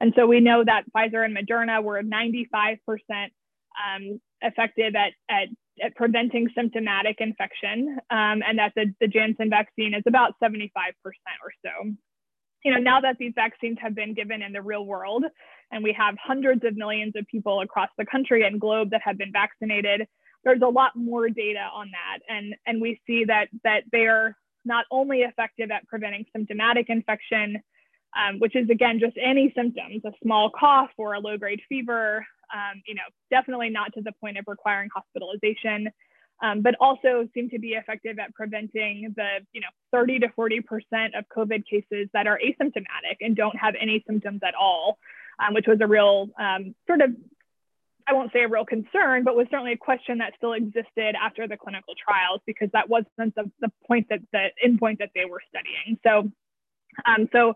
And 0.00 0.12
so 0.16 0.26
we 0.26 0.40
know 0.40 0.64
that 0.64 0.84
Pfizer 0.92 1.24
and 1.24 1.36
Moderna 1.36 1.82
were 1.82 2.02
95% 2.02 2.78
um, 3.08 4.20
effective 4.40 4.94
at, 4.94 5.12
at, 5.30 5.48
at, 5.82 5.94
preventing 5.94 6.48
symptomatic 6.54 7.16
infection, 7.20 7.98
um, 8.10 8.42
and 8.46 8.58
that 8.58 8.72
the, 8.76 8.92
the 9.00 9.06
Janssen 9.06 9.48
vaccine 9.48 9.94
is 9.94 10.02
about 10.06 10.34
75% 10.42 10.60
or 11.42 11.52
so 11.64 11.92
you 12.64 12.72
know, 12.72 12.78
now 12.78 13.00
that 13.00 13.16
these 13.18 13.32
vaccines 13.34 13.78
have 13.80 13.94
been 13.94 14.14
given 14.14 14.42
in 14.42 14.52
the 14.52 14.62
real 14.62 14.86
world, 14.86 15.24
and 15.70 15.82
we 15.82 15.92
have 15.92 16.14
hundreds 16.22 16.64
of 16.64 16.76
millions 16.76 17.14
of 17.16 17.26
people 17.26 17.60
across 17.60 17.88
the 17.98 18.06
country 18.06 18.44
and 18.44 18.60
globe 18.60 18.90
that 18.90 19.00
have 19.04 19.18
been 19.18 19.32
vaccinated, 19.32 20.06
there's 20.44 20.62
a 20.62 20.68
lot 20.68 20.92
more 20.96 21.28
data 21.28 21.68
on 21.72 21.90
that. 21.92 22.18
And, 22.28 22.54
and 22.66 22.80
we 22.80 23.00
see 23.06 23.24
that, 23.26 23.48
that 23.64 23.84
they're 23.92 24.36
not 24.64 24.84
only 24.90 25.20
effective 25.22 25.70
at 25.70 25.86
preventing 25.86 26.24
symptomatic 26.34 26.86
infection, 26.88 27.62
um, 28.16 28.38
which 28.38 28.54
is 28.54 28.68
again 28.70 28.98
just 29.00 29.16
any 29.20 29.52
symptoms, 29.56 30.02
a 30.04 30.12
small 30.22 30.50
cough 30.50 30.90
or 30.96 31.14
a 31.14 31.20
low 31.20 31.38
grade 31.38 31.60
fever, 31.68 32.26
um, 32.52 32.82
you 32.86 32.94
know, 32.94 33.02
definitely 33.30 33.70
not 33.70 33.92
to 33.94 34.02
the 34.02 34.12
point 34.20 34.38
of 34.38 34.44
requiring 34.46 34.90
hospitalization, 34.94 35.88
um, 36.42 36.60
but 36.60 36.74
also 36.80 37.28
seem 37.34 37.48
to 37.50 37.58
be 37.58 37.70
effective 37.70 38.18
at 38.18 38.34
preventing 38.34 39.12
the, 39.16 39.40
you 39.52 39.60
know, 39.60 39.68
30 39.92 40.20
to 40.20 40.28
40% 40.28 40.60
of 41.16 41.24
COVID 41.34 41.64
cases 41.66 42.08
that 42.12 42.26
are 42.26 42.38
asymptomatic 42.44 43.16
and 43.20 43.36
don't 43.36 43.56
have 43.56 43.74
any 43.80 44.04
symptoms 44.06 44.40
at 44.46 44.54
all, 44.54 44.98
um, 45.38 45.54
which 45.54 45.66
was 45.66 45.78
a 45.80 45.86
real 45.86 46.28
um, 46.38 46.74
sort 46.86 47.00
of 47.00 47.10
I 48.06 48.12
won't 48.14 48.32
say 48.32 48.42
a 48.42 48.48
real 48.48 48.64
concern, 48.64 49.24
but 49.24 49.36
was 49.36 49.46
certainly 49.50 49.72
a 49.72 49.76
question 49.76 50.18
that 50.18 50.32
still 50.36 50.52
existed 50.52 51.14
after 51.20 51.46
the 51.46 51.56
clinical 51.56 51.94
trials 51.94 52.40
because 52.46 52.68
that 52.72 52.88
wasn't 52.88 53.34
the, 53.34 53.50
the 53.60 53.70
point 53.86 54.08
that 54.10 54.20
the 54.32 54.48
endpoint 54.64 54.98
that 54.98 55.10
they 55.14 55.24
were 55.24 55.40
studying. 55.48 55.98
So, 56.04 56.30
um, 57.06 57.28
so, 57.32 57.54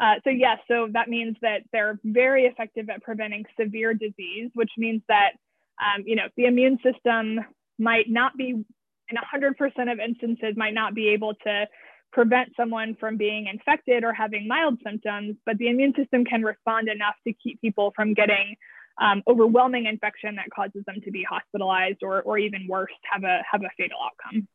uh, 0.00 0.14
so 0.24 0.30
yes, 0.30 0.58
so 0.68 0.88
that 0.92 1.08
means 1.08 1.36
that 1.42 1.62
they're 1.72 1.98
very 2.04 2.44
effective 2.44 2.88
at 2.90 3.02
preventing 3.02 3.44
severe 3.60 3.94
disease, 3.94 4.50
which 4.54 4.70
means 4.76 5.02
that 5.08 5.32
um, 5.80 6.04
you 6.06 6.16
know 6.16 6.28
the 6.36 6.44
immune 6.44 6.78
system 6.82 7.40
might 7.78 8.06
not 8.08 8.36
be 8.36 8.64
in 9.10 9.16
100% 9.16 9.92
of 9.92 9.98
instances 10.00 10.54
might 10.56 10.74
not 10.74 10.94
be 10.94 11.08
able 11.08 11.34
to 11.34 11.66
prevent 12.12 12.50
someone 12.56 12.96
from 12.98 13.16
being 13.16 13.46
infected 13.46 14.04
or 14.04 14.12
having 14.12 14.48
mild 14.48 14.78
symptoms, 14.84 15.36
but 15.46 15.56
the 15.58 15.68
immune 15.68 15.94
system 15.96 16.24
can 16.24 16.42
respond 16.42 16.88
enough 16.88 17.14
to 17.26 17.32
keep 17.32 17.60
people 17.60 17.92
from 17.94 18.14
getting 18.14 18.56
um, 19.00 19.22
overwhelming 19.28 19.86
infection 19.86 20.36
that 20.36 20.50
causes 20.50 20.84
them 20.86 21.00
to 21.04 21.10
be 21.10 21.24
hospitalized 21.28 22.02
or, 22.02 22.22
or 22.22 22.38
even 22.38 22.66
worse, 22.68 22.92
have 23.10 23.24
a, 23.24 23.42
have 23.50 23.62
a 23.62 23.70
fatal 23.76 23.98
outcome. 24.04 24.48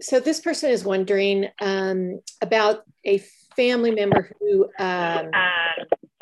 So 0.00 0.20
this 0.20 0.40
person 0.40 0.70
is 0.70 0.84
wondering 0.84 1.48
um, 1.60 2.20
about 2.42 2.82
a 3.04 3.18
family 3.56 3.92
member 3.92 4.32
who 4.40 4.68
um, 4.78 5.30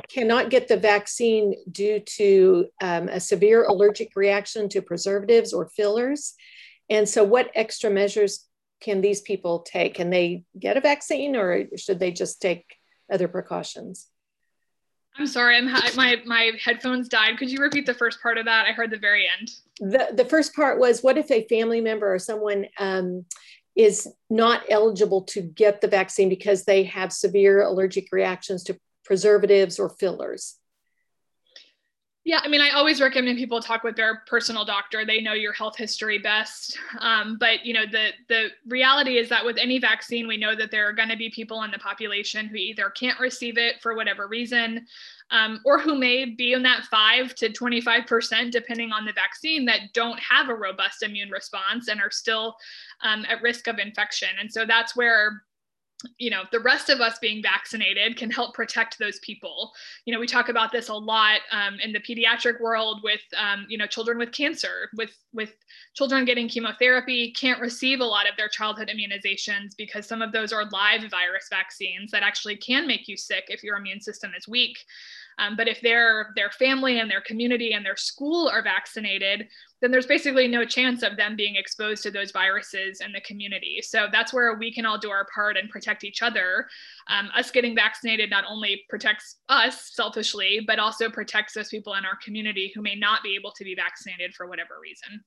cannot 0.08 0.50
get 0.50 0.68
the 0.68 0.76
vaccine 0.76 1.54
due 1.70 2.00
to 2.00 2.66
um, 2.82 3.08
a 3.08 3.18
severe 3.18 3.64
allergic 3.64 4.14
reaction 4.14 4.68
to 4.70 4.82
preservatives 4.82 5.52
or 5.52 5.68
fillers. 5.68 6.34
And 6.90 7.08
so 7.08 7.24
what 7.24 7.50
extra 7.54 7.90
measures 7.90 8.46
can 8.82 9.00
these 9.00 9.22
people 9.22 9.60
take? 9.60 9.94
Can 9.94 10.10
they 10.10 10.44
get 10.58 10.76
a 10.76 10.80
vaccine 10.80 11.34
or 11.34 11.64
should 11.76 11.98
they 11.98 12.12
just 12.12 12.42
take 12.42 12.76
other 13.10 13.28
precautions? 13.28 14.08
I'm 15.18 15.26
sorry, 15.26 15.56
I'm 15.56 15.66
my 15.66 16.22
my 16.24 16.52
headphones 16.62 17.08
died. 17.08 17.36
Could 17.38 17.50
you 17.50 17.58
repeat 17.60 17.84
the 17.84 17.94
first 17.94 18.22
part 18.22 18.38
of 18.38 18.46
that? 18.46 18.66
I 18.66 18.72
heard 18.72 18.90
the 18.90 18.98
very 18.98 19.26
end. 19.28 19.50
The 19.78 20.08
the 20.14 20.24
first 20.24 20.54
part 20.54 20.78
was 20.78 21.02
what 21.02 21.18
if 21.18 21.30
a 21.30 21.46
family 21.48 21.80
member 21.80 22.12
or 22.12 22.18
someone 22.18 22.66
um, 22.78 23.26
is 23.76 24.08
not 24.30 24.62
eligible 24.70 25.22
to 25.22 25.42
get 25.42 25.80
the 25.80 25.88
vaccine 25.88 26.28
because 26.28 26.64
they 26.64 26.84
have 26.84 27.12
severe 27.12 27.62
allergic 27.62 28.08
reactions 28.10 28.64
to 28.64 28.78
preservatives 29.04 29.78
or 29.78 29.90
fillers? 29.90 30.56
Yeah, 32.24 32.38
I 32.44 32.46
mean, 32.46 32.60
I 32.60 32.70
always 32.70 33.00
recommend 33.00 33.36
people 33.36 33.60
talk 33.60 33.82
with 33.82 33.96
their 33.96 34.22
personal 34.28 34.64
doctor. 34.64 35.04
They 35.04 35.20
know 35.20 35.32
your 35.32 35.52
health 35.52 35.76
history 35.76 36.18
best. 36.18 36.78
Um, 37.00 37.36
but 37.36 37.66
you 37.66 37.74
know, 37.74 37.84
the 37.84 38.10
the 38.28 38.50
reality 38.68 39.18
is 39.18 39.28
that 39.30 39.44
with 39.44 39.56
any 39.58 39.80
vaccine, 39.80 40.28
we 40.28 40.36
know 40.36 40.54
that 40.54 40.70
there 40.70 40.88
are 40.88 40.92
going 40.92 41.08
to 41.08 41.16
be 41.16 41.30
people 41.30 41.64
in 41.64 41.72
the 41.72 41.78
population 41.78 42.46
who 42.46 42.54
either 42.54 42.90
can't 42.90 43.18
receive 43.18 43.58
it 43.58 43.82
for 43.82 43.96
whatever 43.96 44.28
reason, 44.28 44.86
um, 45.32 45.60
or 45.64 45.80
who 45.80 45.96
may 45.98 46.24
be 46.24 46.52
in 46.52 46.62
that 46.62 46.84
five 46.84 47.34
to 47.34 47.48
twenty 47.52 47.80
five 47.80 48.06
percent, 48.06 48.52
depending 48.52 48.92
on 48.92 49.04
the 49.04 49.12
vaccine, 49.12 49.64
that 49.64 49.92
don't 49.92 50.20
have 50.20 50.48
a 50.48 50.54
robust 50.54 51.02
immune 51.02 51.30
response 51.30 51.88
and 51.88 52.00
are 52.00 52.10
still 52.12 52.54
um, 53.00 53.26
at 53.28 53.42
risk 53.42 53.66
of 53.66 53.80
infection. 53.80 54.28
And 54.38 54.52
so 54.52 54.64
that's 54.64 54.94
where 54.94 55.42
you 56.18 56.30
know 56.30 56.42
the 56.52 56.60
rest 56.60 56.88
of 56.88 57.00
us 57.00 57.18
being 57.18 57.42
vaccinated 57.42 58.16
can 58.16 58.30
help 58.30 58.54
protect 58.54 58.98
those 58.98 59.18
people. 59.20 59.72
You 60.04 60.14
know 60.14 60.20
we 60.20 60.26
talk 60.26 60.48
about 60.48 60.72
this 60.72 60.88
a 60.88 60.94
lot 60.94 61.40
um, 61.50 61.78
in 61.80 61.92
the 61.92 62.00
pediatric 62.00 62.60
world 62.60 63.00
with 63.02 63.20
um, 63.36 63.66
you 63.68 63.78
know 63.78 63.86
children 63.86 64.18
with 64.18 64.32
cancer 64.32 64.88
with 64.96 65.16
with 65.32 65.54
children 65.94 66.24
getting 66.24 66.48
chemotherapy 66.48 67.32
can't 67.32 67.60
receive 67.60 68.00
a 68.00 68.04
lot 68.04 68.28
of 68.28 68.36
their 68.36 68.48
childhood 68.48 68.90
immunizations 68.92 69.76
because 69.76 70.06
some 70.06 70.22
of 70.22 70.32
those 70.32 70.52
are 70.52 70.64
live 70.66 71.02
virus 71.10 71.48
vaccines 71.50 72.10
that 72.10 72.22
actually 72.22 72.56
can 72.56 72.86
make 72.86 73.08
you 73.08 73.16
sick 73.16 73.44
if 73.48 73.62
your 73.62 73.76
immune 73.76 74.00
system 74.00 74.32
is 74.36 74.48
weak. 74.48 74.78
Um, 75.38 75.56
but 75.56 75.68
if 75.68 75.80
their 75.80 76.32
their 76.36 76.50
family 76.50 77.00
and 77.00 77.10
their 77.10 77.22
community 77.22 77.72
and 77.72 77.84
their 77.84 77.96
school 77.96 78.48
are 78.48 78.62
vaccinated, 78.62 79.48
then 79.82 79.90
there's 79.90 80.06
basically 80.06 80.46
no 80.46 80.64
chance 80.64 81.02
of 81.02 81.16
them 81.16 81.34
being 81.34 81.56
exposed 81.56 82.04
to 82.04 82.10
those 82.10 82.30
viruses 82.30 83.00
in 83.00 83.10
the 83.10 83.20
community. 83.22 83.80
So 83.82 84.06
that's 84.12 84.32
where 84.32 84.54
we 84.54 84.72
can 84.72 84.86
all 84.86 84.96
do 84.96 85.10
our 85.10 85.26
part 85.34 85.56
and 85.56 85.68
protect 85.68 86.04
each 86.04 86.22
other. 86.22 86.68
Um, 87.08 87.28
us 87.36 87.50
getting 87.50 87.74
vaccinated 87.74 88.30
not 88.30 88.44
only 88.48 88.84
protects 88.88 89.40
us 89.48 89.90
selfishly, 89.92 90.60
but 90.64 90.78
also 90.78 91.10
protects 91.10 91.54
those 91.54 91.68
people 91.68 91.94
in 91.94 92.04
our 92.04 92.16
community 92.24 92.70
who 92.72 92.80
may 92.80 92.94
not 92.94 93.24
be 93.24 93.34
able 93.34 93.50
to 93.50 93.64
be 93.64 93.74
vaccinated 93.74 94.34
for 94.34 94.46
whatever 94.46 94.74
reason. 94.80 95.24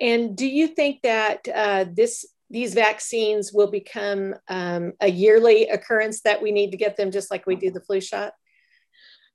And 0.00 0.36
do 0.36 0.46
you 0.46 0.66
think 0.66 1.02
that 1.02 1.46
uh, 1.54 1.84
this 1.92 2.26
these 2.50 2.74
vaccines 2.74 3.50
will 3.50 3.70
become 3.70 4.34
um, 4.48 4.92
a 5.00 5.08
yearly 5.08 5.68
occurrence 5.68 6.20
that 6.22 6.42
we 6.42 6.52
need 6.52 6.72
to 6.72 6.76
get 6.76 6.98
them 6.98 7.10
just 7.10 7.30
like 7.30 7.46
we 7.46 7.56
do 7.56 7.70
the 7.70 7.80
flu 7.80 8.00
shot? 8.00 8.34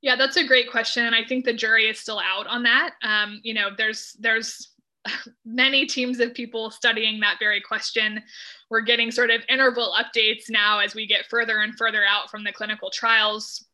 Yeah, 0.01 0.15
that's 0.15 0.37
a 0.37 0.45
great 0.45 0.69
question. 0.69 1.13
I 1.13 1.25
think 1.25 1.43
the 1.43 1.53
jury 1.53 1.89
is 1.89 1.99
still 1.99 2.19
out 2.19 2.47
on 2.47 2.63
that. 2.63 2.91
Um, 3.01 3.39
you 3.43 3.53
know, 3.53 3.69
there's 3.75 4.15
there's 4.19 4.71
many 5.45 5.85
teams 5.85 6.19
of 6.19 6.33
people 6.33 6.69
studying 6.69 7.19
that 7.21 7.37
very 7.39 7.61
question. 7.61 8.21
We're 8.69 8.81
getting 8.81 9.11
sort 9.11 9.31
of 9.31 9.41
interval 9.49 9.95
updates 9.97 10.49
now 10.49 10.79
as 10.79 10.93
we 10.93 11.07
get 11.07 11.27
further 11.27 11.59
and 11.59 11.75
further 11.77 12.03
out 12.07 12.29
from 12.29 12.43
the 12.43 12.51
clinical 12.51 12.89
trials. 12.89 13.65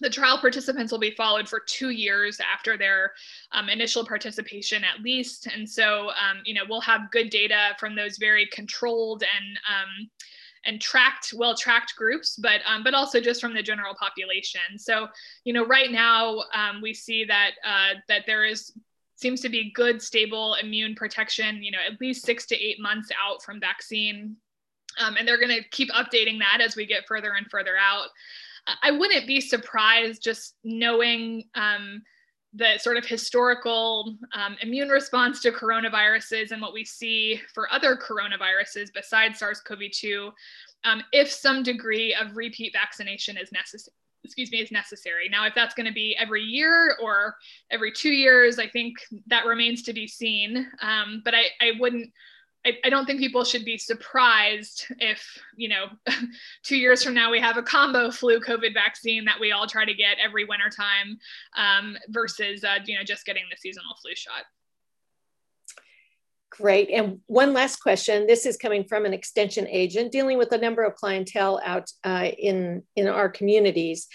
The 0.00 0.10
trial 0.10 0.38
participants 0.38 0.90
will 0.90 0.98
be 0.98 1.14
followed 1.14 1.48
for 1.48 1.60
two 1.60 1.90
years 1.90 2.38
after 2.40 2.78
their 2.78 3.12
um, 3.52 3.68
initial 3.68 4.06
participation, 4.06 4.82
at 4.84 5.02
least. 5.02 5.46
And 5.46 5.68
so, 5.68 6.08
um, 6.08 6.40
you 6.44 6.54
know, 6.54 6.62
we'll 6.68 6.80
have 6.80 7.10
good 7.10 7.28
data 7.28 7.76
from 7.78 7.94
those 7.94 8.16
very 8.16 8.48
controlled 8.52 9.22
and 9.22 9.58
um, 9.68 10.10
and 10.64 10.80
tracked 10.80 11.32
well 11.36 11.54
tracked 11.54 11.94
groups 11.96 12.36
but 12.36 12.60
um, 12.66 12.84
but 12.84 12.94
also 12.94 13.20
just 13.20 13.40
from 13.40 13.54
the 13.54 13.62
general 13.62 13.94
population. 13.94 14.60
So 14.78 15.08
you 15.44 15.52
know 15.52 15.66
right 15.66 15.90
now 15.90 16.44
um, 16.54 16.80
we 16.82 16.94
see 16.94 17.24
that 17.24 17.52
uh, 17.64 17.98
that 18.08 18.22
there 18.26 18.44
is 18.44 18.72
seems 19.16 19.40
to 19.40 19.48
be 19.48 19.72
good 19.72 20.02
stable 20.02 20.54
immune 20.54 20.94
protection 20.94 21.62
you 21.62 21.70
know 21.70 21.78
at 21.86 22.00
least 22.00 22.24
six 22.24 22.46
to 22.46 22.56
eight 22.56 22.80
months 22.80 23.10
out 23.24 23.42
from 23.42 23.60
vaccine. 23.60 24.36
Um, 25.00 25.16
and 25.16 25.26
they're 25.26 25.40
going 25.40 25.56
to 25.56 25.66
keep 25.70 25.90
updating 25.92 26.38
that 26.40 26.60
as 26.60 26.76
we 26.76 26.84
get 26.84 27.06
further 27.08 27.32
and 27.32 27.46
further 27.50 27.76
out. 27.80 28.08
I 28.82 28.90
wouldn't 28.90 29.26
be 29.26 29.40
surprised 29.40 30.22
just 30.22 30.54
knowing 30.62 31.44
um, 31.54 32.02
the 32.54 32.78
sort 32.78 32.96
of 32.96 33.06
historical 33.06 34.16
um, 34.34 34.56
immune 34.60 34.88
response 34.88 35.40
to 35.40 35.50
coronaviruses 35.50 36.50
and 36.50 36.60
what 36.60 36.74
we 36.74 36.84
see 36.84 37.40
for 37.54 37.72
other 37.72 37.96
coronaviruses 37.96 38.88
besides 38.92 39.38
SARS-CoV-2, 39.38 40.30
um, 40.84 41.02
if 41.12 41.30
some 41.30 41.62
degree 41.62 42.14
of 42.14 42.36
repeat 42.36 42.72
vaccination 42.72 43.36
is 43.36 43.50
necessary. 43.52 43.94
Excuse 44.24 44.52
me, 44.52 44.60
is 44.60 44.70
necessary. 44.70 45.28
Now, 45.28 45.46
if 45.46 45.54
that's 45.54 45.74
going 45.74 45.86
to 45.86 45.92
be 45.92 46.16
every 46.16 46.42
year 46.42 46.96
or 47.02 47.34
every 47.72 47.90
two 47.90 48.10
years, 48.10 48.60
I 48.60 48.68
think 48.68 48.94
that 49.26 49.46
remains 49.46 49.82
to 49.82 49.92
be 49.92 50.06
seen. 50.06 50.70
Um, 50.80 51.22
but 51.24 51.34
I, 51.34 51.46
I 51.60 51.72
wouldn't 51.80 52.12
I, 52.64 52.78
I 52.84 52.90
don't 52.90 53.06
think 53.06 53.18
people 53.18 53.44
should 53.44 53.64
be 53.64 53.76
surprised 53.76 54.86
if, 54.98 55.38
you 55.56 55.68
know, 55.68 55.86
two 56.62 56.76
years 56.76 57.02
from 57.02 57.14
now 57.14 57.30
we 57.30 57.40
have 57.40 57.56
a 57.56 57.62
combo 57.62 58.10
flu 58.10 58.40
COVID 58.40 58.74
vaccine 58.74 59.24
that 59.24 59.40
we 59.40 59.52
all 59.52 59.66
try 59.66 59.84
to 59.84 59.94
get 59.94 60.18
every 60.22 60.44
winter 60.44 60.70
time 60.70 61.18
um, 61.56 61.96
versus, 62.08 62.62
uh, 62.64 62.78
you 62.84 62.96
know, 62.96 63.04
just 63.04 63.26
getting 63.26 63.44
the 63.50 63.56
seasonal 63.56 63.94
flu 64.00 64.12
shot. 64.14 64.44
Great. 66.50 66.90
And 66.90 67.20
one 67.26 67.54
last 67.54 67.76
question. 67.76 68.26
This 68.26 68.44
is 68.44 68.58
coming 68.58 68.84
from 68.84 69.06
an 69.06 69.14
extension 69.14 69.66
agent 69.68 70.12
dealing 70.12 70.36
with 70.36 70.52
a 70.52 70.58
number 70.58 70.82
of 70.82 70.94
clientele 70.94 71.58
out 71.64 71.90
uh, 72.04 72.28
in, 72.38 72.82
in 72.94 73.08
our 73.08 73.30
communities. 73.30 74.06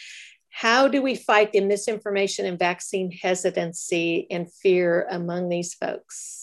How 0.52 0.88
do 0.88 1.02
we 1.02 1.16
fight 1.16 1.52
the 1.52 1.62
misinformation 1.62 2.46
and 2.46 2.58
vaccine 2.58 3.12
hesitancy 3.12 4.28
and 4.30 4.52
fear 4.54 5.08
among 5.10 5.50
these 5.50 5.74
folks? 5.74 6.37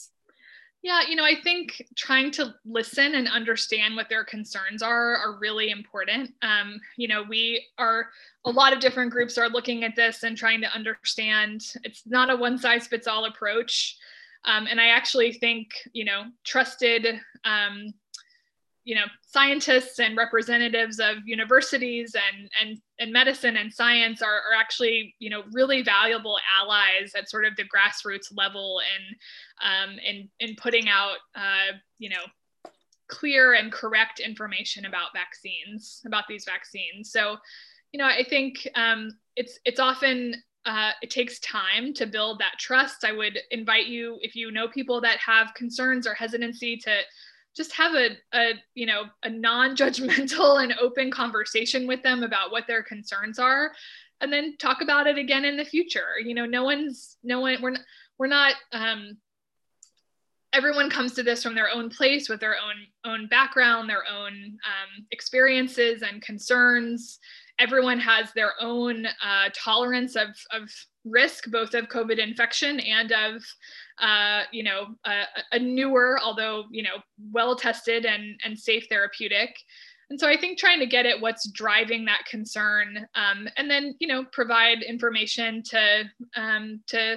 Yeah, 0.84 1.00
you 1.08 1.16
know, 1.16 1.24
I 1.24 1.34
think 1.42 1.82
trying 1.96 2.30
to 2.32 2.54
listen 2.66 3.14
and 3.14 3.26
understand 3.26 3.96
what 3.96 4.10
their 4.10 4.22
concerns 4.22 4.82
are 4.82 5.16
are 5.16 5.38
really 5.38 5.70
important. 5.70 6.34
Um, 6.42 6.78
you 6.98 7.08
know, 7.08 7.22
we 7.26 7.64
are 7.78 8.08
a 8.44 8.50
lot 8.50 8.74
of 8.74 8.80
different 8.80 9.10
groups 9.10 9.38
are 9.38 9.48
looking 9.48 9.82
at 9.82 9.96
this 9.96 10.24
and 10.24 10.36
trying 10.36 10.60
to 10.60 10.70
understand. 10.74 11.64
It's 11.84 12.02
not 12.06 12.28
a 12.28 12.36
one 12.36 12.58
size 12.58 12.86
fits 12.86 13.06
all 13.06 13.24
approach. 13.24 13.96
Um, 14.44 14.66
and 14.66 14.78
I 14.78 14.88
actually 14.88 15.32
think, 15.32 15.70
you 15.94 16.04
know, 16.04 16.24
trusted, 16.44 17.18
um, 17.46 17.94
you 18.84 18.94
know, 18.94 19.04
scientists 19.26 19.98
and 19.98 20.16
representatives 20.16 21.00
of 21.00 21.16
universities 21.24 22.14
and, 22.14 22.50
and, 22.60 22.78
and 22.98 23.12
medicine 23.12 23.56
and 23.56 23.72
science 23.72 24.20
are, 24.20 24.28
are 24.28 24.54
actually, 24.58 25.14
you 25.18 25.30
know, 25.30 25.42
really 25.52 25.82
valuable 25.82 26.38
allies 26.60 27.12
at 27.16 27.30
sort 27.30 27.46
of 27.46 27.56
the 27.56 27.64
grassroots 27.64 28.28
level 28.36 28.80
and 28.94 29.90
um, 29.90 29.98
in, 30.04 30.28
in 30.38 30.54
putting 30.56 30.88
out, 30.88 31.16
uh, 31.34 31.72
you 31.98 32.10
know, 32.10 32.24
clear 33.08 33.54
and 33.54 33.72
correct 33.72 34.20
information 34.20 34.86
about 34.86 35.14
vaccines, 35.14 36.02
about 36.06 36.24
these 36.28 36.44
vaccines. 36.44 37.10
So, 37.10 37.36
you 37.92 37.98
know, 37.98 38.06
I 38.06 38.24
think 38.24 38.68
um, 38.74 39.16
it's 39.36 39.58
it's 39.64 39.80
often 39.80 40.34
uh, 40.66 40.92
it 41.02 41.10
takes 41.10 41.38
time 41.40 41.92
to 41.94 42.06
build 42.06 42.38
that 42.40 42.58
trust. 42.58 43.04
I 43.04 43.12
would 43.12 43.38
invite 43.50 43.86
you, 43.86 44.18
if 44.20 44.34
you 44.34 44.50
know 44.50 44.66
people 44.68 45.00
that 45.02 45.18
have 45.18 45.54
concerns 45.54 46.06
or 46.06 46.14
hesitancy, 46.14 46.76
to 46.78 47.00
just 47.56 47.72
have 47.72 47.94
a, 47.94 48.10
a 48.32 48.52
you 48.74 48.86
know 48.86 49.04
a 49.22 49.30
non-judgmental 49.30 50.62
and 50.62 50.74
open 50.80 51.10
conversation 51.10 51.86
with 51.86 52.02
them 52.02 52.22
about 52.22 52.52
what 52.52 52.66
their 52.66 52.82
concerns 52.82 53.38
are, 53.38 53.72
and 54.20 54.32
then 54.32 54.56
talk 54.58 54.80
about 54.80 55.06
it 55.06 55.18
again 55.18 55.44
in 55.44 55.56
the 55.56 55.64
future. 55.64 56.18
You 56.24 56.34
know, 56.34 56.46
no 56.46 56.64
one's 56.64 57.16
no 57.22 57.40
one 57.40 57.58
we're 57.60 57.70
not, 57.70 57.80
we're 58.18 58.26
not. 58.26 58.54
Um, 58.72 59.18
everyone 60.52 60.88
comes 60.88 61.14
to 61.14 61.22
this 61.22 61.42
from 61.42 61.54
their 61.54 61.70
own 61.70 61.90
place 61.90 62.28
with 62.28 62.40
their 62.40 62.56
own 62.56 63.12
own 63.12 63.28
background, 63.28 63.88
their 63.88 64.04
own 64.10 64.32
um, 64.32 65.06
experiences 65.10 66.02
and 66.02 66.22
concerns 66.22 67.18
everyone 67.58 67.98
has 68.00 68.32
their 68.32 68.52
own 68.60 69.06
uh, 69.06 69.48
tolerance 69.54 70.16
of, 70.16 70.28
of 70.50 70.70
risk, 71.04 71.50
both 71.50 71.74
of 71.74 71.88
COVID 71.88 72.18
infection 72.18 72.80
and 72.80 73.12
of, 73.12 73.44
uh, 74.00 74.42
you 74.52 74.62
know, 74.62 74.86
a, 75.04 75.22
a, 75.52 75.58
newer, 75.58 76.18
although, 76.20 76.64
you 76.70 76.82
know, 76.82 76.96
well-tested 77.32 78.06
and, 78.06 78.40
and 78.44 78.58
safe 78.58 78.86
therapeutic. 78.88 79.56
And 80.10 80.18
so 80.18 80.28
I 80.28 80.36
think 80.36 80.58
trying 80.58 80.80
to 80.80 80.86
get 80.86 81.06
at 81.06 81.20
what's 81.20 81.48
driving 81.50 82.04
that 82.06 82.24
concern 82.28 83.06
um, 83.14 83.48
and 83.56 83.70
then, 83.70 83.94
you 84.00 84.06
know, 84.06 84.24
provide 84.32 84.82
information 84.82 85.62
to, 85.64 86.04
um, 86.36 86.80
to, 86.88 87.16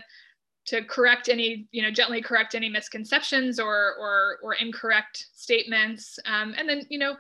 to 0.67 0.83
correct 0.83 1.29
any, 1.29 1.67
you 1.71 1.81
know, 1.81 1.91
gently 1.91 2.21
correct 2.21 2.53
any 2.53 2.69
misconceptions 2.69 3.59
or, 3.59 3.95
or, 3.99 4.37
or 4.43 4.53
incorrect 4.55 5.27
statements. 5.33 6.19
Um, 6.25 6.53
and 6.57 6.67
then, 6.67 6.83
you 6.89 6.99
know, 6.99 7.15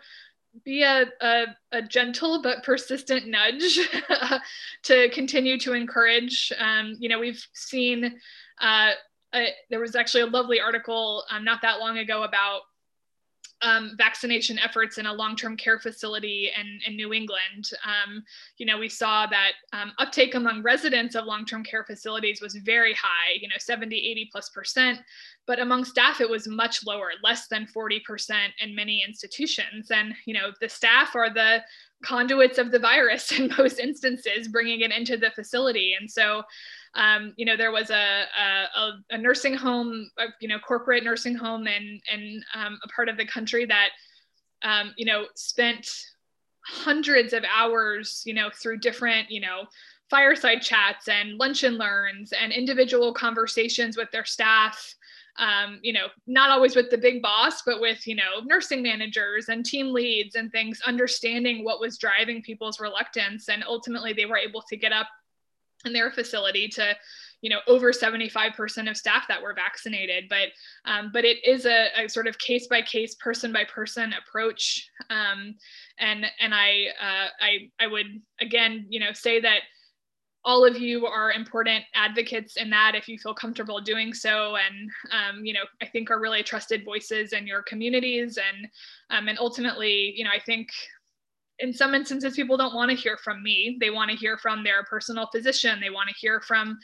be 0.63 0.83
a, 0.83 1.05
a, 1.21 1.45
a, 1.71 1.81
gentle 1.81 2.41
but 2.41 2.63
persistent 2.63 3.27
nudge 3.27 3.79
to 4.83 5.09
continue 5.09 5.59
to 5.59 5.73
encourage. 5.73 6.51
Um, 6.59 6.95
you 6.99 7.09
know, 7.09 7.19
we've 7.19 7.45
seen, 7.53 8.19
uh, 8.61 8.91
a, 9.33 9.47
there 9.69 9.79
was 9.79 9.95
actually 9.95 10.21
a 10.21 10.27
lovely 10.27 10.59
article 10.59 11.23
um, 11.31 11.43
not 11.43 11.61
that 11.61 11.79
long 11.79 11.97
ago 11.97 12.23
about 12.23 12.61
um, 13.61 13.93
vaccination 13.97 14.59
efforts 14.59 14.97
in 14.97 15.05
a 15.05 15.13
long-term 15.13 15.57
care 15.57 15.79
facility 15.79 16.51
in, 16.59 16.79
in 16.85 16.95
New 16.95 17.13
England. 17.13 17.69
Um, 17.85 18.23
you 18.57 18.65
know, 18.65 18.77
we 18.77 18.89
saw 18.89 19.25
that 19.27 19.53
um, 19.73 19.93
uptake 19.97 20.35
among 20.35 20.61
residents 20.61 21.15
of 21.15 21.25
long-term 21.25 21.63
care 21.63 21.83
facilities 21.83 22.41
was 22.41 22.55
very 22.55 22.93
high, 22.93 23.33
you 23.39 23.47
know, 23.47 23.55
70, 23.57 23.95
80 23.95 24.29
plus 24.31 24.49
percent, 24.49 24.99
but 25.47 25.59
among 25.59 25.85
staff 25.85 26.21
it 26.21 26.29
was 26.29 26.47
much 26.47 26.85
lower 26.85 27.11
less 27.23 27.47
than 27.47 27.65
40% 27.65 28.01
in 28.59 28.75
many 28.75 29.03
institutions 29.07 29.89
and 29.89 30.13
you 30.25 30.33
know 30.33 30.51
the 30.61 30.69
staff 30.69 31.15
are 31.15 31.33
the 31.33 31.59
conduits 32.03 32.57
of 32.57 32.71
the 32.71 32.79
virus 32.79 33.31
in 33.37 33.51
most 33.57 33.79
instances 33.79 34.47
bringing 34.47 34.81
it 34.81 34.91
into 34.91 35.17
the 35.17 35.31
facility. 35.31 35.95
And 35.99 36.09
so 36.09 36.43
um, 36.95 37.33
you 37.37 37.45
know 37.45 37.55
there 37.55 37.71
was 37.71 37.89
a, 37.89 38.23
a, 38.39 38.91
a 39.11 39.17
nursing 39.17 39.53
home 39.53 40.09
a, 40.17 40.25
you 40.41 40.47
know 40.47 40.59
corporate 40.59 41.03
nursing 41.03 41.35
home 41.35 41.67
in, 41.67 42.01
in 42.11 42.43
um, 42.55 42.79
a 42.83 42.87
part 42.89 43.09
of 43.09 43.17
the 43.17 43.25
country 43.25 43.65
that 43.65 43.89
um, 44.63 44.93
you 44.97 45.05
know 45.05 45.25
spent 45.35 45.89
hundreds 46.65 47.33
of 47.33 47.43
hours 47.45 48.23
you 48.25 48.33
know 48.33 48.49
through 48.53 48.77
different 48.77 49.29
you 49.29 49.39
know 49.39 49.63
fireside 50.09 50.61
chats 50.61 51.07
and 51.07 51.37
lunch 51.37 51.63
and 51.63 51.77
learns 51.77 52.33
and 52.33 52.51
individual 52.51 53.13
conversations 53.13 53.95
with 53.95 54.09
their 54.11 54.25
staff 54.25 54.95
um, 55.37 55.79
you 55.81 55.93
know, 55.93 56.07
not 56.25 56.49
always 56.49 56.75
with 56.75 56.89
the 56.89 56.97
big 56.97 57.21
boss, 57.21 57.61
but 57.65 57.79
with, 57.79 58.07
you 58.07 58.15
know, 58.15 58.41
nursing 58.43 58.81
managers 58.81 59.49
and 59.49 59.65
team 59.65 59.93
leads 59.93 60.35
and 60.35 60.51
things, 60.51 60.81
understanding 60.85 61.63
what 61.63 61.79
was 61.79 61.97
driving 61.97 62.41
people's 62.41 62.79
reluctance. 62.79 63.49
And 63.49 63.63
ultimately, 63.65 64.13
they 64.13 64.25
were 64.25 64.37
able 64.37 64.63
to 64.63 64.77
get 64.77 64.91
up 64.91 65.07
in 65.85 65.93
their 65.93 66.11
facility 66.11 66.67
to, 66.69 66.95
you 67.41 67.51
know, 67.51 67.59
over 67.67 67.91
75% 67.91 68.89
of 68.89 68.97
staff 68.97 69.27
that 69.27 69.41
were 69.41 69.53
vaccinated. 69.53 70.25
But, 70.27 70.49
um, 70.85 71.11
but 71.13 71.23
it 71.23 71.37
is 71.45 71.67
a, 71.67 71.89
a, 71.95 72.09
sort 72.09 72.27
of 72.27 72.39
case 72.39 72.65
by 72.67 72.81
case, 72.81 73.13
person 73.15 73.53
by 73.53 73.63
person 73.63 74.13
approach. 74.13 74.89
Um, 75.11 75.55
and 75.99 76.25
and 76.39 76.53
I, 76.55 76.87
uh, 76.99 77.27
I, 77.39 77.69
I 77.79 77.87
would 77.87 78.21
again, 78.41 78.87
you 78.89 78.99
know, 78.99 79.13
say 79.13 79.39
that 79.41 79.59
all 80.47 80.63
of 80.65 80.79
you 80.79 81.05
are 81.05 81.33
important 81.33 81.83
advocates 81.93 82.55
in 82.55 82.69
that 82.69 82.95
if 82.95 83.09
you 83.09 83.19
feel 83.19 83.33
comfortable 83.33 83.81
doing 83.81 84.13
so. 84.13 84.55
And 84.55 84.89
um, 85.11 85.45
you 85.45 85.53
know 85.53 85.65
i 85.81 85.85
think 85.85 86.09
are 86.09 86.21
really 86.21 86.41
trusted 86.41 86.85
voices 86.85 87.33
in 87.33 87.45
your 87.45 87.61
communities. 87.63 88.39
And 88.39 88.67
um, 89.11 89.27
and 89.27 89.37
ultimately 89.37 90.13
you 90.15 90.23
know 90.23 90.31
i 90.31 90.39
think 90.39 90.69
in 91.59 91.73
some 91.73 91.93
instances 91.93 92.35
people 92.35 92.55
don't 92.55 92.75
want 92.75 92.91
to 92.91 92.95
hear 92.95 93.17
from 93.17 93.41
me. 93.41 93.77
They 93.79 93.89
want 93.89 94.11
to 94.11 94.17
hear 94.17 94.37
from 94.37 94.63
their 94.63 94.83
personal 94.83 95.27
physician. 95.33 95.79
They 95.81 95.89
want 95.89 96.07
to 96.07 96.15
hear 96.15 96.39
from 96.39 96.77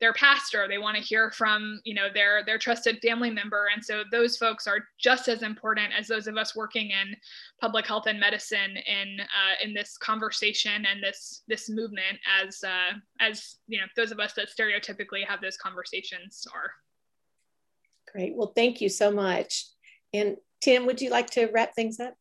their 0.00 0.12
pastor 0.14 0.66
they 0.66 0.78
want 0.78 0.96
to 0.96 1.02
hear 1.02 1.30
from 1.30 1.80
you 1.84 1.94
know 1.94 2.08
their 2.12 2.44
their 2.44 2.58
trusted 2.58 2.98
family 3.02 3.30
member. 3.30 3.66
And 3.72 3.84
so 3.84 4.02
those 4.10 4.36
folks 4.36 4.66
are 4.66 4.86
just 4.98 5.28
as 5.28 5.42
important 5.42 5.92
as 5.96 6.08
those 6.08 6.26
of 6.26 6.36
us 6.36 6.56
working 6.56 6.90
in 6.90 7.14
public 7.60 7.86
health 7.86 8.06
and 8.06 8.18
medicine 8.18 8.76
in 8.76 9.20
uh, 9.20 9.64
in 9.64 9.74
this 9.74 9.98
conversation 9.98 10.86
and 10.90 11.02
this 11.02 11.42
this 11.48 11.68
movement 11.68 12.18
as 12.42 12.64
uh, 12.64 12.96
as 13.20 13.56
you 13.66 13.78
know 13.78 13.86
those 13.96 14.10
of 14.10 14.20
us 14.20 14.32
that 14.34 14.48
stereotypically 14.48 15.24
have 15.26 15.40
those 15.40 15.56
conversations 15.56 16.46
are. 16.54 16.72
Great. 18.12 18.34
Well 18.34 18.52
thank 18.56 18.80
you 18.80 18.88
so 18.88 19.10
much. 19.10 19.66
And 20.12 20.36
tim 20.60 20.86
would 20.86 21.00
you 21.00 21.10
like 21.10 21.30
to 21.30 21.46
wrap 21.52 21.74
things 21.74 22.00
up 22.00 22.14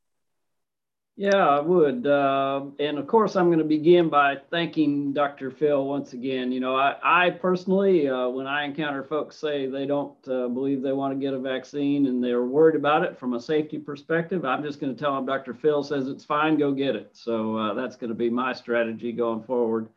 yeah, 1.19 1.45
I 1.45 1.59
would. 1.59 2.07
Uh, 2.07 2.61
and 2.79 2.97
of 2.97 3.05
course, 3.05 3.35
I'm 3.35 3.47
going 3.47 3.59
to 3.59 3.65
begin 3.65 4.07
by 4.07 4.37
thanking 4.49 5.11
Dr. 5.11 5.51
Fill 5.51 5.85
once 5.85 6.13
again. 6.13 6.49
You 6.49 6.61
know, 6.61 6.77
I, 6.77 6.95
I 7.03 7.31
personally, 7.31 8.07
uh, 8.07 8.29
when 8.29 8.47
I 8.47 8.63
encounter 8.63 9.03
folks 9.03 9.35
say 9.35 9.67
they 9.67 9.85
don't 9.85 10.15
uh, 10.29 10.47
believe 10.47 10.81
they 10.81 10.93
want 10.93 11.13
to 11.13 11.19
get 11.19 11.33
a 11.33 11.39
vaccine 11.39 12.05
and 12.05 12.23
they're 12.23 12.45
worried 12.45 12.77
about 12.77 13.03
it 13.03 13.19
from 13.19 13.33
a 13.33 13.41
safety 13.41 13.77
perspective, 13.77 14.45
I'm 14.45 14.63
just 14.63 14.79
going 14.79 14.95
to 14.95 14.97
tell 14.97 15.13
them 15.13 15.25
Dr. 15.25 15.53
Fill 15.53 15.83
says 15.83 16.07
it's 16.07 16.23
fine, 16.23 16.57
go 16.57 16.71
get 16.71 16.95
it. 16.95 17.09
So 17.11 17.57
uh, 17.57 17.73
that's 17.73 17.97
going 17.97 18.11
to 18.11 18.15
be 18.15 18.29
my 18.29 18.53
strategy 18.53 19.11
going 19.11 19.43
forward. 19.43 19.89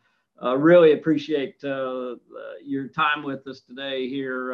Uh, 0.42 0.56
really 0.56 0.92
appreciate 0.92 1.62
uh, 1.62 2.16
your 2.64 2.88
time 2.88 3.22
with 3.22 3.46
us 3.46 3.60
today 3.60 4.08
here, 4.08 4.50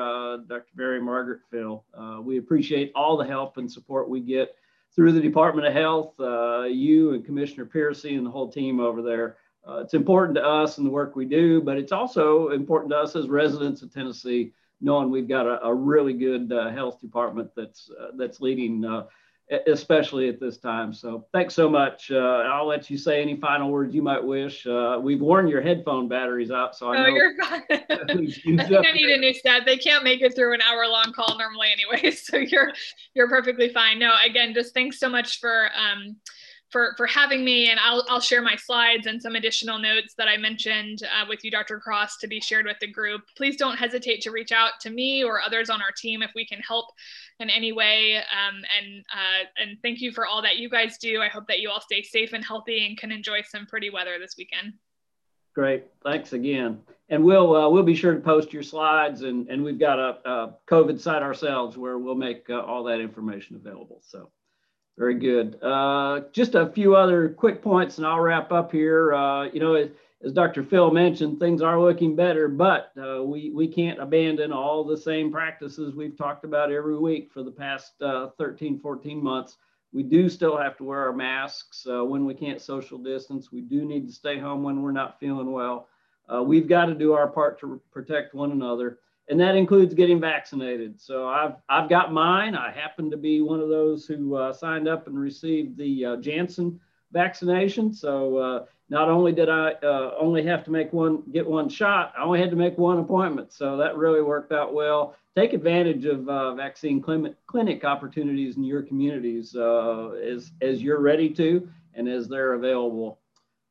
Dr. 0.46 0.66
Mary 0.76 1.00
Margaret 1.00 1.40
Fill. 1.50 1.86
we 2.22 2.36
appreciate 2.36 2.92
all 2.94 3.16
the 3.16 3.24
help 3.24 3.56
and 3.56 3.72
support 3.72 4.10
we 4.10 4.20
get 4.20 4.54
through 4.95 5.12
the 5.12 5.20
Department 5.20 5.66
of 5.66 5.72
Health, 5.72 6.18
uh, 6.18 6.64
you 6.64 7.12
and 7.14 7.24
Commissioner 7.24 7.66
Piercey 7.66 8.16
and 8.16 8.26
the 8.26 8.30
whole 8.30 8.51
team 8.51 8.80
over 8.80 9.03
there. 9.03 9.36
Uh, 9.66 9.78
it's 9.78 9.95
important 9.95 10.34
to 10.36 10.45
us 10.45 10.78
and 10.78 10.86
the 10.86 10.91
work 10.91 11.14
we 11.14 11.26
do, 11.26 11.61
but 11.61 11.76
it's 11.76 11.93
also 11.93 12.49
important 12.49 12.91
to 12.91 12.97
us 12.97 13.14
as 13.14 13.28
residents 13.28 13.82
of 13.82 13.93
Tennessee, 13.93 14.53
knowing 14.80 15.11
we've 15.11 15.28
got 15.28 15.47
a, 15.47 15.62
a 15.64 15.74
really 15.74 16.14
good 16.14 16.53
uh, 16.53 16.70
health 16.70 17.01
department 17.01 17.51
that's 17.55 17.91
that's 18.16 18.41
leading 18.41 18.84
especially 19.66 20.28
at 20.28 20.38
this 20.40 20.59
time. 20.59 20.92
So 20.92 21.26
thanks 21.32 21.55
so 21.55 21.68
much. 21.70 22.11
Uh, 22.11 22.16
I'll 22.18 22.66
let 22.66 22.90
you 22.90 22.99
say 22.99 23.22
any 23.22 23.36
final 23.36 23.70
words 23.70 23.94
you 23.94 24.03
might 24.03 24.22
wish. 24.22 24.66
Uh, 24.66 24.99
we've 25.03 25.20
worn 25.20 25.49
your 25.49 25.62
headphone 25.62 26.09
batteries 26.09 26.51
out, 26.51 26.76
so 26.76 26.92
I 26.92 26.99
know. 26.99 27.07
you're 27.09 27.36
fine. 27.36 27.62
I 27.70 28.05
think 28.12 28.86
I 28.86 28.92
need 28.92 29.11
a 29.11 29.18
new 29.18 29.32
set. 29.32 29.64
They 29.64 29.78
can't 29.78 30.05
make 30.05 30.20
it 30.20 30.34
through 30.34 30.55
an 30.55 30.61
hour 30.62 30.86
long 30.86 31.12
call 31.14 31.38
normally 31.38 31.68
anyway, 31.72 32.11
so 32.14 32.36
you're 32.36 32.72
you're 33.14 33.28
perfectly 33.28 33.70
fine. 33.70 33.99
No, 33.99 34.12
again, 34.24 34.53
just 34.53 34.74
thanks 34.74 34.99
so 34.99 35.09
much 35.09 35.40
for 35.40 35.70
um, 35.74 36.16
for, 36.70 36.94
for 36.96 37.06
having 37.06 37.44
me. 37.44 37.70
And 37.70 37.80
I'll, 37.80 38.04
I'll 38.08 38.20
share 38.20 38.42
my 38.42 38.56
slides 38.56 39.06
and 39.06 39.20
some 39.20 39.36
additional 39.36 39.78
notes 39.78 40.14
that 40.18 40.28
I 40.28 40.36
mentioned 40.36 41.02
uh, 41.04 41.24
with 41.28 41.44
you, 41.44 41.50
Dr. 41.50 41.78
Cross, 41.78 42.18
to 42.18 42.26
be 42.26 42.40
shared 42.40 42.66
with 42.66 42.78
the 42.80 42.86
group. 42.86 43.22
Please 43.36 43.56
don't 43.56 43.76
hesitate 43.76 44.20
to 44.22 44.30
reach 44.30 44.52
out 44.52 44.72
to 44.80 44.90
me 44.90 45.24
or 45.24 45.40
others 45.40 45.70
on 45.70 45.80
our 45.80 45.92
team 45.96 46.22
if 46.22 46.30
we 46.34 46.46
can 46.46 46.60
help 46.60 46.86
in 47.40 47.50
any 47.50 47.72
way. 47.72 48.16
Um, 48.16 48.62
and, 48.78 49.04
uh, 49.12 49.62
and 49.62 49.78
thank 49.82 50.00
you 50.00 50.12
for 50.12 50.26
all 50.26 50.42
that 50.42 50.58
you 50.58 50.68
guys 50.68 50.98
do. 50.98 51.20
I 51.22 51.28
hope 51.28 51.46
that 51.48 51.60
you 51.60 51.70
all 51.70 51.80
stay 51.80 52.02
safe 52.02 52.32
and 52.32 52.44
healthy 52.44 52.86
and 52.86 52.98
can 52.98 53.12
enjoy 53.12 53.42
some 53.42 53.66
pretty 53.66 53.90
weather 53.90 54.18
this 54.18 54.34
weekend. 54.36 54.74
Great, 55.54 55.86
thanks 56.04 56.34
again. 56.34 56.80
And 57.08 57.24
we'll 57.24 57.56
uh, 57.56 57.68
we'll 57.68 57.82
be 57.82 57.94
sure 57.96 58.14
to 58.14 58.20
post 58.20 58.52
your 58.52 58.62
slides, 58.62 59.22
and 59.22 59.48
and 59.48 59.64
we've 59.64 59.78
got 59.78 59.98
a, 59.98 60.30
a 60.30 60.54
COVID 60.70 61.00
site 61.00 61.22
ourselves 61.22 61.76
where 61.76 61.98
we'll 61.98 62.14
make 62.14 62.48
uh, 62.50 62.60
all 62.60 62.84
that 62.84 63.00
information 63.00 63.56
available. 63.56 64.00
So. 64.06 64.30
Very 64.99 65.14
good. 65.14 65.62
Uh, 65.62 66.22
just 66.32 66.57
a 66.57 66.66
few 66.70 66.96
other 66.96 67.28
quick 67.28 67.62
points 67.62 67.99
and 67.99 68.07
I'll 68.07 68.18
wrap 68.18 68.51
up 68.51 68.72
here. 68.72 69.14
Uh, 69.14 69.44
you 69.44 69.61
know, 69.61 69.74
as, 69.74 69.90
as, 70.24 70.32
Dr. 70.32 70.64
Fill 70.64 70.90
mentioned, 70.90 71.38
things 71.38 71.62
are 71.62 71.80
looking 71.80 72.16
better, 72.16 72.49
but 72.49 72.90
uh, 73.01 73.22
we, 73.22 73.51
we 73.51 73.68
can't 73.68 74.01
abandon 74.01 74.53
all 74.53 74.82
the 74.82 74.96
same 74.96 75.30
practices 75.30 75.94
we've 75.94 76.18
talked 76.18 76.44
about 76.44 76.72
every 76.72 76.99
week 76.99 77.30
for 77.32 77.44
the 77.44 77.51
past 77.51 77.92
uh, 78.03 78.30
13, 78.38 78.80
14 78.80 79.22
months. 79.22 79.59
We 79.92 80.03
do 80.03 80.28
still 80.28 80.57
have 80.57 80.76
to 80.78 80.84
wear 80.84 81.07
our 81.07 81.12
masks 81.12 81.86
uh, 81.88 82.05
when 82.05 82.26
we 82.26 82.34
can't 82.34 82.61
social 82.61 82.99
distance. 82.99 83.53
We 83.53 83.61
do 83.61 83.84
need 83.84 84.09
to 84.09 84.12
stay 84.12 84.36
home 84.36 84.64
when 84.64 84.82
we're 84.82 84.90
not 84.90 85.20
feeling 85.20 85.53
well. 85.53 85.86
Uh, 86.28 86.42
we've 86.42 86.68
got 86.68 86.86
to 86.86 86.94
do 86.94 87.12
our 87.12 87.28
part 87.28 87.61
to 87.61 87.80
protect 87.92 88.34
one 88.34 88.51
another 88.51 88.99
and 89.29 89.39
that 89.41 89.55
includes 89.55 89.95
getting 89.95 90.20
vaccinated. 90.20 91.01
So 91.01 91.29
I've 91.29 91.57
I've 91.68 91.89
got 91.89 92.12
mine. 92.12 92.55
I 92.55 92.72
happen 92.72 93.11
to 93.11 93.16
be 93.16 93.41
one 93.41 93.61
of 93.61 93.68
those 93.68 94.07
who 94.07 94.37
uh, 94.37 94.53
signed 94.53 94.89
up 94.89 95.07
and 95.07 95.18
received 95.18 95.76
the 95.76 96.05
uh, 96.05 96.16
Janssen 96.16 96.81
vaccination. 97.12 97.93
So 97.93 98.37
uh, 98.37 98.64
not 98.89 99.09
only 99.09 99.33
did 99.33 99.49
I 99.49 99.72
uh, 99.83 100.14
only 100.18 100.45
have 100.45 100.64
to 100.64 100.70
make 100.70 100.93
one 100.93 101.22
get 101.33 101.47
one 101.47 101.68
shot, 101.68 102.12
I 102.18 102.22
only 102.22 102.41
had 102.41 102.51
to 102.51 102.57
make 102.57 102.79
one 102.79 102.99
appointment. 102.99 103.53
So 103.53 103.76
that 103.76 103.97
really 103.97 104.22
worked 104.22 104.53
out 104.53 104.72
well. 104.74 105.14
Take 105.37 105.53
advantage 105.53 106.05
of 106.05 106.29
uh, 106.29 106.55
vaccine 106.55 107.01
clinic, 107.01 107.35
clinic 107.47 107.85
opportunities 107.85 108.57
in 108.57 108.64
your 108.64 108.83
communities 108.83 109.55
uh, 109.55 110.11
as 110.12 110.53
as 110.62 110.83
you're 110.83 111.01
ready 111.01 111.29
to 111.35 111.68
and 111.95 112.09
as 112.09 112.29
they're 112.29 112.55
available. 112.55 113.18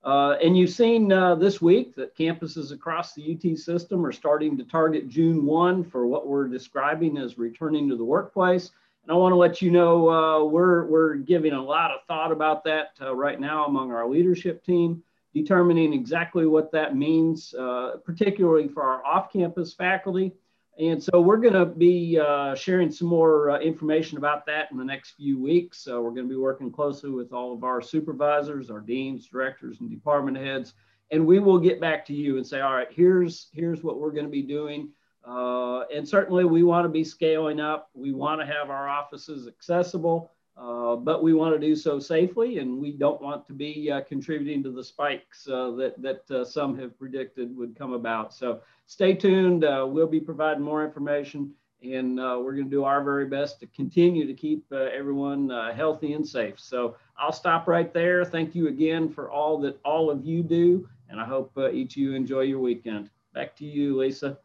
Uh, 0.04 0.38
and 0.44 0.58
you've 0.58 0.70
seen 0.70 1.12
uh, 1.12 1.36
this 1.36 1.62
week 1.62 1.96
that 1.96 2.16
campuses 2.16 2.72
across 2.72 3.14
the 3.14 3.36
UT 3.36 3.58
system 3.58 4.06
are 4.06 4.12
starting 4.12 4.58
to 4.58 4.64
target 4.64 5.10
June 5.10 5.46
1 5.46 5.84
for 5.84 6.08
what 6.08 6.28
we're 6.28 6.48
describing 6.48 7.18
as 7.18 7.38
returning 7.38 7.90
to 7.90 7.96
the 7.96 8.06
workplace. 8.06 8.72
And 9.04 9.12
I 9.12 9.16
want 9.16 9.32
to 9.32 9.38
let 9.38 9.62
you 9.62 9.72
know 9.72 10.10
uh, 10.10 10.44
we're, 10.44 10.86
we're 10.86 11.16
giving 11.16 11.54
a 11.54 11.62
lot 11.62 11.92
of 11.92 12.02
thought 12.08 12.32
about 12.32 12.64
that 12.66 12.90
uh, 13.02 13.16
right 13.16 13.40
now 13.40 13.66
among 13.66 13.92
our 13.92 14.08
leadership 14.08 14.64
team, 14.64 15.04
determining 15.34 15.94
exactly 15.94 16.46
what 16.46 16.72
that 16.72 16.96
means, 16.96 17.54
uh, 17.54 17.98
particularly 18.06 18.68
for 18.68 18.84
our 18.84 19.06
off 19.06 19.32
campus 19.32 19.74
faculty. 19.74 20.34
And 20.80 21.02
so 21.02 21.22
we're 21.22 21.38
going 21.38 21.54
to 21.54 21.66
be 21.66 22.20
uh, 22.20 22.54
sharing 22.54 22.92
some 22.92 23.08
more 23.08 23.50
uh, 23.50 23.60
information 23.60 24.18
about 24.18 24.46
that 24.46 24.72
in 24.72 24.78
the 24.78 24.86
next 24.86 25.12
few 25.12 25.42
weeks. 25.42 25.80
So 25.80 26.02
we're 26.02 26.12
going 26.12 26.28
to 26.28 26.34
be 26.34 26.40
working 26.40 26.72
closely 26.72 27.10
with 27.10 27.34
all 27.34 27.52
of 27.52 27.64
our 27.64 27.82
supervisors, 27.82 28.70
our 28.70 28.80
deans, 28.80 29.28
directors, 29.28 29.80
and 29.80 29.90
department 29.90 30.38
heads, 30.38 30.74
and 31.12 31.26
we 31.26 31.40
will 31.40 31.58
get 31.60 31.82
back 31.82 32.06
to 32.08 32.14
you 32.14 32.38
and 32.38 32.46
say, 32.46 32.62
all 32.62 32.74
right, 32.74 32.90
here's 32.92 33.48
here's 33.54 33.84
what 33.84 34.00
we're 34.00 34.12
going 34.12 34.26
to 34.26 34.32
be 34.32 34.44
doing. 34.44 34.90
Uh, 35.26 35.82
and 35.94 36.08
certainly, 36.08 36.46
we 36.46 36.64
want 36.64 36.86
to 36.86 36.90
be 36.90 37.04
scaling 37.04 37.60
up. 37.60 37.90
We 37.94 38.14
want 38.14 38.40
to 38.42 38.46
have 38.46 38.70
our 38.70 38.88
offices 38.88 39.48
accessible. 39.48 40.32
Uh, 40.58 40.96
but 40.96 41.22
we 41.22 41.34
want 41.34 41.54
to 41.54 41.60
do 41.60 41.76
so 41.76 42.00
safely, 42.00 42.58
and 42.58 42.80
we 42.80 42.92
don't 42.92 43.22
want 43.22 43.46
to 43.46 43.54
be 43.54 43.92
uh, 43.92 44.02
contributing 44.02 44.64
to 44.64 44.72
the 44.72 44.84
spikes 44.84 45.48
uh, 45.48 45.70
that 45.72 46.02
that 46.02 46.32
uh, 46.32 46.44
some 46.44 46.78
have 46.78 46.98
predicted 46.98 47.56
would 47.56 47.78
come 47.78 47.94
about. 47.94 48.34
So 48.34 48.62
stay 48.88 49.14
tuned. 49.14 49.64
Uh, 49.64 49.86
we'll 49.88 50.08
be 50.08 50.20
providing 50.20 50.64
more 50.64 50.84
information, 50.84 51.52
and 51.84 52.18
we're 52.18 52.54
going 52.54 52.64
to 52.64 52.72
do 52.72 52.86
our 52.86 53.04
very 53.04 53.28
best 53.28 53.60
to 53.60 53.68
continue 53.68 54.26
to 54.26 54.34
keep 54.34 54.66
everyone 54.72 55.50
healthy 55.76 56.14
and 56.14 56.28
safe. 56.28 56.60
So 56.60 56.96
I'll 57.20 57.32
stop 57.32 57.68
right 57.68 57.94
there. 57.94 58.26
Thank 58.26 58.56
you 58.56 58.68
again 58.68 59.10
for 59.10 59.30
all 59.30 59.60
that 59.60 59.80
all 59.86 60.10
of 60.10 60.26
you 60.26 60.42
do, 60.42 60.90
and 61.08 61.22
I 61.22 61.26
hope 61.26 61.56
each 61.72 61.94
of 61.94 61.98
you 61.98 62.14
enjoy 62.14 62.42
your 62.42 62.60
weekend. 62.60 63.12
Back 63.36 63.56
to 63.58 63.66
you, 63.66 63.96
Lisa. 63.96 64.40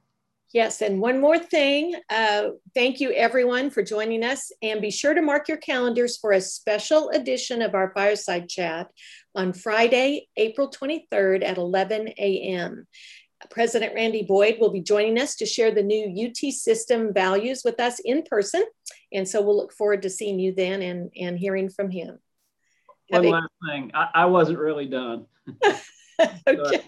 Yes, 0.52 0.82
and 0.82 1.00
one 1.00 1.18
more 1.18 1.38
thing. 1.38 1.94
Uh, 2.10 2.50
thank 2.74 3.00
you 3.00 3.10
everyone 3.12 3.70
for 3.70 3.82
joining 3.82 4.22
us 4.22 4.52
and 4.60 4.82
be 4.82 4.90
sure 4.90 5.14
to 5.14 5.22
mark 5.22 5.48
your 5.48 5.56
calendars 5.56 6.18
for 6.18 6.32
a 6.32 6.42
special 6.42 7.08
edition 7.08 7.62
of 7.62 7.74
our 7.74 7.90
fireside 7.94 8.50
chat 8.50 8.88
on 9.34 9.54
Friday, 9.54 10.28
April 10.36 10.70
23rd 10.70 11.42
at 11.42 11.56
11 11.56 12.08
a.m. 12.18 12.86
President 13.50 13.94
Randy 13.94 14.24
Boyd 14.24 14.58
will 14.60 14.70
be 14.70 14.82
joining 14.82 15.18
us 15.18 15.36
to 15.36 15.46
share 15.46 15.70
the 15.70 15.82
new 15.82 16.28
UT 16.28 16.52
system 16.52 17.14
values 17.14 17.62
with 17.64 17.80
us 17.80 17.98
in 18.04 18.22
person. 18.22 18.62
And 19.10 19.26
so 19.26 19.40
we'll 19.40 19.56
look 19.56 19.72
forward 19.72 20.02
to 20.02 20.10
seeing 20.10 20.38
you 20.38 20.54
then 20.54 20.82
and, 20.82 21.10
and 21.18 21.38
hearing 21.38 21.70
from 21.70 21.90
him. 21.90 22.18
One 23.08 23.26
last 23.26 23.50
thing, 23.68 23.90
I, 23.94 24.08
I 24.14 24.24
wasn't 24.26 24.58
really 24.58 24.86
done. 24.86 25.26
okay. 26.46 26.82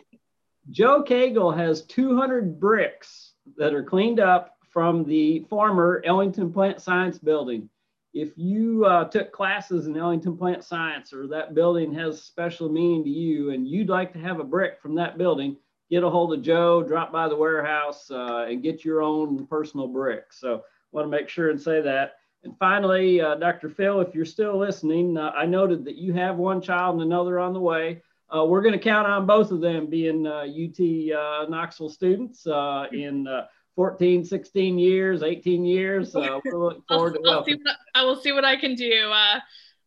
Joe 0.71 1.03
Cagle 1.03 1.57
has 1.57 1.83
200 1.83 2.61
bricks 2.61 3.34
that 3.57 3.75
are 3.75 3.83
cleaned 3.83 4.21
up 4.21 4.57
from 4.71 5.05
the 5.05 5.41
former 5.49 6.03
Ellington 6.05 6.53
Plant 6.53 6.81
Science 6.81 7.19
building. 7.19 7.69
If 8.13 8.37
you 8.37 8.85
uh, 8.85 9.05
took 9.05 9.33
classes 9.33 9.87
in 9.87 9.97
Ellington 9.97 10.37
Plant 10.37 10.65
Science 10.65 11.13
or 11.13 11.27
that 11.29 11.55
building 11.55 11.93
has 11.95 12.23
special 12.23 12.69
meaning 12.69 13.05
to 13.05 13.11
you 13.11 13.51
and 13.51 13.67
you'd 13.67 13.89
like 13.89 14.13
to 14.13 14.19
have 14.21 14.41
a 14.41 14.45
brick 14.45 14.81
from 14.81 14.95
that 14.97 15.19
building, 15.19 15.57
get 15.91 16.05
a 16.05 16.11
hold 16.11 16.33
of 16.33 16.43
Joe, 16.43 16.83
drop 16.83 17.13
by 17.13 17.29
the 17.29 17.37
warehouse 17.37 18.11
uh, 18.11 18.47
and 18.49 18.63
get 18.63 18.85
your 18.85 19.03
own 19.03 19.47
personal 19.47 19.89
brick. 19.89 20.33
So 20.33 20.63
want 20.93 21.07
to 21.07 21.11
make 21.11 21.29
sure 21.29 21.51
and 21.51 21.61
say 21.61 21.81
that. 21.83 22.15
And 22.45 22.57
finally, 22.59 23.21
uh, 23.21 23.37
Dr. 23.37 23.69
Fill, 23.69 24.01
if 24.01 24.15
you're 24.15 24.25
still 24.25 24.59
listening, 24.59 25.17
uh, 25.17 25.33
I 25.37 25.47
noted 25.47 25.85
that 25.87 25.97
you 25.97 26.13
have 26.13 26.37
one 26.37 26.61
child 26.61 26.95
and 26.95 27.03
another 27.03 27.39
on 27.39 27.53
the 27.53 27.61
way. 27.61 28.03
Uh, 28.35 28.45
we're 28.45 28.63
going 28.63 28.73
to 28.73 28.79
count 28.79 29.07
on 29.07 29.27
both 29.27 29.53
of 29.53 29.61
them 29.61 29.87
being 29.87 30.27
uh, 30.27 30.45
UT 30.45 31.17
uh, 31.17 31.47
Knoxville 31.49 31.89
students 31.89 32.47
uh, 32.47 32.87
in 32.93 33.29
uh, 33.29 33.47
14, 33.77 34.25
16 34.25 34.79
years, 34.79 35.23
18 35.23 35.65
years. 35.65 36.15
Looking 36.15 36.41
forward 36.51 36.83
I'll, 36.91 37.31
I'll 37.31 37.45
what, 37.45 37.59
I 37.95 38.03
will 38.03 38.21
see 38.21 38.33
what 38.33 38.45
I 38.45 38.57
can 38.57 38.75
do. 38.75 39.13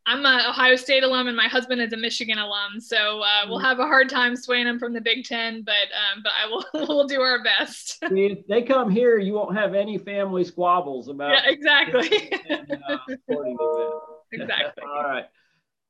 I'm 0.10 0.26
an 0.26 0.45
Ohio 0.48 0.78
State 0.78 1.04
alum, 1.04 1.28
and 1.28 1.36
my 1.36 1.50
husband 1.50 1.82
is 1.82 1.91
a 1.91 1.98
Michigan 1.98 2.38
alum, 2.38 2.80
so 2.80 3.22
we'll 3.50 3.60
have 3.60 3.80
a 3.80 3.86
hard 3.86 4.08
time 4.08 4.38
swaying 4.38 4.66
them 4.66 4.80
from 4.80 4.93
the 4.93 5.02
Big 5.02 5.26
Ten. 5.26 5.64
But 5.64 5.74
um, 5.74 6.24
but 6.24 6.32
I 6.41 6.48
will 6.48 6.66
we'll 6.88 7.08
do 7.08 7.20
our 7.20 7.43
best. 7.43 7.98
if 8.02 8.48
they 8.48 8.62
come 8.62 8.89
here, 8.89 9.18
you 9.18 9.34
won't 9.34 9.58
have 9.58 9.74
any 9.74 9.98
family 9.98 10.45
squabbles 10.45 11.10
about. 11.10 11.32
Yeah, 11.32 11.52
exactly. 11.52 12.32
And, 12.50 12.72
exactly. 14.32 14.84
All 14.84 15.04
right. 15.04 15.26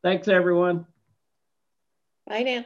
Thanks, 0.02 0.28
everyone. 0.28 0.88
Bye 2.28 2.44
now. 2.44 2.66